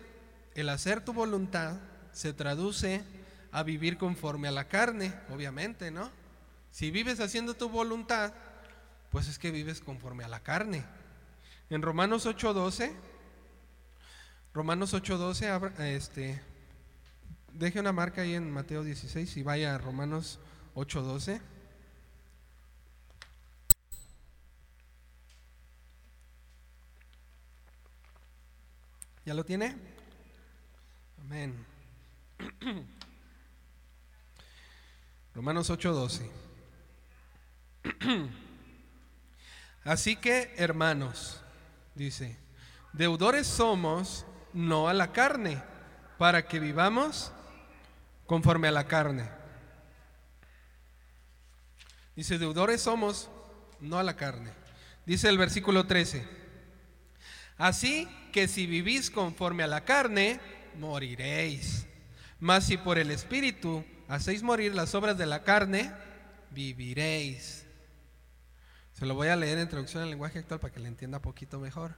el 0.56 0.68
hacer 0.70 1.04
tu 1.04 1.12
voluntad, 1.12 1.76
se 2.12 2.32
traduce 2.32 3.04
a 3.52 3.62
vivir 3.62 3.96
conforme 3.96 4.48
a 4.48 4.52
la 4.52 4.66
carne, 4.66 5.14
obviamente, 5.30 5.92
¿no? 5.92 6.10
Si 6.72 6.90
vives 6.90 7.20
haciendo 7.20 7.54
tu 7.54 7.68
voluntad, 7.68 8.32
pues 9.10 9.28
es 9.28 9.38
que 9.38 9.52
vives 9.52 9.80
conforme 9.80 10.24
a 10.24 10.28
la 10.28 10.40
carne. 10.40 10.84
En 11.70 11.82
Romanos 11.82 12.24
8:12, 12.24 12.94
Romanos 14.54 14.94
8:12, 14.94 15.70
este, 15.94 16.40
deje 17.52 17.78
una 17.78 17.92
marca 17.92 18.22
ahí 18.22 18.34
en 18.34 18.50
Mateo 18.50 18.82
16 18.82 19.36
y 19.36 19.42
vaya 19.42 19.74
a 19.74 19.78
Romanos 19.78 20.38
8:12. 20.74 21.42
¿Ya 29.26 29.34
lo 29.34 29.44
tiene? 29.44 29.76
Amén. 31.20 31.66
Romanos 35.34 35.68
8:12. 35.68 36.30
Así 39.84 40.16
que, 40.16 40.54
hermanos, 40.56 41.42
dice, 41.98 42.38
deudores 42.92 43.46
somos 43.46 44.24
no 44.54 44.88
a 44.88 44.94
la 44.94 45.12
carne, 45.12 45.60
para 46.16 46.46
que 46.46 46.60
vivamos 46.60 47.32
conforme 48.26 48.68
a 48.68 48.72
la 48.72 48.86
carne. 48.86 49.28
Dice, 52.16 52.38
deudores 52.38 52.80
somos 52.80 53.30
no 53.80 53.98
a 53.98 54.02
la 54.02 54.16
carne. 54.16 54.50
Dice 55.06 55.28
el 55.28 55.38
versículo 55.38 55.86
13, 55.86 56.26
así 57.56 58.08
que 58.32 58.48
si 58.48 58.66
vivís 58.66 59.10
conforme 59.10 59.62
a 59.62 59.68
la 59.68 59.84
carne, 59.84 60.40
moriréis. 60.78 61.86
Mas 62.40 62.64
si 62.64 62.76
por 62.76 62.98
el 62.98 63.10
Espíritu 63.10 63.84
hacéis 64.06 64.42
morir 64.42 64.74
las 64.74 64.94
obras 64.94 65.16
de 65.16 65.26
la 65.26 65.42
carne, 65.42 65.92
viviréis. 66.50 67.67
Se 68.98 69.06
lo 69.06 69.14
voy 69.14 69.28
a 69.28 69.36
leer 69.36 69.58
en 69.58 69.68
traducción 69.68 70.02
al 70.02 70.10
lenguaje 70.10 70.40
actual 70.40 70.58
para 70.58 70.74
que 70.74 70.80
le 70.80 70.88
entienda 70.88 71.18
un 71.18 71.22
poquito 71.22 71.60
mejor. 71.60 71.94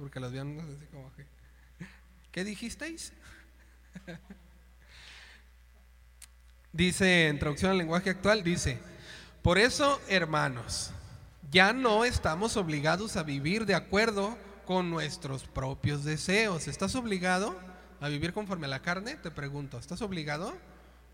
Porque 0.00 0.20
los 0.20 0.32
vean 0.32 0.58
así 0.58 0.86
como 0.86 1.12
que. 1.12 1.26
¿Qué 2.32 2.44
dijisteis? 2.44 3.12
dice 6.72 7.28
en 7.28 7.38
traducción 7.38 7.72
al 7.72 7.76
lenguaje 7.78 8.08
actual, 8.08 8.42
dice, 8.42 8.78
por 9.42 9.58
eso, 9.58 10.00
hermanos, 10.08 10.92
ya 11.50 11.74
no 11.74 12.06
estamos 12.06 12.56
obligados 12.56 13.18
a 13.18 13.22
vivir 13.22 13.66
de 13.66 13.74
acuerdo 13.74 14.38
con 14.64 14.88
nuestros 14.88 15.44
propios 15.44 16.04
deseos. 16.04 16.68
¿Estás 16.68 16.94
obligado 16.94 17.54
a 18.00 18.08
vivir 18.08 18.32
conforme 18.32 18.64
a 18.64 18.70
la 18.70 18.80
carne? 18.80 19.16
Te 19.16 19.30
pregunto, 19.30 19.78
¿estás 19.78 20.00
obligado? 20.00 20.56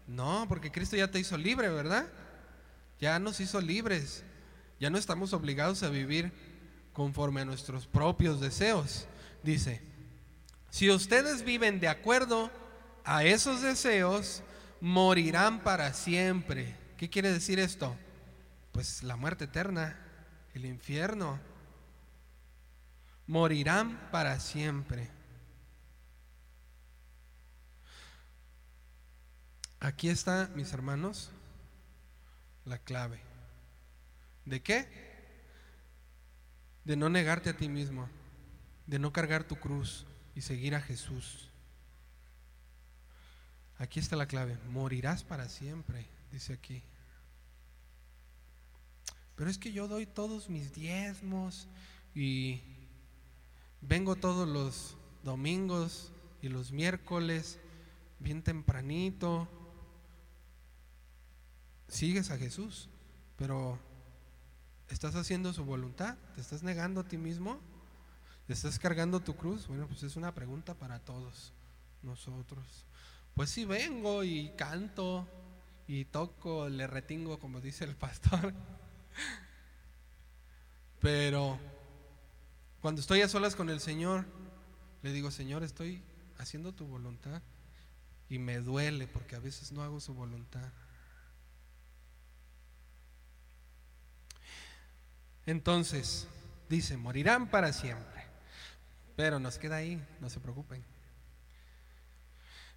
No, 0.07 0.47
porque 0.49 0.71
Cristo 0.71 0.95
ya 0.95 1.11
te 1.11 1.19
hizo 1.19 1.37
libre, 1.37 1.69
¿verdad? 1.69 2.07
Ya 3.01 3.19
nos 3.19 3.41
hizo 3.41 3.61
libres. 3.61 4.23
Ya 4.81 4.89
no 4.89 4.97
estamos 4.97 5.35
obligados 5.35 5.83
a 5.83 5.91
vivir 5.91 6.33
conforme 6.95 7.43
a 7.43 7.45
nuestros 7.45 7.87
propios 7.87 8.41
deseos. 8.41 9.07
Dice, 9.43 9.83
si 10.71 10.91
ustedes 10.91 11.45
viven 11.45 11.81
de 11.81 11.89
acuerdo 11.89 12.51
a 13.05 13.25
esos 13.25 13.61
deseos, 13.61 14.43
morirán 14.81 15.63
para 15.63 15.93
siempre. 15.93 16.75
¿Qué 16.97 17.11
quiere 17.11 17.31
decir 17.31 17.61
esto? 17.61 17.95
Pues 18.73 19.03
la 19.03 19.17
muerte 19.17 19.45
eterna, 19.45 19.99
el 20.55 20.65
infierno. 20.65 21.39
Morirán 23.27 24.09
para 24.11 24.41
siempre. 24.41 25.11
Aquí 29.79 30.09
está, 30.09 30.51
mis 30.55 30.73
hermanos, 30.73 31.31
la 32.65 32.79
clave. 32.79 33.30
¿De 34.45 34.63
qué? 34.63 34.89
De 36.85 36.97
no 36.97 37.09
negarte 37.09 37.51
a 37.51 37.57
ti 37.57 37.69
mismo, 37.69 38.09
de 38.87 38.99
no 38.99 39.13
cargar 39.13 39.45
tu 39.45 39.57
cruz 39.57 40.07
y 40.35 40.41
seguir 40.41 40.75
a 40.75 40.81
Jesús. 40.81 41.51
Aquí 43.79 43.99
está 43.99 44.17
la 44.17 44.27
clave. 44.27 44.59
Morirás 44.71 45.25
para 45.25 45.49
siempre, 45.49 46.07
dice 46.31 46.53
aquí. 46.53 46.83
Pero 49.37 49.49
es 49.49 49.57
que 49.57 49.73
yo 49.73 49.89
doy 49.89 50.05
todos 50.05 50.51
mis 50.51 50.75
diezmos 50.75 51.67
y 52.15 52.61
vengo 53.81 54.17
todos 54.17 54.47
los 54.47 54.99
domingos 55.23 56.13
y 56.43 56.49
los 56.51 56.73
miércoles 56.73 57.59
bien 58.19 58.43
tempranito. 58.43 59.49
Sigues 61.89 62.31
a 62.31 62.37
Jesús, 62.37 62.91
pero 63.37 63.79
¿estás 64.91 65.15
haciendo 65.15 65.53
su 65.53 65.65
voluntad? 65.65 66.17
¿Te 66.35 66.41
estás 66.41 66.63
negando 66.63 67.01
a 67.01 67.09
ti 67.09 67.17
mismo? 67.17 67.61
¿Te 68.47 68.53
estás 68.53 68.79
cargando 68.79 69.21
tu 69.21 69.37
cruz? 69.37 69.69
Bueno, 69.69 69.87
pues 69.87 70.03
es 70.03 70.17
una 70.17 70.35
pregunta 70.35 70.75
para 70.75 70.99
todos 70.99 71.53
nosotros. 72.03 72.85
Pues 73.35 73.51
sí 73.51 73.65
vengo 73.65 74.25
y 74.25 74.51
canto 74.57 75.27
y 75.87 76.05
toco, 76.05 76.69
le 76.69 76.87
retingo, 76.87 77.39
como 77.39 77.61
dice 77.61 77.85
el 77.85 77.95
pastor. 77.95 78.53
Pero 81.01 81.59
cuando 82.81 83.01
estoy 83.01 83.23
a 83.23 83.29
solas 83.29 83.57
con 83.57 83.71
el 83.71 83.81
Señor, 83.81 84.27
le 85.03 85.13
digo, 85.13 85.31
Señor, 85.31 85.63
estoy 85.63 86.03
haciendo 86.39 86.73
tu 86.73 86.87
voluntad. 86.87 87.43
Y 88.29 88.39
me 88.39 88.61
duele 88.61 89.07
porque 89.07 89.37
a 89.37 89.41
veces 89.41 89.73
no 89.73 89.83
hago 89.83 90.01
su 90.01 90.15
voluntad. 90.15 90.73
Entonces, 95.51 96.29
dice, 96.69 96.97
morirán 96.97 97.51
para 97.51 97.73
siempre. 97.73 98.23
Pero 99.17 99.41
nos 99.41 99.59
queda 99.59 99.77
ahí, 99.77 100.01
no 100.21 100.31
se 100.31 100.39
preocupen. 100.39 100.85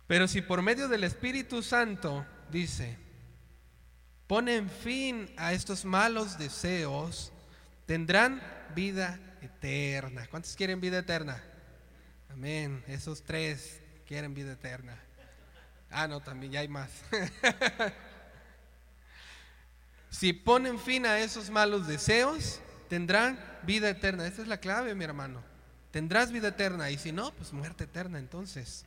Pero 0.08 0.28
si 0.28 0.42
por 0.42 0.64
medio 0.64 0.88
del 0.88 1.04
Espíritu 1.04 1.62
Santo, 1.62 2.26
dice, 2.50 2.98
ponen 4.26 4.72
fin 4.72 5.32
a 5.38 5.54
estos 5.54 5.86
malos 5.86 6.40
deseos, 6.40 7.32
tendrán 7.86 8.42
vida 8.74 9.20
eterna. 9.42 10.26
¿Cuántos 10.32 10.56
quieren 10.56 10.82
vida 10.82 10.98
eterna? 10.98 11.44
Amén. 12.30 12.84
Esos 12.88 13.22
tres 13.22 13.80
quieren 14.08 14.34
vida 14.34 14.54
eterna. 14.54 14.98
Ah, 15.92 16.08
no, 16.08 16.22
también 16.22 16.52
ya 16.52 16.62
hay 16.62 16.68
más. 16.68 16.90
si 20.10 20.34
ponen 20.34 20.80
fin 20.80 21.06
a 21.06 21.20
esos 21.20 21.52
malos 21.52 21.88
deseos, 21.88 22.60
tendrán 22.94 23.40
vida 23.64 23.90
eterna. 23.90 24.28
Esa 24.28 24.44
es 24.44 24.48
la 24.48 24.60
clave, 24.60 24.94
mi 24.94 25.04
hermano. 25.04 25.42
Tendrás 25.90 26.32
vida 26.32 26.50
eterna. 26.50 26.92
Y 26.92 27.00
si 27.00 27.12
no, 27.12 27.34
pues 27.34 27.52
muerte 27.52 27.86
eterna 27.86 28.20
entonces. 28.20 28.86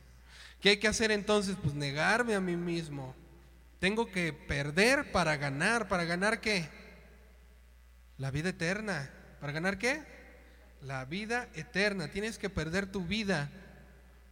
¿Qué 0.61 0.69
hay 0.69 0.77
que 0.77 0.87
hacer 0.87 1.11
entonces? 1.11 1.57
Pues 1.61 1.75
negarme 1.75 2.33
a 2.33 2.39
mí 2.39 2.55
mismo. 2.55 3.13
Tengo 3.81 4.09
que 4.09 4.31
perder 4.31 5.11
para 5.11 5.35
ganar. 5.35 5.89
¿Para 5.89 6.05
ganar 6.05 6.39
qué? 6.39 6.69
La 8.17 8.31
vida 8.31 8.47
eterna. 8.47 9.09
¿Para 9.41 9.51
ganar 9.51 9.77
qué? 9.77 10.01
La 10.81 11.03
vida 11.03 11.49
eterna. 11.53 12.07
Tienes 12.07 12.37
que 12.37 12.49
perder 12.49 12.89
tu 12.89 13.05
vida 13.05 13.49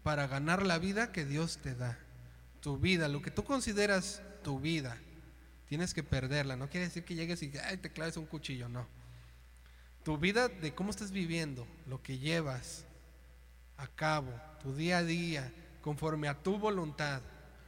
para 0.03 0.25
ganar 0.25 0.65
la 0.65 0.77
vida 0.77 1.11
que 1.11 1.25
Dios 1.25 1.57
te 1.57 1.75
da. 1.75 1.99
Tu 2.61 2.77
vida, 2.77 3.09
lo 3.09 3.21
que 3.21 3.29
tú 3.29 3.43
consideras 3.43 4.21
tu 4.41 4.57
vida. 4.57 4.95
Tienes 5.67 5.93
que 5.93 6.01
perderla. 6.01 6.55
No 6.55 6.69
quiere 6.69 6.85
decir 6.85 7.03
que 7.03 7.15
llegues 7.15 7.43
y 7.43 7.49
te 7.49 7.91
claves 7.91 8.15
un 8.15 8.25
cuchillo, 8.25 8.69
no. 8.69 8.94
Tu 10.05 10.19
vida 10.19 10.49
de 10.49 10.71
cómo 10.71 10.91
estás 10.91 11.11
viviendo, 11.11 11.65
lo 11.87 11.99
que 12.03 12.19
llevas 12.19 12.85
a 13.75 13.87
cabo, 13.87 14.31
tu 14.61 14.75
día 14.75 14.99
a 14.99 15.03
día, 15.03 15.51
conforme 15.81 16.27
a 16.27 16.43
tu 16.43 16.59
voluntad, 16.59 17.23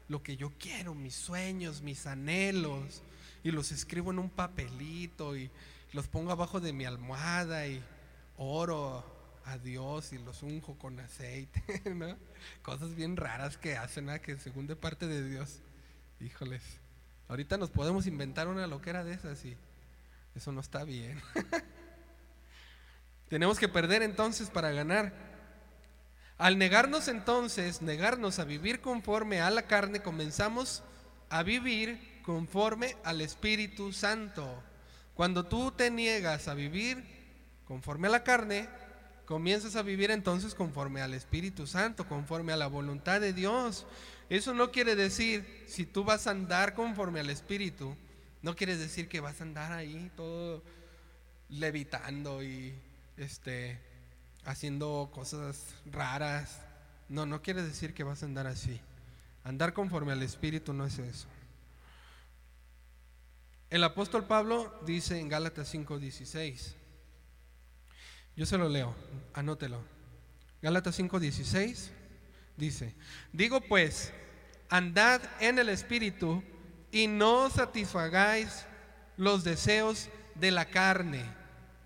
lo 0.07 0.21
que 0.21 0.37
yo 0.37 0.53
quiero, 0.59 0.93
mis 0.93 1.15
sueños, 1.15 1.81
mis 1.81 2.05
anhelos, 2.05 3.01
y 3.43 3.49
los 3.49 3.71
escribo 3.71 4.11
en 4.11 4.19
un 4.19 4.29
papelito 4.29 5.35
y 5.35 5.49
los 5.93 6.07
pongo 6.07 6.31
abajo 6.31 6.59
de 6.59 6.73
mi 6.73 6.85
almohada 6.85 7.65
y 7.65 7.83
oro 8.37 9.03
a 9.45 9.57
Dios 9.57 10.13
y 10.13 10.19
los 10.19 10.43
unjo 10.43 10.77
con 10.77 10.99
aceite, 10.99 11.63
Cosas 12.61 12.93
bien 12.93 13.17
raras 13.17 13.57
que 13.57 13.77
hacen, 13.77 14.11
que 14.19 14.37
según 14.37 14.67
de 14.67 14.75
parte 14.75 15.07
de 15.07 15.27
Dios, 15.27 15.61
híjoles, 16.19 16.61
ahorita 17.29 17.57
nos 17.57 17.71
podemos 17.71 18.05
inventar 18.05 18.47
una 18.47 18.67
loquera 18.67 19.03
de 19.03 19.15
esas 19.15 19.43
y 19.43 19.57
eso 20.35 20.51
no 20.51 20.61
está 20.61 20.83
bien. 20.83 21.19
Tenemos 23.29 23.59
que 23.59 23.67
perder 23.67 24.03
entonces 24.03 24.49
para 24.49 24.71
ganar. 24.71 25.13
Al 26.37 26.57
negarnos 26.57 27.07
entonces, 27.07 27.81
negarnos 27.81 28.39
a 28.39 28.45
vivir 28.45 28.79
conforme 28.79 29.41
a 29.41 29.49
la 29.49 29.63
carne, 29.63 30.01
comenzamos 30.01 30.83
a 31.29 31.43
vivir 31.43 32.21
conforme 32.23 32.95
al 33.03 33.21
Espíritu 33.21 33.91
Santo. 33.91 34.63
Cuando 35.13 35.45
tú 35.45 35.71
te 35.71 35.89
niegas 35.89 36.47
a 36.47 36.53
vivir 36.53 37.03
conforme 37.65 38.07
a 38.07 38.11
la 38.11 38.23
carne, 38.23 38.69
comienzas 39.25 39.75
a 39.75 39.81
vivir 39.81 40.11
entonces 40.11 40.55
conforme 40.55 41.01
al 41.01 41.13
Espíritu 41.13 41.67
Santo, 41.67 42.07
conforme 42.07 42.53
a 42.53 42.57
la 42.57 42.67
voluntad 42.67 43.19
de 43.19 43.33
Dios. 43.33 43.85
Eso 44.29 44.53
no 44.53 44.71
quiere 44.71 44.95
decir, 44.95 45.65
si 45.67 45.85
tú 45.85 46.03
vas 46.03 46.27
a 46.27 46.31
andar 46.31 46.75
conforme 46.75 47.19
al 47.19 47.29
Espíritu, 47.29 47.95
no 48.41 48.55
quiere 48.55 48.77
decir 48.77 49.09
que 49.09 49.19
vas 49.19 49.41
a 49.41 49.43
andar 49.43 49.71
ahí 49.71 50.11
todo 50.15 50.63
levitando 51.49 52.43
y 52.43 52.75
este 53.17 53.79
haciendo 54.45 55.09
cosas 55.13 55.75
raras. 55.85 56.61
No, 57.09 57.25
no 57.25 57.41
quiere 57.41 57.61
decir 57.63 57.93
que 57.93 58.03
vas 58.03 58.23
a 58.23 58.25
andar 58.25 58.47
así. 58.47 58.79
Andar 59.43 59.73
conforme 59.73 60.11
al 60.11 60.23
Espíritu 60.23 60.73
no 60.73 60.85
es 60.85 60.97
eso. 60.99 61.27
El 63.69 63.83
apóstol 63.83 64.25
Pablo 64.25 64.73
dice 64.85 65.19
en 65.19 65.27
Gálatas 65.27 65.73
5:16, 65.73 66.73
yo 68.35 68.45
se 68.45 68.57
lo 68.57 68.69
leo, 68.69 68.95
anótelo. 69.33 69.83
Gálatas 70.61 70.97
5:16 70.99 71.89
dice, 72.55 72.95
digo 73.33 73.59
pues, 73.61 74.13
andad 74.69 75.21
en 75.41 75.59
el 75.59 75.69
Espíritu 75.69 76.43
y 76.91 77.07
no 77.07 77.49
satisfagáis 77.49 78.65
los 79.17 79.43
deseos 79.43 80.09
de 80.35 80.51
la 80.51 80.65
carne. 80.65 81.25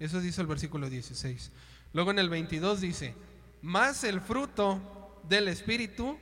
Eso 0.01 0.19
dice 0.19 0.41
el 0.41 0.47
versículo 0.47 0.89
16. 0.89 1.51
Luego 1.93 2.09
en 2.09 2.17
el 2.17 2.27
22 2.27 2.81
dice, 2.81 3.13
más 3.61 4.03
el 4.03 4.19
fruto 4.19 5.21
del 5.29 5.47
Espíritu 5.47 6.17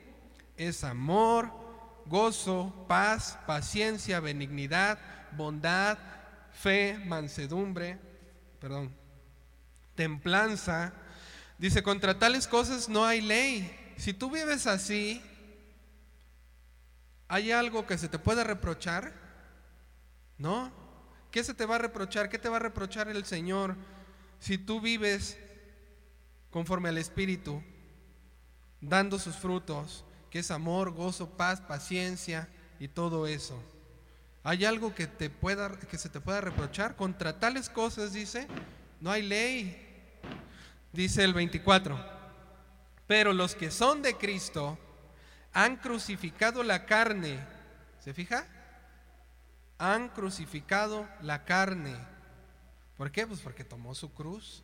es 0.58 0.84
amor, 0.84 1.50
gozo, 2.04 2.84
paz, 2.86 3.38
paciencia, 3.46 4.20
benignidad, 4.20 4.98
bondad, 5.34 5.96
fe, 6.52 7.02
mansedumbre, 7.06 7.98
perdón, 8.60 8.94
templanza. 9.94 10.92
Dice, 11.56 11.82
contra 11.82 12.18
tales 12.18 12.46
cosas 12.46 12.86
no 12.86 13.06
hay 13.06 13.22
ley. 13.22 13.94
Si 13.96 14.12
tú 14.12 14.30
vives 14.30 14.66
así, 14.66 15.22
¿hay 17.28 17.50
algo 17.50 17.86
que 17.86 17.96
se 17.96 18.10
te 18.10 18.18
pueda 18.18 18.44
reprochar? 18.44 19.14
¿No? 20.36 20.79
¿Qué 21.30 21.44
se 21.44 21.54
te 21.54 21.66
va 21.66 21.76
a 21.76 21.78
reprochar? 21.78 22.28
¿Qué 22.28 22.38
te 22.38 22.48
va 22.48 22.56
a 22.56 22.60
reprochar 22.60 23.08
el 23.08 23.24
Señor 23.24 23.76
si 24.40 24.58
tú 24.58 24.80
vives 24.80 25.38
conforme 26.50 26.88
al 26.88 26.98
Espíritu, 26.98 27.62
dando 28.80 29.18
sus 29.18 29.36
frutos, 29.36 30.04
que 30.30 30.40
es 30.40 30.50
amor, 30.50 30.90
gozo, 30.90 31.30
paz, 31.30 31.60
paciencia 31.60 32.48
y 32.78 32.88
todo 32.88 33.26
eso. 33.26 33.60
¿Hay 34.42 34.64
algo 34.64 34.94
que, 34.94 35.06
te 35.06 35.28
pueda, 35.30 35.78
que 35.78 35.98
se 35.98 36.08
te 36.08 36.20
pueda 36.20 36.40
reprochar? 36.40 36.96
Contra 36.96 37.38
tales 37.38 37.68
cosas, 37.68 38.12
dice, 38.12 38.46
no 39.00 39.10
hay 39.10 39.22
ley. 39.22 39.86
Dice 40.92 41.22
el 41.22 41.34
24, 41.34 41.98
pero 43.06 43.32
los 43.32 43.54
que 43.54 43.70
son 43.70 44.02
de 44.02 44.16
Cristo 44.16 44.78
han 45.52 45.76
crucificado 45.76 46.62
la 46.62 46.86
carne. 46.86 47.38
¿Se 48.02 48.12
fija? 48.14 48.46
Han 49.80 50.10
crucificado 50.10 51.08
la 51.22 51.44
carne. 51.46 51.96
¿Por 52.98 53.10
qué? 53.10 53.26
Pues 53.26 53.40
porque 53.40 53.64
tomó 53.64 53.94
su 53.94 54.12
cruz. 54.12 54.62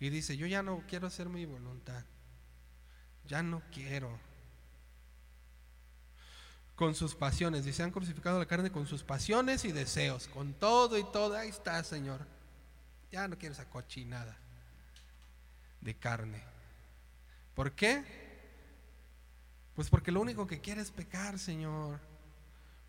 Y 0.00 0.08
dice, 0.08 0.36
yo 0.36 0.46
ya 0.46 0.62
no 0.62 0.82
quiero 0.88 1.06
hacer 1.06 1.28
mi 1.28 1.44
voluntad. 1.44 2.02
Ya 3.26 3.42
no 3.42 3.62
quiero. 3.70 4.18
Con 6.74 6.94
sus 6.94 7.14
pasiones. 7.14 7.66
Dice, 7.66 7.82
han 7.82 7.90
crucificado 7.90 8.38
la 8.38 8.46
carne 8.46 8.72
con 8.72 8.86
sus 8.86 9.02
pasiones 9.04 9.66
y 9.66 9.72
deseos. 9.72 10.26
Con 10.26 10.54
todo 10.54 10.96
y 10.96 11.04
todo. 11.12 11.36
Ahí 11.36 11.50
está, 11.50 11.84
Señor. 11.84 12.26
Ya 13.10 13.28
no 13.28 13.36
quiero 13.36 13.52
esa 13.52 13.68
cochinada 13.68 14.34
de 15.82 15.94
carne. 15.94 16.42
¿Por 17.54 17.72
qué? 17.72 18.02
Pues 19.74 19.90
porque 19.90 20.12
lo 20.12 20.22
único 20.22 20.46
que 20.46 20.62
quiere 20.62 20.80
es 20.80 20.90
pecar, 20.90 21.38
Señor. 21.38 22.00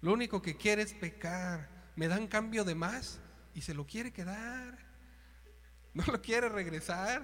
Lo 0.04 0.12
único 0.12 0.42
que 0.42 0.58
quiere 0.58 0.82
es 0.82 0.94
pecar. 0.94 1.70
Me 1.96 2.10
dan 2.10 2.28
cambio 2.28 2.66
de 2.66 2.76
más 2.76 3.22
y 3.56 3.62
se 3.62 3.74
lo 3.74 3.88
quiere 3.88 4.12
quedar. 4.12 4.78
No 5.96 6.04
lo 6.08 6.24
quiere 6.24 6.50
regresar. 6.50 7.24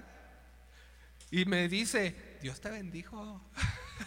Y 1.32 1.44
me 1.44 1.68
dice, 1.68 2.38
Dios 2.40 2.60
te 2.60 2.70
bendijo. 2.70 3.42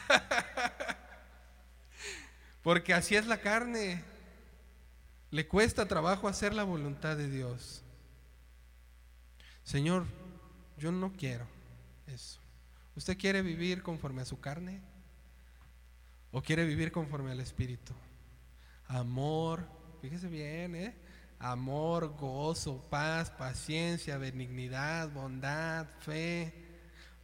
porque 2.64 2.94
así 2.94 3.18
es 3.18 3.28
la 3.28 3.42
carne. 3.42 4.02
Le 5.32 5.46
cuesta 5.46 5.86
trabajo 5.86 6.30
hacer 6.30 6.54
la 6.54 6.64
voluntad 6.64 7.18
de 7.18 7.30
Dios. 7.30 7.84
Señor, 9.66 10.06
yo 10.78 10.94
no 10.94 11.12
quiero 11.12 11.46
eso. 12.08 12.40
¿Usted 12.96 13.18
quiere 13.18 13.42
vivir 13.42 13.84
conforme 13.84 14.22
a 14.22 14.26
su 14.26 14.40
carne? 14.40 14.80
¿O 16.32 16.42
quiere 16.42 16.66
vivir 16.66 16.94
conforme 16.94 17.32
al 17.32 17.42
Espíritu? 17.42 17.94
Amor, 18.88 19.68
fíjese 20.02 20.28
bien, 20.28 20.76
¿eh? 20.76 20.96
Amor, 21.40 22.16
gozo, 22.18 22.82
paz, 22.90 23.30
paciencia, 23.30 24.18
benignidad, 24.18 25.10
bondad, 25.12 25.88
fe, 26.00 26.54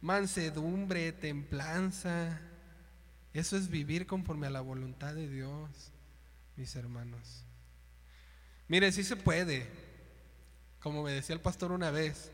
mansedumbre, 0.00 1.12
templanza. 1.12 2.40
Eso 3.32 3.56
es 3.56 3.68
vivir 3.68 4.06
conforme 4.06 4.46
a 4.46 4.50
la 4.50 4.60
voluntad 4.60 5.14
de 5.14 5.28
Dios, 5.28 5.92
mis 6.56 6.74
hermanos. 6.76 7.44
Mire, 8.68 8.92
sí 8.92 9.04
se 9.04 9.16
puede. 9.16 9.68
Como 10.80 11.02
me 11.02 11.12
decía 11.12 11.34
el 11.34 11.40
pastor 11.40 11.72
una 11.72 11.90
vez, 11.90 12.30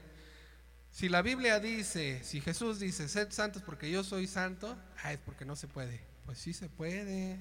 si 0.90 1.08
la 1.08 1.20
Biblia 1.20 1.60
dice, 1.60 2.22
si 2.24 2.40
Jesús 2.40 2.80
dice, 2.80 3.08
sed 3.08 3.30
santos 3.30 3.62
porque 3.62 3.90
yo 3.90 4.02
soy 4.02 4.26
santo, 4.26 4.78
ah, 5.02 5.12
es 5.12 5.18
porque 5.18 5.44
no 5.44 5.54
se 5.54 5.68
puede. 5.68 6.00
Pues 6.24 6.38
sí 6.38 6.52
se 6.52 6.68
puede. 6.68 7.38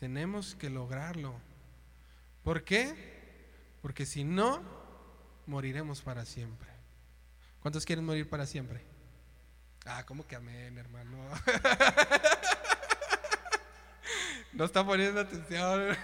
Tenemos 0.00 0.54
que 0.54 0.70
lograrlo. 0.70 1.34
¿Por 2.42 2.64
qué? 2.64 2.94
Porque 3.82 4.06
si 4.06 4.24
no, 4.24 4.62
moriremos 5.44 6.00
para 6.00 6.24
siempre. 6.24 6.70
¿Cuántos 7.60 7.84
quieren 7.84 8.06
morir 8.06 8.26
para 8.26 8.46
siempre? 8.46 8.82
Ah, 9.84 10.06
¿cómo 10.06 10.26
que 10.26 10.36
amén, 10.36 10.78
hermano? 10.78 11.18
no 14.54 14.64
está 14.64 14.86
poniendo 14.86 15.20
atención. 15.20 15.88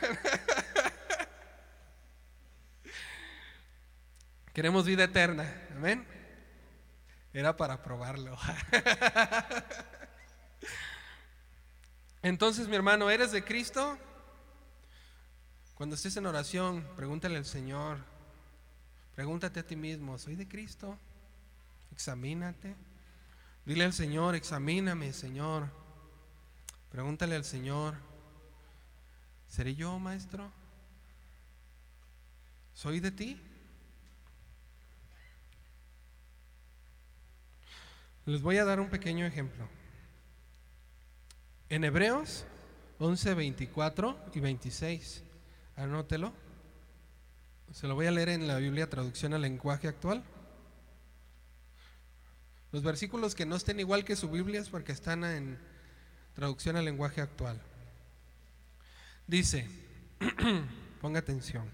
Queremos 4.53 4.85
vida 4.85 5.05
eterna. 5.05 5.51
Amén. 5.75 6.07
Era 7.33 7.57
para 7.57 7.83
probarlo. 7.83 8.37
Entonces, 12.23 12.69
mi 12.69 12.77
hermano, 12.77 13.11
¿eres 13.11 13.33
de 13.33 13.45
Cristo? 13.45 13.99
Cuando 15.75 15.95
estés 15.95 16.17
en 16.17 16.27
oración, 16.27 16.87
pregúntale 16.97 17.37
al 17.37 17.45
Señor. 17.45 17.99
Pregúntate 19.14 19.61
a 19.61 19.67
ti 19.67 19.77
mismo, 19.77 20.19
¿soy 20.19 20.37
de 20.37 20.49
Cristo? 20.49 20.99
Examínate. 21.93 22.75
Dile 23.64 23.85
al 23.85 23.93
Señor, 23.93 24.35
examíname, 24.35 25.12
Señor. 25.12 25.71
Pregúntale 26.91 27.37
al 27.37 27.45
Señor, 27.45 27.95
¿seré 29.49 29.75
yo, 29.75 29.99
maestro? 29.99 30.51
¿Soy 32.73 33.01
de 33.01 33.11
ti? 33.11 33.41
Les 38.25 38.41
voy 38.41 38.59
a 38.59 38.64
dar 38.64 38.81
un 38.81 38.89
pequeño 38.89 39.27
ejemplo. 39.27 39.69
En 41.69 41.83
Hebreos 41.83 42.45
11, 43.01 43.35
24 43.35 44.17
y 44.35 44.39
26, 44.39 45.25
anótelo. 45.75 46.33
Se 47.73 47.89
lo 47.89 47.97
voy 47.97 48.07
a 48.07 48.12
leer 48.12 48.29
en 48.29 48.47
la 48.47 48.59
Biblia 48.59 48.89
traducción 48.89 49.35
al 49.35 49.43
lenguaje 49.43 49.89
actual. 49.89 50.23
Los 52.71 52.85
versículos 52.85 53.35
que 53.35 53.47
no 53.47 53.57
estén 53.57 53.81
igual 53.81 54.05
que 54.05 54.14
su 54.14 54.31
Biblia 54.31 54.61
es 54.61 54.69
porque 54.69 54.93
están 54.93 55.25
en 55.25 55.59
traducción 56.35 56.77
al 56.77 56.85
lenguaje 56.85 57.21
actual. 57.21 57.61
Dice, 59.27 59.69
ponga 61.01 61.19
atención, 61.19 61.69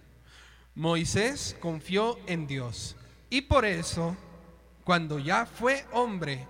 Moisés 0.75 1.55
confió 1.61 2.19
en 2.27 2.47
Dios 2.47 2.97
y 3.29 3.43
por 3.43 3.67
eso 3.67 4.17
cuando 4.85 5.19
ya 5.19 5.45
fue 5.45 5.85
hombre, 5.93 6.47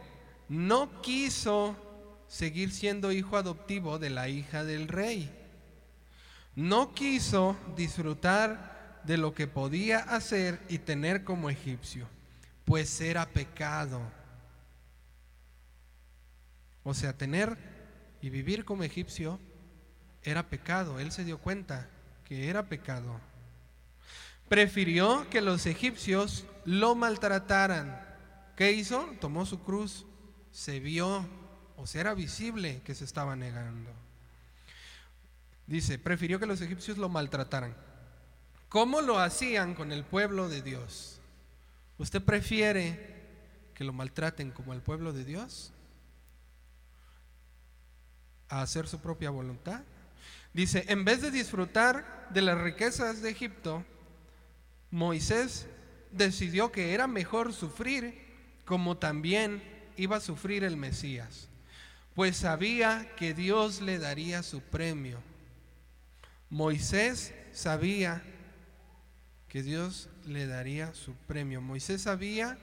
no 0.48 1.02
quiso 1.02 1.91
seguir 2.32 2.72
siendo 2.72 3.12
hijo 3.12 3.36
adoptivo 3.36 3.98
de 3.98 4.08
la 4.08 4.30
hija 4.30 4.64
del 4.64 4.88
rey. 4.88 5.30
No 6.56 6.94
quiso 6.94 7.58
disfrutar 7.76 9.02
de 9.04 9.18
lo 9.18 9.34
que 9.34 9.46
podía 9.46 9.98
hacer 9.98 10.58
y 10.70 10.78
tener 10.78 11.24
como 11.24 11.50
egipcio, 11.50 12.08
pues 12.64 13.02
era 13.02 13.28
pecado. 13.28 14.00
O 16.84 16.94
sea, 16.94 17.12
tener 17.12 17.58
y 18.22 18.30
vivir 18.30 18.64
como 18.64 18.82
egipcio 18.82 19.38
era 20.22 20.48
pecado. 20.48 21.00
Él 21.00 21.12
se 21.12 21.24
dio 21.24 21.36
cuenta 21.36 21.86
que 22.24 22.48
era 22.48 22.62
pecado. 22.62 23.20
Prefirió 24.48 25.28
que 25.28 25.42
los 25.42 25.66
egipcios 25.66 26.46
lo 26.64 26.94
maltrataran 26.94 28.10
¿Qué 28.56 28.72
hizo? 28.72 29.08
Tomó 29.20 29.46
su 29.46 29.60
cruz, 29.62 30.04
se 30.50 30.78
vio, 30.78 31.26
sea, 31.86 32.00
era 32.00 32.14
visible 32.14 32.80
que 32.84 32.94
se 32.94 33.04
estaba 33.04 33.36
negando. 33.36 33.90
Dice, 35.66 35.98
prefirió 35.98 36.38
que 36.38 36.46
los 36.46 36.60
egipcios 36.60 36.98
lo 36.98 37.08
maltrataran. 37.08 37.74
¿Cómo 38.68 39.00
lo 39.00 39.18
hacían 39.18 39.74
con 39.74 39.92
el 39.92 40.04
pueblo 40.04 40.48
de 40.48 40.62
Dios? 40.62 41.20
¿Usted 41.98 42.22
prefiere 42.22 43.22
que 43.74 43.84
lo 43.84 43.92
maltraten 43.92 44.50
como 44.50 44.72
el 44.72 44.80
pueblo 44.80 45.12
de 45.12 45.24
Dios? 45.24 45.72
¿A 48.48 48.62
hacer 48.62 48.88
su 48.88 49.00
propia 49.00 49.30
voluntad? 49.30 49.82
Dice, 50.52 50.84
en 50.88 51.04
vez 51.04 51.22
de 51.22 51.30
disfrutar 51.30 52.28
de 52.30 52.42
las 52.42 52.58
riquezas 52.58 53.22
de 53.22 53.30
Egipto, 53.30 53.84
Moisés 54.90 55.66
decidió 56.10 56.70
que 56.70 56.92
era 56.92 57.06
mejor 57.06 57.54
sufrir 57.54 58.22
como 58.64 58.96
también 58.96 59.62
iba 59.96 60.16
a 60.16 60.20
sufrir 60.20 60.64
el 60.64 60.76
Mesías, 60.76 61.48
pues 62.14 62.36
sabía 62.36 63.14
que 63.16 63.34
Dios 63.34 63.80
le 63.80 63.98
daría 63.98 64.42
su 64.42 64.60
premio. 64.60 65.18
Moisés 66.50 67.32
sabía 67.52 68.22
que 69.48 69.62
Dios 69.62 70.08
le 70.26 70.46
daría 70.46 70.94
su 70.94 71.14
premio. 71.14 71.60
Moisés 71.60 72.02
sabía 72.02 72.58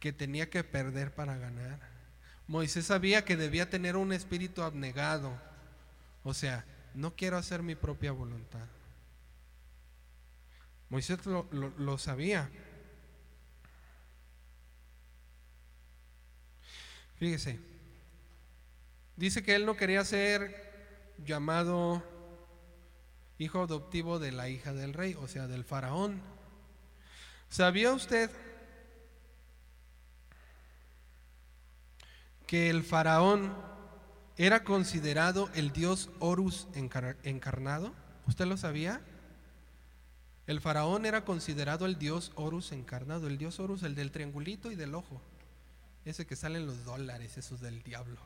que 0.00 0.12
tenía 0.12 0.50
que 0.50 0.64
perder 0.64 1.14
para 1.14 1.36
ganar. 1.36 1.78
Moisés 2.48 2.86
sabía 2.86 3.24
que 3.24 3.36
debía 3.36 3.70
tener 3.70 3.96
un 3.96 4.12
espíritu 4.12 4.62
abnegado. 4.62 5.40
O 6.24 6.34
sea, 6.34 6.64
no 6.94 7.14
quiero 7.14 7.36
hacer 7.36 7.62
mi 7.62 7.76
propia 7.76 8.12
voluntad. 8.12 8.66
Moisés 10.88 11.24
lo, 11.26 11.48
lo 11.52 11.98
sabía. 11.98 12.50
Fíjese, 17.16 17.58
dice 19.16 19.42
que 19.42 19.54
él 19.54 19.66
no 19.66 19.76
quería 19.76 20.04
ser 20.04 21.14
llamado 21.24 22.02
hijo 23.38 23.62
adoptivo 23.62 24.18
de 24.18 24.32
la 24.32 24.48
hija 24.48 24.72
del 24.72 24.92
rey, 24.92 25.14
o 25.14 25.28
sea, 25.28 25.46
del 25.46 25.64
faraón. 25.64 26.22
¿Sabía 27.48 27.92
usted 27.92 28.30
que 32.46 32.70
el 32.70 32.82
faraón 32.82 33.54
era 34.36 34.64
considerado 34.64 35.50
el 35.54 35.72
dios 35.72 36.10
Horus 36.18 36.68
encarnado? 36.74 37.94
¿Usted 38.26 38.46
lo 38.46 38.56
sabía? 38.56 39.00
El 40.46 40.60
faraón 40.60 41.06
era 41.06 41.24
considerado 41.24 41.86
el 41.86 41.98
dios 41.98 42.32
Horus 42.36 42.72
encarnado, 42.72 43.26
el 43.26 43.38
dios 43.38 43.58
Horus, 43.58 43.82
el 43.82 43.94
del 43.94 44.12
triangulito 44.12 44.70
y 44.70 44.76
del 44.76 44.94
ojo. 44.94 45.20
Ese 46.04 46.24
que 46.24 46.36
salen 46.36 46.66
los 46.66 46.84
dólares, 46.84 47.36
esos 47.36 47.60
del 47.60 47.82
diablo. 47.82 48.20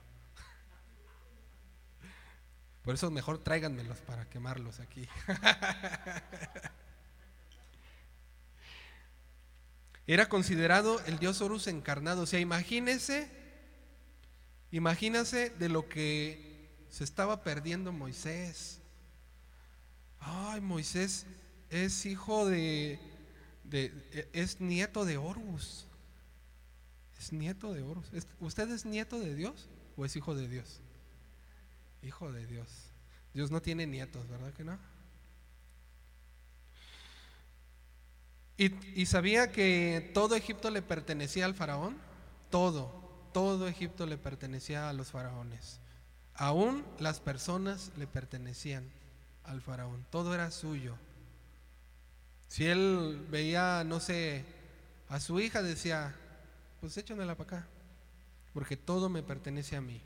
Por 2.91 2.97
eso 2.97 3.09
mejor 3.09 3.39
tráiganmelos 3.39 3.99
para 3.99 4.29
quemarlos 4.29 4.81
aquí. 4.81 5.07
Era 10.09 10.29
considerado 10.29 10.99
el 11.07 11.21
dios 11.21 11.41
Horus 11.41 11.69
encarnado. 11.69 12.23
O 12.23 12.27
sea, 12.27 12.41
imagínese, 12.41 13.31
imagínese 14.73 15.51
de 15.51 15.69
lo 15.69 15.89
que 15.89 16.69
se 16.89 17.05
estaba 17.05 17.45
perdiendo 17.45 17.93
Moisés. 17.93 18.81
Ay, 20.19 20.61
Moisés 20.61 21.27
es 21.69 22.05
hijo 22.07 22.49
de, 22.49 22.99
es 24.33 24.61
nieto 24.61 25.05
de 25.05 25.17
Horus. 25.17 25.87
Es 27.21 27.33
nieto 27.33 27.73
de 27.73 27.83
Horus. 27.83 28.11
¿Usted 28.41 28.69
es 28.73 28.85
nieto 28.85 29.21
de 29.21 29.37
Dios 29.37 29.69
o 29.97 30.05
es 30.05 30.17
hijo 30.17 30.35
de 30.35 30.49
Dios? 30.49 30.81
Hijo 32.03 32.33
de 32.33 32.47
Dios. 32.47 32.91
Dios 33.35 33.51
no 33.51 33.63
tiene 33.63 33.87
nietos, 33.87 34.29
¿verdad 34.29 34.53
que 34.53 34.65
no? 34.65 34.79
Y, 38.57 39.07
sabía 39.07 39.53
que 39.53 40.11
todo 40.13 40.35
Egipto 40.35 40.71
le 40.71 40.83
pertenecía 40.83 41.47
al 41.47 41.55
faraón. 41.55 41.97
Todo, 42.51 42.93
todo 43.33 43.67
Egipto 43.67 44.05
le 44.05 44.19
pertenecía 44.19 44.91
a 44.91 44.93
los 44.93 45.11
faraones. 45.11 45.81
Aún 46.35 46.85
las 46.99 47.21
personas 47.21 47.91
le 47.97 48.07
pertenecían 48.07 48.85
al 49.45 49.63
faraón. 49.63 50.05
Todo 50.11 50.35
era 50.35 50.51
suyo. 50.51 50.99
Si 52.49 52.67
él 52.67 53.27
veía, 53.31 53.83
no 53.85 53.99
sé, 53.99 54.45
a 55.09 55.21
su 55.21 55.41
hija, 55.41 55.63
decía, 55.63 56.15
pues 56.81 56.97
échamela 56.99 57.37
para 57.37 57.59
acá, 57.59 57.69
porque 58.53 58.77
todo 58.77 59.09
me 59.09 59.23
pertenece 59.23 59.75
a 59.75 59.81
mí. 59.81 60.03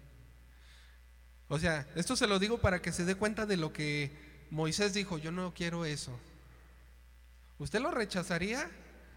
O 1.49 1.59
sea, 1.59 1.87
esto 1.95 2.17
se 2.17 2.27
lo 2.27 2.39
digo 2.39 2.59
para 2.59 2.81
que 2.81 2.93
se 2.93 3.05
dé 3.05 3.15
cuenta 3.15 3.47
de 3.47 3.57
lo 3.57 3.73
que 3.73 4.11
Moisés 4.51 4.95
dijo, 4.95 5.19
yo 5.19 5.31
no 5.31 5.53
quiero 5.55 5.85
eso. 5.85 6.19
¿Usted 7.59 7.81
lo 7.81 7.91
rechazaría? 7.91 8.71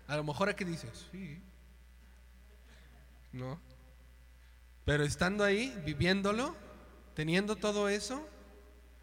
A 0.07 0.15
lo 0.15 0.23
mejor 0.23 0.49
aquí 0.49 0.63
dice, 0.63 0.89
sí. 1.11 1.41
¿No? 3.31 3.59
Pero 4.85 5.03
estando 5.03 5.43
ahí, 5.43 5.77
viviéndolo, 5.85 6.55
teniendo 7.13 7.55
todo 7.55 7.89
eso, 7.89 8.27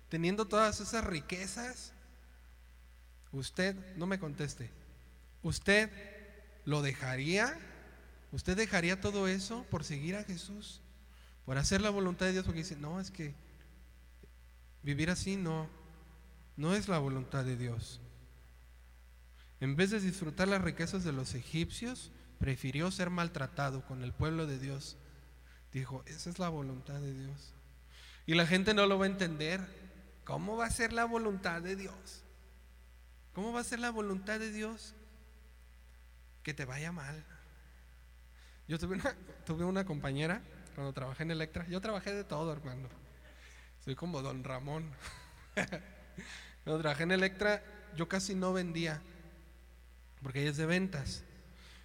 teniendo 0.08 0.46
todas 0.46 0.80
esas 0.80 1.04
riquezas, 1.04 1.92
usted, 3.32 3.76
no 3.96 4.06
me 4.06 4.18
conteste, 4.18 4.70
¿usted 5.42 5.90
lo 6.64 6.82
dejaría? 6.82 7.58
¿Usted 8.32 8.56
dejaría 8.56 9.00
todo 9.00 9.28
eso 9.28 9.64
por 9.70 9.84
seguir 9.84 10.16
a 10.16 10.24
Jesús? 10.24 10.80
Por 11.44 11.58
hacer 11.58 11.80
la 11.80 11.90
voluntad 11.90 12.26
de 12.26 12.32
Dios, 12.32 12.44
porque 12.44 12.60
dice, 12.60 12.76
no, 12.76 13.00
es 13.00 13.10
que 13.10 13.34
vivir 14.82 15.10
así 15.10 15.36
no, 15.36 15.68
no 16.56 16.74
es 16.74 16.88
la 16.88 16.98
voluntad 16.98 17.44
de 17.44 17.56
Dios. 17.56 18.00
En 19.60 19.76
vez 19.76 19.90
de 19.90 20.00
disfrutar 20.00 20.48
las 20.48 20.62
riquezas 20.62 21.04
de 21.04 21.12
los 21.12 21.34
egipcios, 21.34 22.12
prefirió 22.38 22.90
ser 22.90 23.10
maltratado 23.10 23.84
con 23.84 24.02
el 24.02 24.12
pueblo 24.12 24.46
de 24.46 24.58
Dios. 24.58 24.96
Dijo, 25.72 26.02
esa 26.06 26.30
es 26.30 26.38
la 26.38 26.48
voluntad 26.48 27.00
de 27.00 27.14
Dios. 27.14 27.54
Y 28.26 28.34
la 28.34 28.46
gente 28.46 28.74
no 28.74 28.86
lo 28.86 28.98
va 28.98 29.04
a 29.04 29.08
entender. 29.08 29.60
¿Cómo 30.24 30.56
va 30.56 30.66
a 30.66 30.70
ser 30.70 30.92
la 30.92 31.04
voluntad 31.04 31.60
de 31.60 31.76
Dios? 31.76 32.22
¿Cómo 33.34 33.52
va 33.52 33.60
a 33.60 33.64
ser 33.64 33.80
la 33.80 33.90
voluntad 33.90 34.38
de 34.38 34.50
Dios? 34.50 34.94
Que 36.42 36.54
te 36.54 36.64
vaya 36.64 36.92
mal. 36.92 37.24
Yo 38.66 38.78
tuve 38.78 38.94
una, 38.94 39.14
tuve 39.44 39.64
una 39.64 39.84
compañera 39.84 40.42
cuando 40.74 40.92
trabajé 40.92 41.22
en 41.22 41.30
Electra. 41.30 41.66
Yo 41.68 41.80
trabajé 41.80 42.12
de 42.12 42.24
todo, 42.24 42.52
hermano. 42.52 42.88
Soy 43.84 43.94
como 43.94 44.22
don 44.22 44.44
Ramón. 44.44 44.90
cuando 46.64 46.80
trabajé 46.80 47.04
en 47.04 47.12
Electra, 47.12 47.62
yo 47.96 48.08
casi 48.08 48.34
no 48.34 48.52
vendía 48.52 49.00
porque 50.24 50.40
ella 50.40 50.50
es 50.50 50.56
de 50.56 50.66
ventas. 50.66 51.22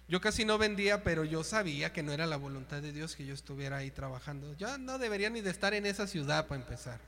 Yo 0.08 0.20
casi 0.20 0.46
no 0.46 0.56
vendía, 0.56 1.04
pero 1.04 1.24
yo 1.24 1.44
sabía 1.44 1.92
que 1.92 2.02
no 2.02 2.10
era 2.10 2.26
la 2.26 2.36
voluntad 2.36 2.80
de 2.80 2.90
Dios 2.90 3.14
que 3.14 3.26
yo 3.26 3.34
estuviera 3.34 3.76
ahí 3.76 3.90
trabajando. 3.90 4.54
Yo 4.54 4.78
no 4.78 4.98
debería 4.98 5.28
ni 5.28 5.42
de 5.42 5.50
estar 5.50 5.74
en 5.74 5.84
esa 5.84 6.06
ciudad 6.06 6.48
para 6.48 6.60
empezar. 6.60 7.00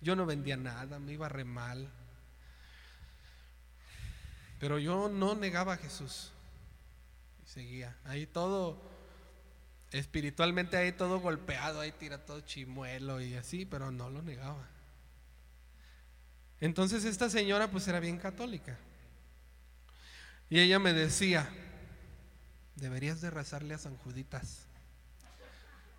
Yo 0.00 0.14
no 0.14 0.24
vendía 0.24 0.56
nada, 0.56 1.00
me 1.00 1.12
iba 1.12 1.28
re 1.28 1.44
mal. 1.44 1.90
Pero 4.60 4.78
yo 4.78 5.08
no 5.08 5.34
negaba 5.34 5.74
a 5.74 5.76
Jesús. 5.76 6.30
Y 7.44 7.48
seguía. 7.48 7.96
Ahí 8.04 8.26
todo, 8.26 8.80
espiritualmente 9.98 10.76
ahí 10.76 10.92
todo 10.92 11.20
golpeado, 11.20 11.80
ahí 11.80 11.92
tira 11.92 12.24
todo 12.24 12.40
chimuelo 12.40 13.20
y 13.20 13.34
así, 13.34 13.64
pero 13.64 13.90
no 13.90 14.10
lo 14.10 14.22
negaba. 14.22 14.68
Entonces 16.60 17.04
esta 17.04 17.28
señora 17.28 17.70
pues 17.70 17.86
era 17.88 18.00
bien 18.00 18.18
católica. 18.18 18.78
Y 20.48 20.60
ella 20.60 20.78
me 20.78 20.92
decía, 20.92 21.48
deberías 22.76 23.20
de 23.20 23.30
rezarle 23.30 23.74
a 23.74 23.78
San 23.78 23.96
Juditas. 23.96 24.66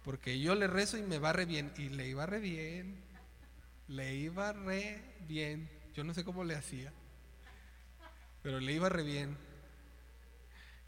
Porque 0.03 0.39
yo 0.39 0.55
le 0.55 0.67
rezo 0.67 0.97
y 0.97 1.01
me 1.01 1.19
va 1.19 1.33
re 1.33 1.45
bien. 1.45 1.73
Y 1.77 1.89
le 1.89 2.07
iba 2.07 2.25
re 2.25 2.39
bien. 2.39 3.03
Le 3.89 4.15
iba 4.15 4.53
re 4.53 5.01
bien. 5.27 5.69
Yo 5.93 6.05
no 6.05 6.13
sé 6.13 6.23
cómo 6.23 6.45
le 6.45 6.55
hacía. 6.55 6.93
Pero 8.41 8.61
le 8.61 8.71
iba 8.71 8.87
re 8.87 9.03
bien. 9.03 9.37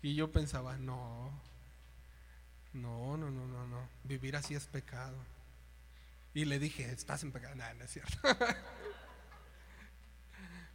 Y 0.01 0.16
yo 0.16 0.32
pensaba, 0.32 0.78
no. 0.78 1.49
No, 2.74 3.18
no, 3.18 3.30
no, 3.30 3.48
no, 3.48 3.68
no. 3.68 3.90
Vivir 4.04 4.36
así 4.36 4.56
es 4.56 4.68
pecado. 4.68 5.18
Y 6.34 6.46
le 6.46 6.60
dije, 6.60 6.92
estás 6.92 7.24
en 7.24 7.32
pecado. 7.32 7.56
No, 7.56 7.74
no 7.74 7.84
es 7.84 7.92
cierto. 7.92 8.18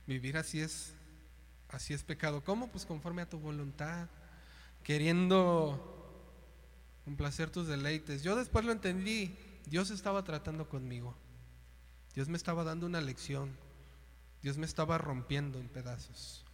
Vivir 0.06 0.36
así 0.36 0.60
es 0.60 0.94
Así 1.74 1.92
es 1.92 2.04
pecado. 2.04 2.44
¿Cómo? 2.44 2.68
Pues 2.68 2.86
conforme 2.86 3.22
a 3.22 3.28
tu 3.28 3.40
voluntad, 3.40 4.08
queriendo 4.84 5.90
complacer 7.04 7.50
tus 7.50 7.66
deleites. 7.66 8.22
Yo 8.22 8.36
después 8.36 8.64
lo 8.64 8.70
entendí. 8.70 9.36
Dios 9.66 9.90
estaba 9.90 10.22
tratando 10.22 10.68
conmigo. 10.68 11.16
Dios 12.14 12.28
me 12.28 12.36
estaba 12.36 12.62
dando 12.62 12.86
una 12.86 13.00
lección. 13.00 13.56
Dios 14.40 14.56
me 14.56 14.66
estaba 14.66 14.98
rompiendo 14.98 15.58
en 15.58 15.68
pedazos. 15.68 16.44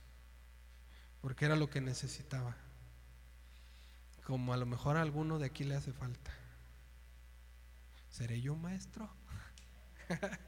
Porque 1.20 1.44
era 1.44 1.54
lo 1.54 1.68
que 1.68 1.82
necesitaba. 1.82 2.56
Como 4.30 4.52
a 4.52 4.56
lo 4.56 4.64
mejor 4.64 4.96
a 4.96 5.02
alguno 5.02 5.40
de 5.40 5.46
aquí 5.46 5.64
le 5.64 5.74
hace 5.74 5.92
falta. 5.92 6.30
¿Seré 8.10 8.40
yo 8.40 8.54
maestro? 8.54 9.10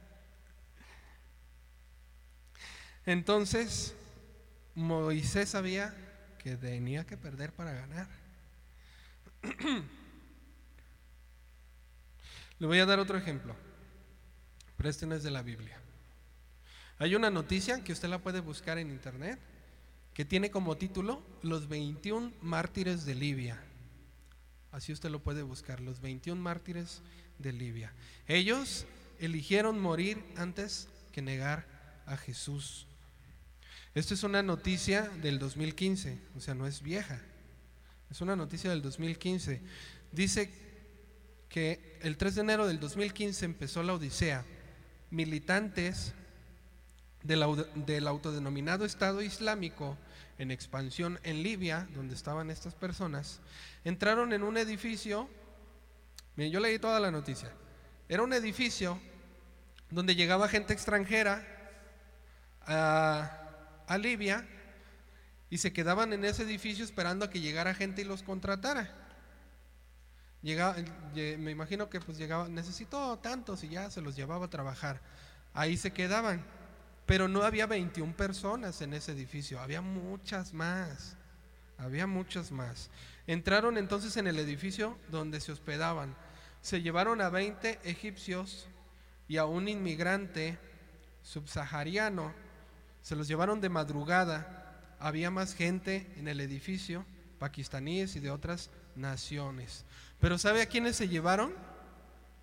Entonces, 3.05 3.93
Moisés 4.73 5.49
sabía 5.49 5.93
que 6.39 6.55
tenía 6.55 7.05
que 7.05 7.17
perder 7.17 7.51
para 7.51 7.73
ganar. 7.73 8.07
Le 12.59 12.67
voy 12.67 12.79
a 12.79 12.85
dar 12.85 12.99
otro 12.99 13.17
ejemplo, 13.17 13.53
pero 14.77 14.87
este 14.87 15.05
no 15.05 15.13
es 15.13 15.23
de 15.23 15.31
la 15.31 15.41
Biblia. 15.41 15.77
Hay 16.99 17.15
una 17.15 17.29
noticia 17.29 17.83
que 17.83 17.91
usted 17.91 18.07
la 18.07 18.19
puede 18.19 18.39
buscar 18.39 18.77
en 18.77 18.91
internet 18.91 19.41
que 20.13 20.23
tiene 20.23 20.51
como 20.51 20.77
título 20.77 21.21
Los 21.41 21.67
21 21.67 22.31
mártires 22.41 23.03
de 23.03 23.15
Libia. 23.15 23.61
Así 24.73 24.91
usted 24.91 25.11
lo 25.11 25.21
puede 25.21 25.43
buscar, 25.43 25.79
los 25.79 26.01
21 26.01 26.41
mártires 26.41 27.03
de 27.37 27.53
Libia. 27.53 27.93
Ellos 28.27 28.87
eligieron 29.19 29.79
morir 29.79 30.17
antes 30.35 30.89
que 31.11 31.21
negar 31.21 31.67
a 32.07 32.17
Jesús. 32.17 32.87
Esto 33.93 34.15
es 34.15 34.23
una 34.23 34.41
noticia 34.41 35.03
del 35.21 35.37
2015, 35.37 36.17
o 36.35 36.39
sea, 36.41 36.55
no 36.55 36.65
es 36.65 36.81
vieja. 36.81 37.21
Es 38.09 38.21
una 38.21 38.35
noticia 38.35 38.71
del 38.71 38.81
2015. 38.81 39.61
Dice 40.11 40.51
que 41.49 41.99
el 42.01 42.17
3 42.17 42.33
de 42.33 42.41
enero 42.41 42.65
del 42.65 42.79
2015 42.79 43.45
empezó 43.45 43.83
la 43.83 43.93
Odisea. 43.93 44.43
Militantes 45.11 46.13
del, 47.21 47.45
del 47.85 48.07
autodenominado 48.07 48.85
Estado 48.85 49.21
Islámico 49.21 49.99
en 50.37 50.51
expansión 50.51 51.19
en 51.23 51.43
Libia, 51.43 51.87
donde 51.93 52.15
estaban 52.15 52.49
estas 52.49 52.75
personas, 52.75 53.39
entraron 53.83 54.33
en 54.33 54.43
un 54.43 54.57
edificio, 54.57 55.29
miren, 56.35 56.51
yo 56.51 56.59
leí 56.59 56.79
toda 56.79 56.99
la 56.99 57.11
noticia, 57.11 57.51
era 58.09 58.23
un 58.23 58.33
edificio 58.33 58.99
donde 59.89 60.15
llegaba 60.15 60.47
gente 60.47 60.73
extranjera 60.73 61.45
a 62.61 63.43
a 63.87 63.97
Libia 63.97 64.47
y 65.49 65.57
se 65.57 65.73
quedaban 65.73 66.13
en 66.13 66.25
ese 66.25 66.43
edificio 66.43 66.83
esperando 66.83 67.25
a 67.25 67.29
que 67.29 67.39
llegara 67.39 67.73
gente 67.73 68.01
y 68.01 68.05
los 68.05 68.23
contratara. 68.23 68.91
Llegaba, 70.41 70.75
me 71.13 71.51
imagino 71.51 71.89
que 71.89 72.01
pues 72.01 72.17
llegaba, 72.17 72.49
necesito 72.49 73.17
tantos 73.19 73.63
y 73.63 73.69
ya 73.69 73.89
se 73.89 74.01
los 74.01 74.15
llevaba 74.15 74.45
a 74.45 74.49
trabajar. 74.49 74.99
Ahí 75.53 75.77
se 75.77 75.91
quedaban. 75.91 76.43
Pero 77.05 77.27
no 77.27 77.43
había 77.43 77.65
21 77.65 78.15
personas 78.15 78.81
en 78.81 78.93
ese 78.93 79.11
edificio, 79.11 79.59
había 79.59 79.81
muchas 79.81 80.53
más, 80.53 81.17
había 81.77 82.07
muchas 82.07 82.51
más. 82.51 82.89
Entraron 83.27 83.77
entonces 83.77 84.15
en 84.17 84.27
el 84.27 84.39
edificio 84.39 84.97
donde 85.09 85.41
se 85.41 85.51
hospedaban. 85.51 86.15
Se 86.61 86.81
llevaron 86.81 87.21
a 87.21 87.29
20 87.29 87.79
egipcios 87.83 88.67
y 89.27 89.37
a 89.37 89.45
un 89.45 89.67
inmigrante 89.67 90.57
subsahariano. 91.23 92.33
Se 93.01 93.15
los 93.15 93.27
llevaron 93.27 93.59
de 93.59 93.69
madrugada. 93.69 94.95
Había 94.99 95.29
más 95.29 95.55
gente 95.55 96.13
en 96.15 96.29
el 96.29 96.39
edificio, 96.39 97.05
pakistaníes 97.37 98.15
y 98.15 98.21
de 98.21 98.31
otras 98.31 98.69
naciones. 98.95 99.85
Pero 100.19 100.37
¿sabe 100.37 100.61
a 100.61 100.67
quiénes 100.67 100.95
se 100.95 101.09
llevaron? 101.09 101.53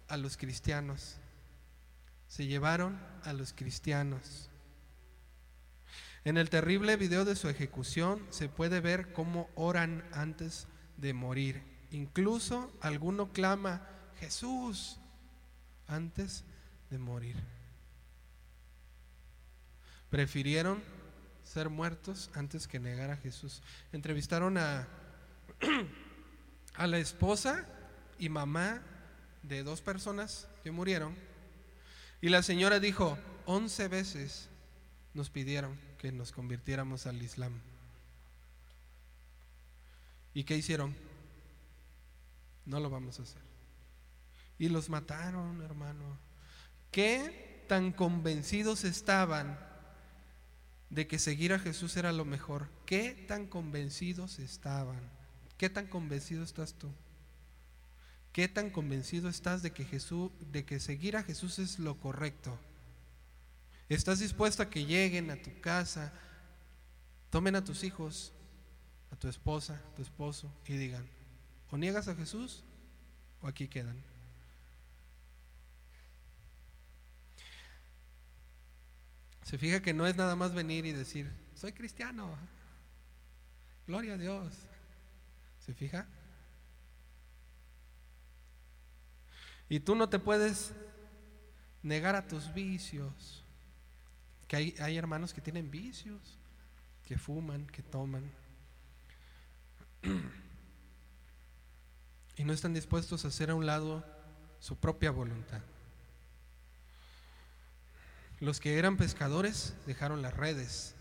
A 0.09 0.19
los 0.19 0.37
cristianos. 0.37 1.17
Se 2.29 2.47
llevaron 2.47 3.01
a 3.25 3.33
los 3.33 3.55
cristianos. 3.55 4.50
En 6.25 6.37
el 6.37 6.51
terrible 6.51 6.97
video 6.97 7.25
de 7.25 7.35
su 7.35 7.49
ejecución 7.49 8.27
se 8.29 8.49
puede 8.49 8.81
ver 8.81 9.13
cómo 9.15 9.49
oran 9.55 10.05
antes 10.13 10.67
de 10.99 11.15
morir. 11.15 11.63
Incluso 11.91 12.71
alguno 12.83 13.33
clama, 13.33 13.87
Jesús, 14.19 14.99
antes 15.87 16.45
de 16.91 16.99
morir. 16.99 17.37
Prefirieron 20.11 20.83
ser 21.43 21.71
muertos 21.71 22.31
antes 22.35 22.69
que 22.69 22.79
negar 22.79 23.11
a 23.11 23.17
Jesús. 23.17 23.63
Entrevistaron 23.93 24.59
a, 24.59 24.87
a 26.75 26.87
la 26.87 26.99
esposa 26.99 27.67
y 28.19 28.29
mamá 28.29 28.83
de 29.43 29.63
dos 29.63 29.81
personas 29.81 30.49
que 30.63 30.71
murieron. 30.71 31.17
Y 32.21 32.29
la 32.29 32.43
señora 32.43 32.79
dijo, 32.79 33.17
once 33.47 33.89
veces 33.89 34.51
nos 35.15 35.31
pidieron 35.31 35.90
que 36.01 36.11
nos 36.13 36.33
convirtiéramos 36.33 37.07
al 37.07 37.21
Islam. 37.21 37.53
¿Y 40.33 40.45
qué 40.45 40.57
hicieron? 40.57 40.97
No 42.65 42.81
lo 42.81 42.89
vamos 42.89 43.21
a 43.21 43.25
hacer. 43.25 43.43
Y 44.59 44.71
los 44.71 44.89
mataron, 44.89 45.61
hermano. 45.61 46.19
¿Qué 46.91 47.67
tan 47.69 47.93
convencidos 47.93 48.85
estaban 48.85 49.59
de 50.89 51.07
que 51.07 51.19
seguir 51.19 51.53
a 51.53 51.59
Jesús 51.59 51.95
era 51.99 52.13
lo 52.13 52.25
mejor? 52.25 52.71
¿Qué 52.87 53.27
tan 53.29 53.47
convencidos 53.47 54.39
estaban? 54.39 55.03
¿Qué 55.59 55.69
tan 55.69 55.87
convencido 55.87 56.43
estás 56.45 56.73
tú? 56.73 56.91
¿Qué 58.33 58.49
tan 58.49 58.71
convencido 58.71 59.29
estás 59.29 59.63
de 59.63 59.73
que 59.73 59.85
Jesús 59.85 60.31
de 60.51 60.65
que 60.65 60.81
seguir 60.81 61.19
a 61.19 61.23
Jesús 61.23 61.59
es 61.59 61.79
lo 61.79 62.01
correcto? 62.01 62.59
¿Estás 63.91 64.21
dispuesto 64.21 64.63
a 64.63 64.71
que 64.71 64.87
lleguen 64.87 65.33
a 65.33 65.37
tu 65.43 65.51
casa, 65.61 66.13
tomen 67.29 67.57
a 67.57 67.65
tus 67.65 67.83
hijos, 67.83 68.33
a 69.11 69.17
tu 69.17 69.27
esposa, 69.27 69.75
a 69.75 69.95
tu 69.97 70.03
esposo 70.03 70.49
y 70.65 70.77
digan, 70.77 71.05
o 71.73 71.77
niegas 71.77 72.07
a 72.07 72.15
Jesús 72.15 72.63
o 73.43 73.49
aquí 73.49 73.67
quedan? 73.67 74.01
Se 79.43 79.59
fija 79.59 79.83
que 79.83 79.93
no 79.93 80.07
es 80.07 80.15
nada 80.15 80.37
más 80.37 80.55
venir 80.55 80.87
y 80.87 80.93
decir, 80.93 81.29
soy 81.57 81.73
cristiano, 81.73 82.39
gloria 83.89 84.15
a 84.15 84.19
Dios. 84.19 84.55
¿Se 85.67 85.75
fija? 85.75 86.07
Y 89.69 89.81
tú 89.81 89.97
no 89.97 90.09
te 90.09 90.21
puedes 90.21 90.71
negar 91.83 92.15
a 92.15 92.29
tus 92.29 92.55
vicios 92.55 93.41
que 94.51 94.75
hay, 94.81 94.97
hermanos 94.99 95.33
que 95.33 95.41
tienen 95.41 95.71
vicios, 95.71 96.37
que 97.05 97.17
fuman, 97.17 97.69
que 97.69 97.85
toman, 97.85 98.29
y 102.37 102.43
no 102.43 102.53
están 102.53 102.75
dispuestos 102.75 103.25
a 103.25 103.29
hacer 103.29 103.51
a 103.51 103.55
un 103.55 103.65
lado 103.65 104.05
su 104.59 104.77
propia 104.77 105.13
voluntad. 105.13 105.61
Los 108.41 108.59
que 108.59 108.77
eran 108.77 108.97
pescadores 108.97 109.73
dejaron 109.87 110.21
las 110.21 110.35
redes, 110.35 110.97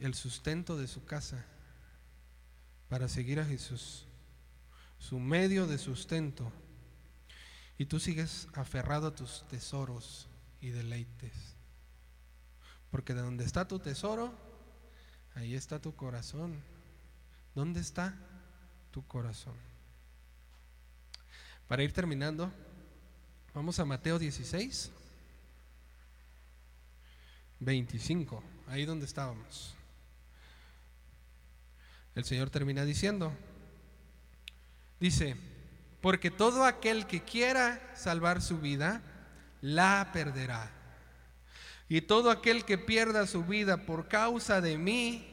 el 0.00 0.14
sustento 0.14 0.76
de 0.76 0.88
su 0.88 1.06
casa, 1.06 1.42
para 2.90 3.08
seguir 3.08 3.40
a 3.40 3.46
Jesús, 3.46 4.04
su 4.98 5.18
medio 5.18 5.66
de 5.66 5.78
sustento. 5.78 6.52
Y 7.78 7.86
tú 7.86 7.98
sigues 7.98 8.46
aferrado 8.52 9.06
a 9.06 9.14
tus 9.14 9.48
tesoros, 9.48 10.27
y 10.60 10.70
deleites. 10.70 11.32
Porque 12.90 13.14
de 13.14 13.22
donde 13.22 13.44
está 13.44 13.68
tu 13.68 13.78
tesoro, 13.78 14.32
ahí 15.34 15.54
está 15.54 15.80
tu 15.80 15.94
corazón. 15.94 16.62
¿Dónde 17.54 17.80
está 17.80 18.14
tu 18.90 19.06
corazón? 19.06 19.54
Para 21.66 21.82
ir 21.82 21.92
terminando, 21.92 22.50
vamos 23.52 23.78
a 23.78 23.84
Mateo 23.84 24.18
16, 24.18 24.90
25, 27.60 28.42
ahí 28.68 28.84
donde 28.84 29.04
estábamos. 29.04 29.74
El 32.14 32.24
Señor 32.24 32.50
termina 32.50 32.84
diciendo, 32.84 33.32
dice, 34.98 35.36
porque 36.00 36.30
todo 36.30 36.64
aquel 36.64 37.06
que 37.06 37.22
quiera 37.22 37.80
salvar 37.94 38.40
su 38.40 38.58
vida, 38.58 39.02
la 39.60 40.10
perderá. 40.12 40.70
Y 41.88 42.02
todo 42.02 42.30
aquel 42.30 42.64
que 42.64 42.76
pierda 42.76 43.26
su 43.26 43.44
vida 43.44 43.86
por 43.86 44.08
causa 44.08 44.60
de 44.60 44.76
mí, 44.76 45.26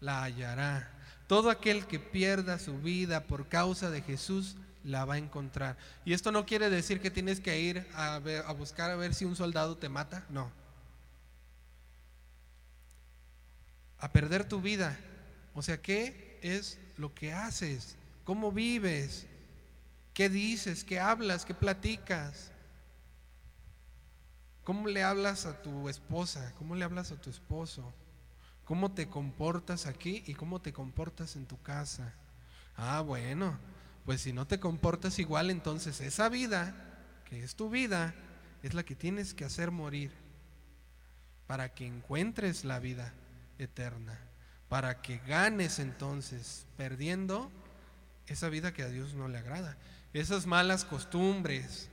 la 0.00 0.22
hallará. 0.22 0.90
Todo 1.26 1.50
aquel 1.50 1.86
que 1.86 1.98
pierda 1.98 2.58
su 2.58 2.78
vida 2.78 3.24
por 3.24 3.48
causa 3.48 3.90
de 3.90 4.02
Jesús, 4.02 4.56
la 4.84 5.04
va 5.04 5.14
a 5.14 5.18
encontrar. 5.18 5.76
Y 6.04 6.12
esto 6.12 6.32
no 6.32 6.46
quiere 6.46 6.70
decir 6.70 7.00
que 7.00 7.10
tienes 7.10 7.40
que 7.40 7.60
ir 7.60 7.86
a, 7.94 8.16
a 8.16 8.52
buscar 8.52 8.90
a 8.90 8.96
ver 8.96 9.14
si 9.14 9.24
un 9.24 9.36
soldado 9.36 9.76
te 9.76 9.88
mata, 9.88 10.24
no. 10.28 10.50
A 13.98 14.10
perder 14.10 14.48
tu 14.48 14.60
vida. 14.60 14.98
O 15.54 15.62
sea, 15.62 15.80
¿qué 15.80 16.38
es 16.42 16.78
lo 16.96 17.14
que 17.14 17.32
haces? 17.32 17.96
¿Cómo 18.24 18.52
vives? 18.52 19.26
¿Qué 20.14 20.28
dices? 20.28 20.82
¿Qué 20.82 20.98
hablas? 20.98 21.44
¿Qué 21.44 21.54
platicas? 21.54 22.51
¿Cómo 24.64 24.86
le 24.86 25.02
hablas 25.02 25.46
a 25.46 25.60
tu 25.60 25.88
esposa? 25.88 26.54
¿Cómo 26.56 26.76
le 26.76 26.84
hablas 26.84 27.10
a 27.10 27.20
tu 27.20 27.30
esposo? 27.30 27.92
¿Cómo 28.64 28.92
te 28.92 29.08
comportas 29.08 29.86
aquí 29.86 30.22
y 30.26 30.34
cómo 30.34 30.60
te 30.60 30.72
comportas 30.72 31.34
en 31.34 31.46
tu 31.46 31.60
casa? 31.62 32.14
Ah, 32.76 33.00
bueno, 33.00 33.58
pues 34.04 34.20
si 34.20 34.32
no 34.32 34.46
te 34.46 34.60
comportas 34.60 35.18
igual, 35.18 35.50
entonces 35.50 36.00
esa 36.00 36.28
vida, 36.28 36.74
que 37.24 37.42
es 37.42 37.56
tu 37.56 37.70
vida, 37.70 38.14
es 38.62 38.74
la 38.74 38.84
que 38.84 38.94
tienes 38.94 39.34
que 39.34 39.44
hacer 39.44 39.72
morir 39.72 40.12
para 41.46 41.74
que 41.74 41.86
encuentres 41.86 42.64
la 42.64 42.78
vida 42.78 43.12
eterna, 43.58 44.18
para 44.68 45.02
que 45.02 45.18
ganes 45.18 45.80
entonces, 45.80 46.66
perdiendo 46.76 47.50
esa 48.26 48.48
vida 48.48 48.72
que 48.72 48.84
a 48.84 48.88
Dios 48.88 49.14
no 49.14 49.28
le 49.28 49.38
agrada, 49.38 49.76
esas 50.12 50.46
malas 50.46 50.84
costumbres, 50.84 51.90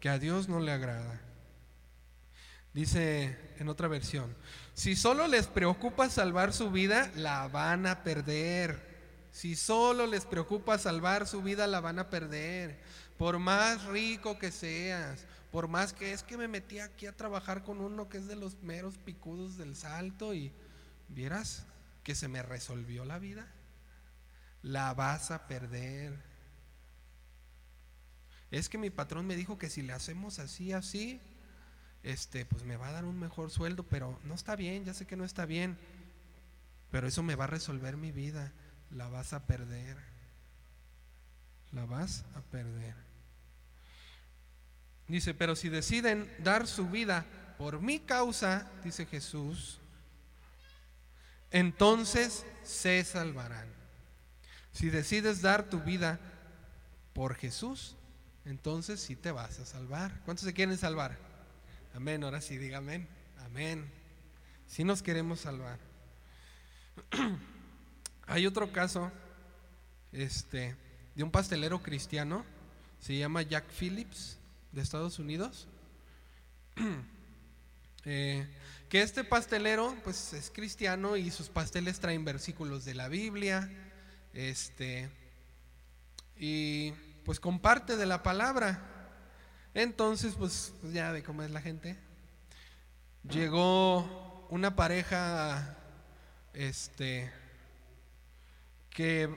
que 0.00 0.08
a 0.08 0.18
Dios 0.18 0.48
no 0.48 0.60
le 0.60 0.72
agrada. 0.72 1.20
Dice 2.72 3.36
en 3.58 3.68
otra 3.68 3.88
versión, 3.88 4.36
si 4.74 4.94
solo 4.94 5.26
les 5.26 5.46
preocupa 5.46 6.08
salvar 6.10 6.52
su 6.52 6.70
vida, 6.70 7.10
la 7.16 7.48
van 7.48 7.86
a 7.86 8.02
perder. 8.02 8.86
Si 9.32 9.56
solo 9.56 10.06
les 10.06 10.24
preocupa 10.24 10.78
salvar 10.78 11.26
su 11.26 11.42
vida, 11.42 11.66
la 11.66 11.80
van 11.80 11.98
a 11.98 12.10
perder. 12.10 12.80
Por 13.16 13.38
más 13.38 13.84
rico 13.86 14.38
que 14.38 14.52
seas, 14.52 15.26
por 15.50 15.66
más 15.66 15.92
que 15.92 16.12
es 16.12 16.22
que 16.22 16.36
me 16.36 16.46
metí 16.46 16.78
aquí 16.78 17.06
a 17.06 17.16
trabajar 17.16 17.64
con 17.64 17.80
uno 17.80 18.08
que 18.08 18.18
es 18.18 18.26
de 18.28 18.36
los 18.36 18.62
meros 18.62 18.98
picudos 18.98 19.56
del 19.56 19.74
salto 19.74 20.34
y 20.34 20.52
vieras 21.08 21.64
que 22.04 22.14
se 22.14 22.28
me 22.28 22.42
resolvió 22.42 23.04
la 23.04 23.18
vida, 23.18 23.46
la 24.62 24.94
vas 24.94 25.30
a 25.30 25.48
perder. 25.48 26.27
Es 28.50 28.68
que 28.68 28.78
mi 28.78 28.90
patrón 28.90 29.26
me 29.26 29.36
dijo 29.36 29.58
que 29.58 29.68
si 29.68 29.82
le 29.82 29.92
hacemos 29.92 30.38
así, 30.38 30.72
así, 30.72 31.20
este, 32.02 32.46
pues 32.46 32.64
me 32.64 32.76
va 32.76 32.88
a 32.88 32.92
dar 32.92 33.04
un 33.04 33.18
mejor 33.18 33.50
sueldo, 33.50 33.82
pero 33.82 34.18
no 34.24 34.34
está 34.34 34.56
bien, 34.56 34.84
ya 34.84 34.94
sé 34.94 35.06
que 35.06 35.16
no 35.16 35.24
está 35.24 35.44
bien, 35.44 35.76
pero 36.90 37.06
eso 37.06 37.22
me 37.22 37.34
va 37.34 37.44
a 37.44 37.48
resolver 37.48 37.96
mi 37.96 38.12
vida. 38.12 38.52
La 38.90 39.08
vas 39.08 39.32
a 39.34 39.46
perder. 39.46 39.96
La 41.72 41.84
vas 41.84 42.24
a 42.34 42.40
perder. 42.40 42.94
Dice, 45.08 45.34
pero 45.34 45.56
si 45.56 45.68
deciden 45.68 46.30
dar 46.42 46.66
su 46.66 46.88
vida 46.88 47.26
por 47.58 47.80
mi 47.80 47.98
causa, 47.98 48.70
dice 48.84 49.04
Jesús, 49.04 49.80
entonces 51.50 52.44
se 52.62 53.02
salvarán. 53.04 53.68
Si 54.72 54.90
decides 54.90 55.42
dar 55.42 55.68
tu 55.68 55.80
vida 55.80 56.20
por 57.14 57.34
Jesús, 57.34 57.96
entonces 58.48 58.98
sí 58.98 59.14
te 59.14 59.30
vas 59.30 59.58
a 59.58 59.66
salvar. 59.66 60.22
¿Cuántos 60.24 60.46
se 60.46 60.54
quieren 60.54 60.78
salvar? 60.78 61.18
Amén, 61.94 62.24
ahora 62.24 62.40
sí, 62.40 62.56
diga 62.56 62.78
amén. 62.78 63.06
Amén. 63.44 63.84
Sí 64.66 64.84
nos 64.84 65.02
queremos 65.02 65.40
salvar. 65.40 65.78
Hay 68.26 68.46
otro 68.46 68.72
caso 68.72 69.12
este, 70.12 70.74
de 71.14 71.22
un 71.22 71.30
pastelero 71.30 71.82
cristiano, 71.82 72.46
se 73.00 73.18
llama 73.18 73.42
Jack 73.42 73.66
Phillips, 73.70 74.38
de 74.72 74.80
Estados 74.80 75.18
Unidos. 75.18 75.68
Eh, 78.04 78.46
que 78.88 79.02
este 79.02 79.22
pastelero 79.22 79.94
pues 80.02 80.32
es 80.32 80.50
cristiano 80.50 81.16
y 81.16 81.30
sus 81.30 81.50
pasteles 81.50 82.00
traen 82.00 82.24
versículos 82.24 82.86
de 82.86 82.94
la 82.94 83.08
Biblia, 83.08 83.70
este, 84.32 85.10
y 86.38 86.94
pues 87.28 87.40
comparte 87.40 87.98
de 87.98 88.06
la 88.06 88.22
palabra. 88.22 88.80
Entonces, 89.74 90.34
pues, 90.34 90.72
pues 90.80 90.94
ya 90.94 91.12
ve 91.12 91.22
cómo 91.22 91.42
es 91.42 91.50
la 91.50 91.60
gente. 91.60 91.98
Llegó 93.30 94.46
una 94.48 94.74
pareja, 94.74 95.76
este, 96.54 97.30
que 98.88 99.28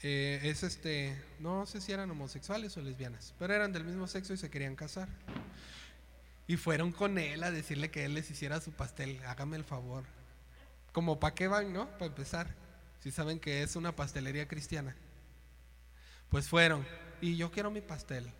eh, 0.00 0.38
es 0.44 0.62
este, 0.62 1.20
no 1.40 1.66
sé 1.66 1.80
si 1.80 1.90
eran 1.90 2.08
homosexuales 2.08 2.76
o 2.76 2.82
lesbianas, 2.82 3.34
pero 3.36 3.52
eran 3.52 3.72
del 3.72 3.82
mismo 3.82 4.06
sexo 4.06 4.32
y 4.32 4.36
se 4.36 4.48
querían 4.48 4.76
casar. 4.76 5.08
Y 6.46 6.56
fueron 6.56 6.92
con 6.92 7.18
él 7.18 7.42
a 7.42 7.50
decirle 7.50 7.90
que 7.90 8.04
él 8.04 8.14
les 8.14 8.30
hiciera 8.30 8.60
su 8.60 8.70
pastel, 8.70 9.20
hágame 9.26 9.56
el 9.56 9.64
favor. 9.64 10.04
Como 10.92 11.18
para 11.18 11.34
qué 11.34 11.48
van, 11.48 11.72
¿no? 11.72 11.90
Para 11.98 12.06
empezar, 12.06 12.54
si 13.00 13.10
saben 13.10 13.40
que 13.40 13.64
es 13.64 13.74
una 13.74 13.96
pastelería 13.96 14.46
cristiana. 14.46 14.94
Pues 16.30 16.48
fueron, 16.48 16.86
y 17.20 17.36
yo 17.36 17.50
quiero 17.50 17.70
mi 17.70 17.80
pastel. 17.80 18.30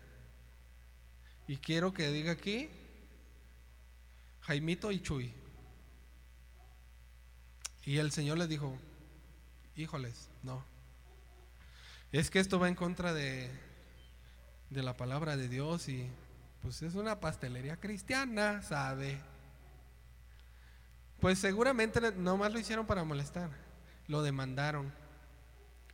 Y 1.47 1.57
quiero 1.57 1.93
que 1.93 2.09
diga 2.09 2.31
aquí, 2.31 2.69
Jaimito 4.41 4.91
y 4.91 5.01
Chuy. 5.01 5.33
Y 7.85 7.97
el 7.97 8.11
Señor 8.11 8.37
les 8.37 8.49
dijo, 8.49 8.77
híjoles, 9.75 10.29
no. 10.43 10.63
Es 12.11 12.29
que 12.29 12.39
esto 12.39 12.59
va 12.59 12.67
en 12.67 12.75
contra 12.75 13.13
de, 13.13 13.49
de 14.69 14.83
la 14.83 14.95
palabra 14.95 15.37
de 15.37 15.47
Dios 15.47 15.89
y 15.89 16.09
pues 16.61 16.81
es 16.81 16.95
una 16.95 17.19
pastelería 17.19 17.77
cristiana, 17.77 18.61
¿sabe? 18.61 19.19
Pues 21.19 21.39
seguramente 21.39 21.99
nomás 22.13 22.51
lo 22.51 22.59
hicieron 22.59 22.85
para 22.85 23.03
molestar. 23.03 23.49
Lo 24.07 24.21
demandaron. 24.21 24.93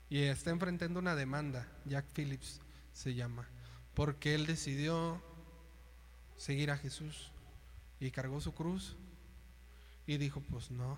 Y 0.09 0.21
está 0.21 0.51
enfrentando 0.51 0.99
una 0.99 1.15
demanda, 1.15 1.67
Jack 1.85 2.05
Phillips 2.13 2.61
se 2.93 3.15
llama, 3.15 3.47
porque 3.93 4.35
él 4.35 4.45
decidió 4.45 5.21
seguir 6.37 6.69
a 6.71 6.77
Jesús 6.77 7.31
y 7.99 8.11
cargó 8.11 8.39
su 8.39 8.53
cruz 8.53 8.95
y 10.05 10.17
dijo, 10.17 10.41
pues 10.41 10.69
no, 10.69 10.97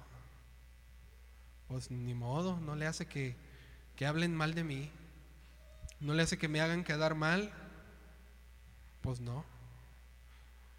pues 1.67 1.89
ni 1.89 2.13
modo, 2.13 2.59
no 2.59 2.75
le 2.75 2.85
hace 2.85 3.05
que, 3.05 3.35
que 3.95 4.05
hablen 4.05 4.35
mal 4.35 4.53
de 4.53 4.63
mí, 4.63 4.91
no 5.99 6.13
le 6.13 6.23
hace 6.23 6.37
que 6.37 6.47
me 6.47 6.61
hagan 6.61 6.83
quedar 6.83 7.15
mal, 7.15 7.51
pues 9.01 9.21
no. 9.21 9.45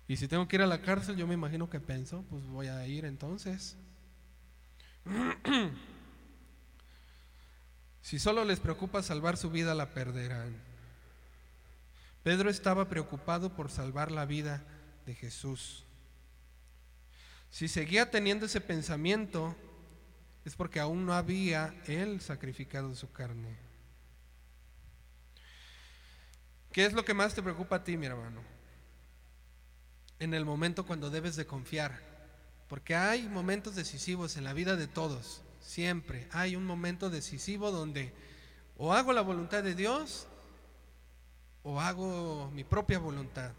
Y 0.06 0.16
si 0.16 0.28
tengo 0.28 0.48
que 0.48 0.56
ir 0.56 0.62
a 0.62 0.66
la 0.66 0.82
cárcel, 0.82 1.16
yo 1.16 1.26
me 1.26 1.34
imagino 1.34 1.68
que 1.68 1.80
pienso, 1.80 2.22
pues 2.30 2.46
voy 2.46 2.68
a 2.68 2.86
ir 2.86 3.04
entonces. 3.04 3.76
si 8.08 8.18
solo 8.18 8.42
les 8.42 8.58
preocupa 8.58 9.02
salvar 9.02 9.36
su 9.36 9.50
vida, 9.50 9.74
la 9.74 9.92
perderán. 9.92 10.56
Pedro 12.22 12.48
estaba 12.48 12.88
preocupado 12.88 13.54
por 13.54 13.70
salvar 13.70 14.10
la 14.10 14.24
vida 14.24 14.64
de 15.04 15.14
Jesús. 15.14 15.84
Si 17.50 17.68
seguía 17.68 18.10
teniendo 18.10 18.46
ese 18.46 18.62
pensamiento, 18.62 19.54
es 20.46 20.56
porque 20.56 20.80
aún 20.80 21.04
no 21.04 21.12
había 21.12 21.74
él 21.86 22.22
sacrificado 22.22 22.94
su 22.94 23.12
carne. 23.12 23.58
¿Qué 26.72 26.86
es 26.86 26.94
lo 26.94 27.04
que 27.04 27.12
más 27.12 27.34
te 27.34 27.42
preocupa 27.42 27.76
a 27.76 27.84
ti, 27.84 27.98
mi 27.98 28.06
hermano? 28.06 28.40
en 30.18 30.32
el 30.32 30.46
momento 30.46 30.86
cuando 30.86 31.10
debes 31.10 31.36
de 31.36 31.46
confiar. 31.46 32.00
Porque 32.68 32.94
hay 32.94 33.28
momentos 33.28 33.74
decisivos 33.74 34.38
en 34.38 34.44
la 34.44 34.54
vida 34.54 34.76
de 34.76 34.86
todos, 34.86 35.42
siempre. 35.68 36.26
Hay 36.32 36.56
un 36.56 36.64
momento 36.64 37.10
decisivo 37.10 37.70
donde 37.70 38.12
o 38.78 38.94
hago 38.94 39.12
la 39.12 39.20
voluntad 39.20 39.62
de 39.62 39.74
Dios 39.74 40.26
o 41.62 41.80
hago 41.80 42.50
mi 42.54 42.64
propia 42.64 42.98
voluntad. 42.98 43.52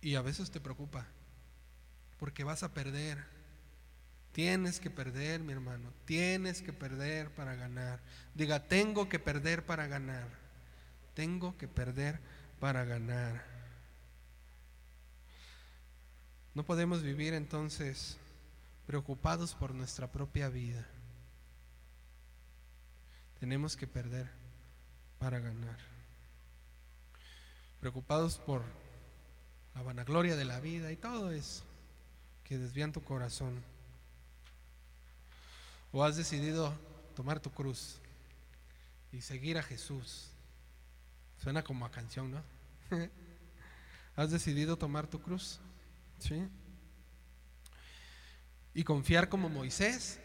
Y 0.00 0.14
a 0.14 0.22
veces 0.22 0.50
te 0.50 0.60
preocupa, 0.60 1.06
porque 2.18 2.42
vas 2.42 2.62
a 2.62 2.72
perder. 2.72 3.18
Tienes 4.32 4.80
que 4.80 4.88
perder, 4.88 5.40
mi 5.40 5.52
hermano. 5.52 5.92
Tienes 6.06 6.62
que 6.62 6.72
perder 6.72 7.30
para 7.30 7.54
ganar. 7.54 8.00
Diga, 8.34 8.66
tengo 8.66 9.08
que 9.08 9.18
perder 9.18 9.66
para 9.66 9.86
ganar. 9.86 10.26
Tengo 11.14 11.56
que 11.58 11.68
perder 11.68 12.18
para 12.58 12.84
ganar. 12.84 13.44
No 16.54 16.64
podemos 16.64 17.02
vivir 17.02 17.34
entonces 17.34 18.16
preocupados 18.86 19.54
por 19.54 19.74
nuestra 19.74 20.10
propia 20.10 20.48
vida. 20.48 20.86
Tenemos 23.40 23.76
que 23.76 23.86
perder 23.86 24.30
para 25.18 25.40
ganar. 25.40 25.78
Preocupados 27.80 28.38
por 28.38 28.62
la 29.74 29.82
vanagloria 29.82 30.36
de 30.36 30.44
la 30.44 30.60
vida 30.60 30.92
y 30.92 30.96
todo 30.96 31.32
eso 31.32 31.64
que 32.44 32.58
desvían 32.58 32.92
tu 32.92 33.02
corazón. 33.02 33.62
O 35.92 36.04
has 36.04 36.16
decidido 36.16 36.72
tomar 37.14 37.40
tu 37.40 37.50
cruz 37.50 37.98
y 39.12 39.20
seguir 39.20 39.58
a 39.58 39.62
Jesús. 39.62 40.28
Suena 41.42 41.62
como 41.62 41.84
a 41.84 41.90
canción, 41.90 42.30
¿no? 42.30 42.42
¿Has 44.16 44.30
decidido 44.30 44.76
tomar 44.76 45.06
tu 45.06 45.20
cruz? 45.20 45.60
¿Sí? 46.18 46.46
Y 48.74 48.84
confiar 48.84 49.28
como 49.28 49.48
Moisés. 49.48 50.18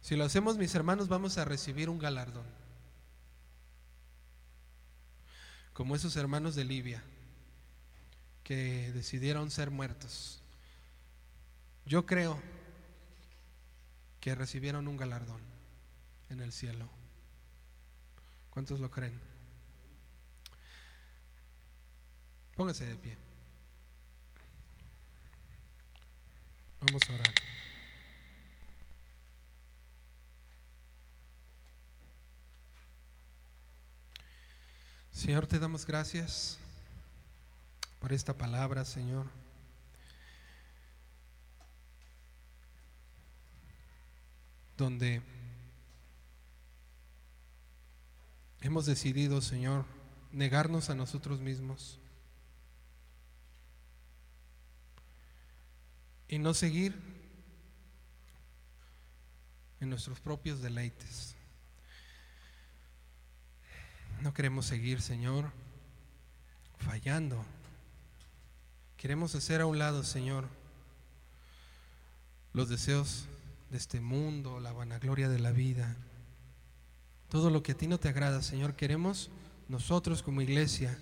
Si 0.00 0.16
lo 0.16 0.24
hacemos, 0.24 0.58
mis 0.58 0.74
hermanos, 0.74 1.08
vamos 1.08 1.38
a 1.38 1.44
recibir 1.44 1.88
un 1.88 1.98
galardón. 1.98 2.46
Como 5.72 5.96
esos 5.96 6.16
hermanos 6.16 6.54
de 6.54 6.64
Libia 6.64 7.02
que 8.44 8.92
decidieron 8.92 9.50
ser 9.50 9.70
muertos. 9.70 10.42
Yo 11.86 12.04
creo 12.06 12.40
que 14.20 14.34
recibieron 14.34 14.88
un 14.88 14.96
galardón 14.96 15.40
en 16.28 16.40
el 16.40 16.52
cielo. 16.52 16.88
¿Cuántos 18.50 18.80
lo 18.80 18.90
creen? 18.90 19.18
Póngase 22.54 22.84
de 22.86 22.96
pie. 22.96 23.16
Vamos 26.84 27.02
a 27.08 27.14
orar. 27.14 27.34
Señor, 35.12 35.46
te 35.46 35.60
damos 35.60 35.86
gracias 35.86 36.58
por 38.00 38.12
esta 38.12 38.36
palabra, 38.36 38.84
Señor. 38.84 39.26
Donde 44.76 45.22
hemos 48.60 48.86
decidido, 48.86 49.40
Señor, 49.40 49.84
negarnos 50.32 50.90
a 50.90 50.96
nosotros 50.96 51.38
mismos 51.38 52.00
y 56.28 56.38
no 56.38 56.54
seguir 56.54 56.94
en 59.80 59.90
nuestros 59.90 60.20
propios 60.20 60.62
deleites. 60.62 61.34
No 64.20 64.32
queremos 64.32 64.66
seguir, 64.66 65.02
Señor, 65.02 65.50
fallando. 66.78 67.44
Queremos 68.96 69.34
hacer 69.34 69.60
a 69.60 69.66
un 69.66 69.80
lado, 69.80 70.04
Señor, 70.04 70.48
los 72.52 72.68
deseos 72.68 73.26
de 73.70 73.78
este 73.78 74.00
mundo, 74.00 74.60
la 74.60 74.72
vanagloria 74.72 75.28
de 75.28 75.40
la 75.40 75.50
vida. 75.50 75.96
Todo 77.28 77.50
lo 77.50 77.64
que 77.64 77.72
a 77.72 77.76
ti 77.76 77.88
no 77.88 77.98
te 77.98 78.08
agrada, 78.08 78.42
Señor, 78.42 78.76
queremos 78.76 79.30
nosotros 79.68 80.22
como 80.22 80.42
iglesia, 80.42 80.96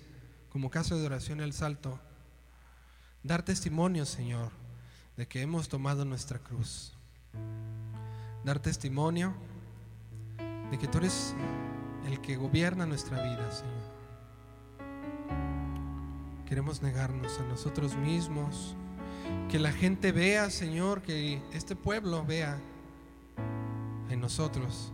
como 0.49 0.71
casa 0.71 0.95
de 0.95 1.05
oración 1.05 1.41
El 1.41 1.53
Salto, 1.53 1.99
dar 3.21 3.43
testimonio, 3.43 4.05
Señor, 4.05 4.51
de 5.17 5.27
que 5.27 5.41
hemos 5.41 5.69
tomado 5.69 6.05
nuestra 6.05 6.39
cruz. 6.39 6.93
Dar 8.43 8.59
testimonio 8.59 9.33
de 10.71 10.77
que 10.77 10.87
tú 10.87 10.97
eres 10.99 11.35
el 12.07 12.19
que 12.21 12.35
gobierna 12.37 12.85
nuestra 12.85 13.21
vida, 13.21 13.51
Señor. 13.51 13.91
Queremos 16.47 16.81
negarnos 16.81 17.39
a 17.39 17.43
nosotros 17.43 17.95
mismos, 17.95 18.75
que 19.49 19.59
la 19.59 19.71
gente 19.71 20.11
vea, 20.11 20.49
Señor, 20.49 21.01
que 21.01 21.41
este 21.53 21.75
pueblo 21.75 22.25
vea 22.25 22.57
en 24.09 24.19
nosotros 24.19 24.91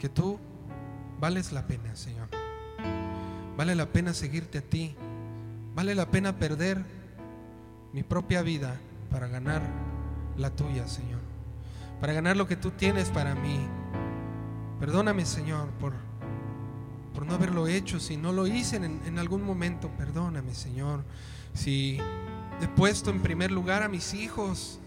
que 0.00 0.08
tú 0.08 0.38
vales 1.20 1.52
la 1.52 1.66
pena, 1.66 1.94
Señor. 1.94 2.28
Vale 3.54 3.74
la 3.74 3.84
pena 3.84 4.14
seguirte 4.14 4.58
a 4.58 4.62
ti. 4.62 4.96
Vale 5.74 5.94
la 5.94 6.10
pena 6.10 6.38
perder 6.38 6.82
mi 7.92 8.02
propia 8.02 8.42
vida 8.42 8.78
para 9.10 9.26
ganar 9.28 9.62
la 10.36 10.50
tuya, 10.50 10.86
Señor. 10.86 11.20
Para 12.00 12.12
ganar 12.12 12.36
lo 12.36 12.46
que 12.46 12.56
tú 12.56 12.70
tienes 12.70 13.10
para 13.10 13.34
mí. 13.34 13.58
Perdóname, 14.78 15.26
Señor, 15.26 15.68
por, 15.80 15.92
por 17.14 17.26
no 17.26 17.34
haberlo 17.34 17.66
hecho. 17.66 18.00
Si 18.00 18.16
no 18.16 18.32
lo 18.32 18.46
hice 18.46 18.76
en, 18.76 19.00
en 19.04 19.18
algún 19.18 19.42
momento, 19.42 19.90
perdóname, 19.98 20.54
Señor. 20.54 21.04
Si 21.52 21.98
he 22.60 22.68
puesto 22.68 23.10
en 23.10 23.20
primer 23.20 23.50
lugar 23.50 23.82
a 23.82 23.88
mis 23.88 24.14
hijos 24.14 24.78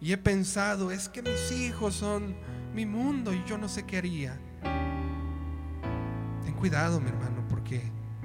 y 0.00 0.12
he 0.12 0.18
pensado, 0.18 0.90
es 0.90 1.08
que 1.08 1.22
mis 1.22 1.52
hijos 1.52 1.94
son 1.94 2.34
mi 2.74 2.86
mundo 2.86 3.32
y 3.32 3.44
yo 3.44 3.58
no 3.58 3.68
sé 3.68 3.84
qué 3.84 3.98
haría. 3.98 4.40
Ten 6.44 6.54
cuidado, 6.54 6.98
mi 7.00 7.08
hermano, 7.08 7.44
porque 7.48 7.82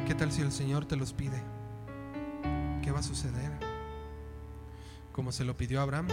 ¿qué 0.08 0.16
tal 0.16 0.32
si 0.32 0.42
el 0.42 0.52
Señor 0.52 0.86
te 0.86 0.96
los 0.96 1.14
pide? 1.14 1.57
¿Qué 2.98 3.02
va 3.02 3.06
a 3.06 3.16
suceder? 3.16 3.52
Como 5.12 5.32
se 5.32 5.46
lo 5.46 5.56
pidió 5.56 5.82
Abraham. 5.82 6.08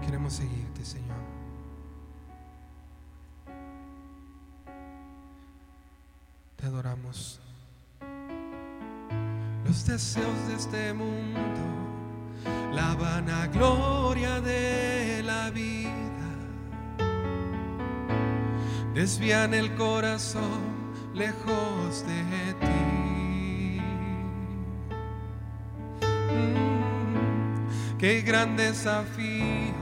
Queremos 0.00 0.32
seguirte, 0.32 0.84
Señor. 0.84 1.16
Te 6.54 6.66
adoramos. 6.66 7.40
Los 9.64 9.86
deseos 9.86 10.46
de 10.46 10.54
este 10.54 10.92
mundo, 10.94 11.40
la 12.72 12.94
vanagloria 12.94 14.40
de 14.40 15.24
la 15.24 15.50
vida, 15.50 16.09
desvían 19.00 19.54
el 19.54 19.74
corazón 19.76 20.60
lejos 21.14 22.04
de 22.06 22.52
ti. 22.60 23.80
Mm, 26.34 27.96
qué 27.98 28.20
gran 28.20 28.58
desafío 28.58 29.72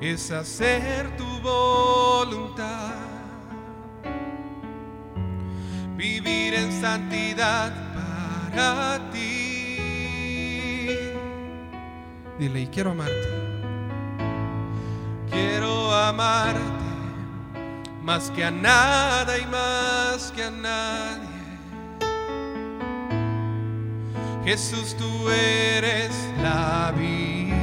es 0.00 0.32
hacer 0.32 1.16
tu 1.16 1.40
voluntad. 1.40 2.94
Vivir 5.96 6.54
en 6.54 6.72
santidad 6.72 7.72
para 7.94 9.08
ti. 9.12 9.78
Dile, 12.40 12.60
y 12.62 12.66
quiero 12.66 12.90
amarte. 12.90 13.28
Quiero 15.30 15.94
amarte 15.94 16.73
más 18.04 18.30
que 18.30 18.44
a 18.44 18.50
nada 18.50 19.38
y 19.38 19.46
más 19.46 20.30
que 20.36 20.44
a 20.44 20.50
nadie. 20.50 21.34
Jesús, 24.44 24.94
tú 24.98 25.30
eres 25.30 26.10
la 26.42 26.92
vida. 26.94 27.56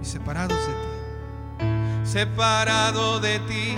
Y 0.00 0.04
separados 0.04 0.58
de 0.66 0.72
ti, 0.72 1.68
separado 2.04 3.20
de 3.20 3.38
ti, 3.40 3.76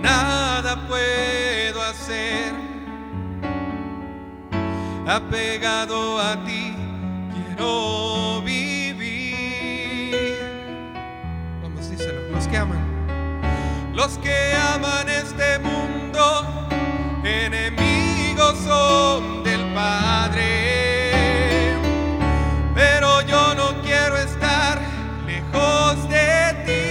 nada 0.00 0.76
puedo 0.86 1.82
hacer. 1.82 2.54
Apegado 5.06 6.20
a 6.20 6.36
ti, 6.44 6.72
quiero 7.34 8.33
Los 13.94 14.16
que 14.18 14.54
aman 14.74 15.08
este 15.08 15.58
mundo, 15.58 16.68
enemigos 17.24 18.56
son 18.64 19.42
del 19.42 19.74
Padre. 19.74 20.44
Pero 22.72 23.22
yo 23.22 23.56
no 23.56 23.82
quiero 23.82 24.16
estar 24.18 24.80
lejos 25.26 26.08
de 26.08 26.54
ti. 26.64 26.84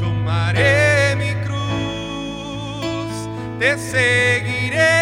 Tomaré 0.00 1.16
mi 1.16 1.32
cruz, 1.46 3.10
te 3.58 3.78
seguiré 3.78 4.97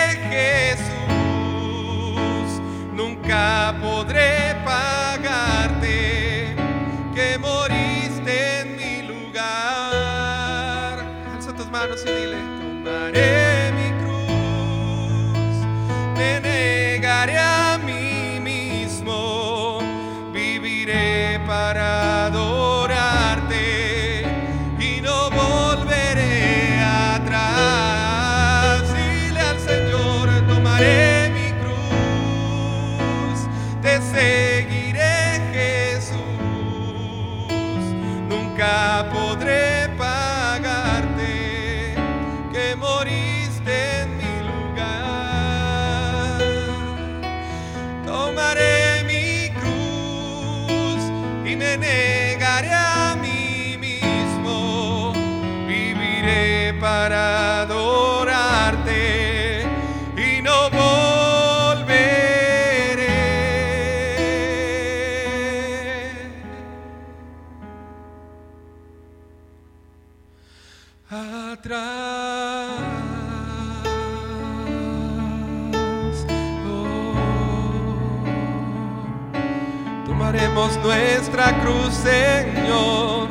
Señor. 82.06 83.28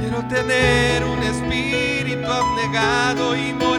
Quiero 0.00 0.26
tener 0.26 1.04
un 1.04 1.22
espíritu 1.22 2.26
abnegado 2.26 3.36
y 3.36 3.52
morir 3.52 3.77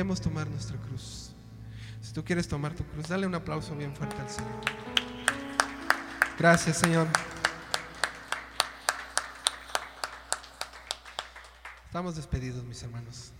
Queremos 0.00 0.18
tomar 0.18 0.48
nuestra 0.48 0.78
cruz. 0.78 1.30
Si 2.00 2.14
tú 2.14 2.24
quieres 2.24 2.48
tomar 2.48 2.72
tu 2.74 2.82
cruz, 2.84 3.06
dale 3.06 3.26
un 3.26 3.34
aplauso 3.34 3.76
bien 3.76 3.94
fuerte 3.94 4.16
al 4.16 4.30
Señor. 4.30 4.50
Gracias, 6.38 6.78
Señor. 6.78 7.06
Estamos 11.84 12.16
despedidos, 12.16 12.64
mis 12.64 12.82
hermanos. 12.82 13.32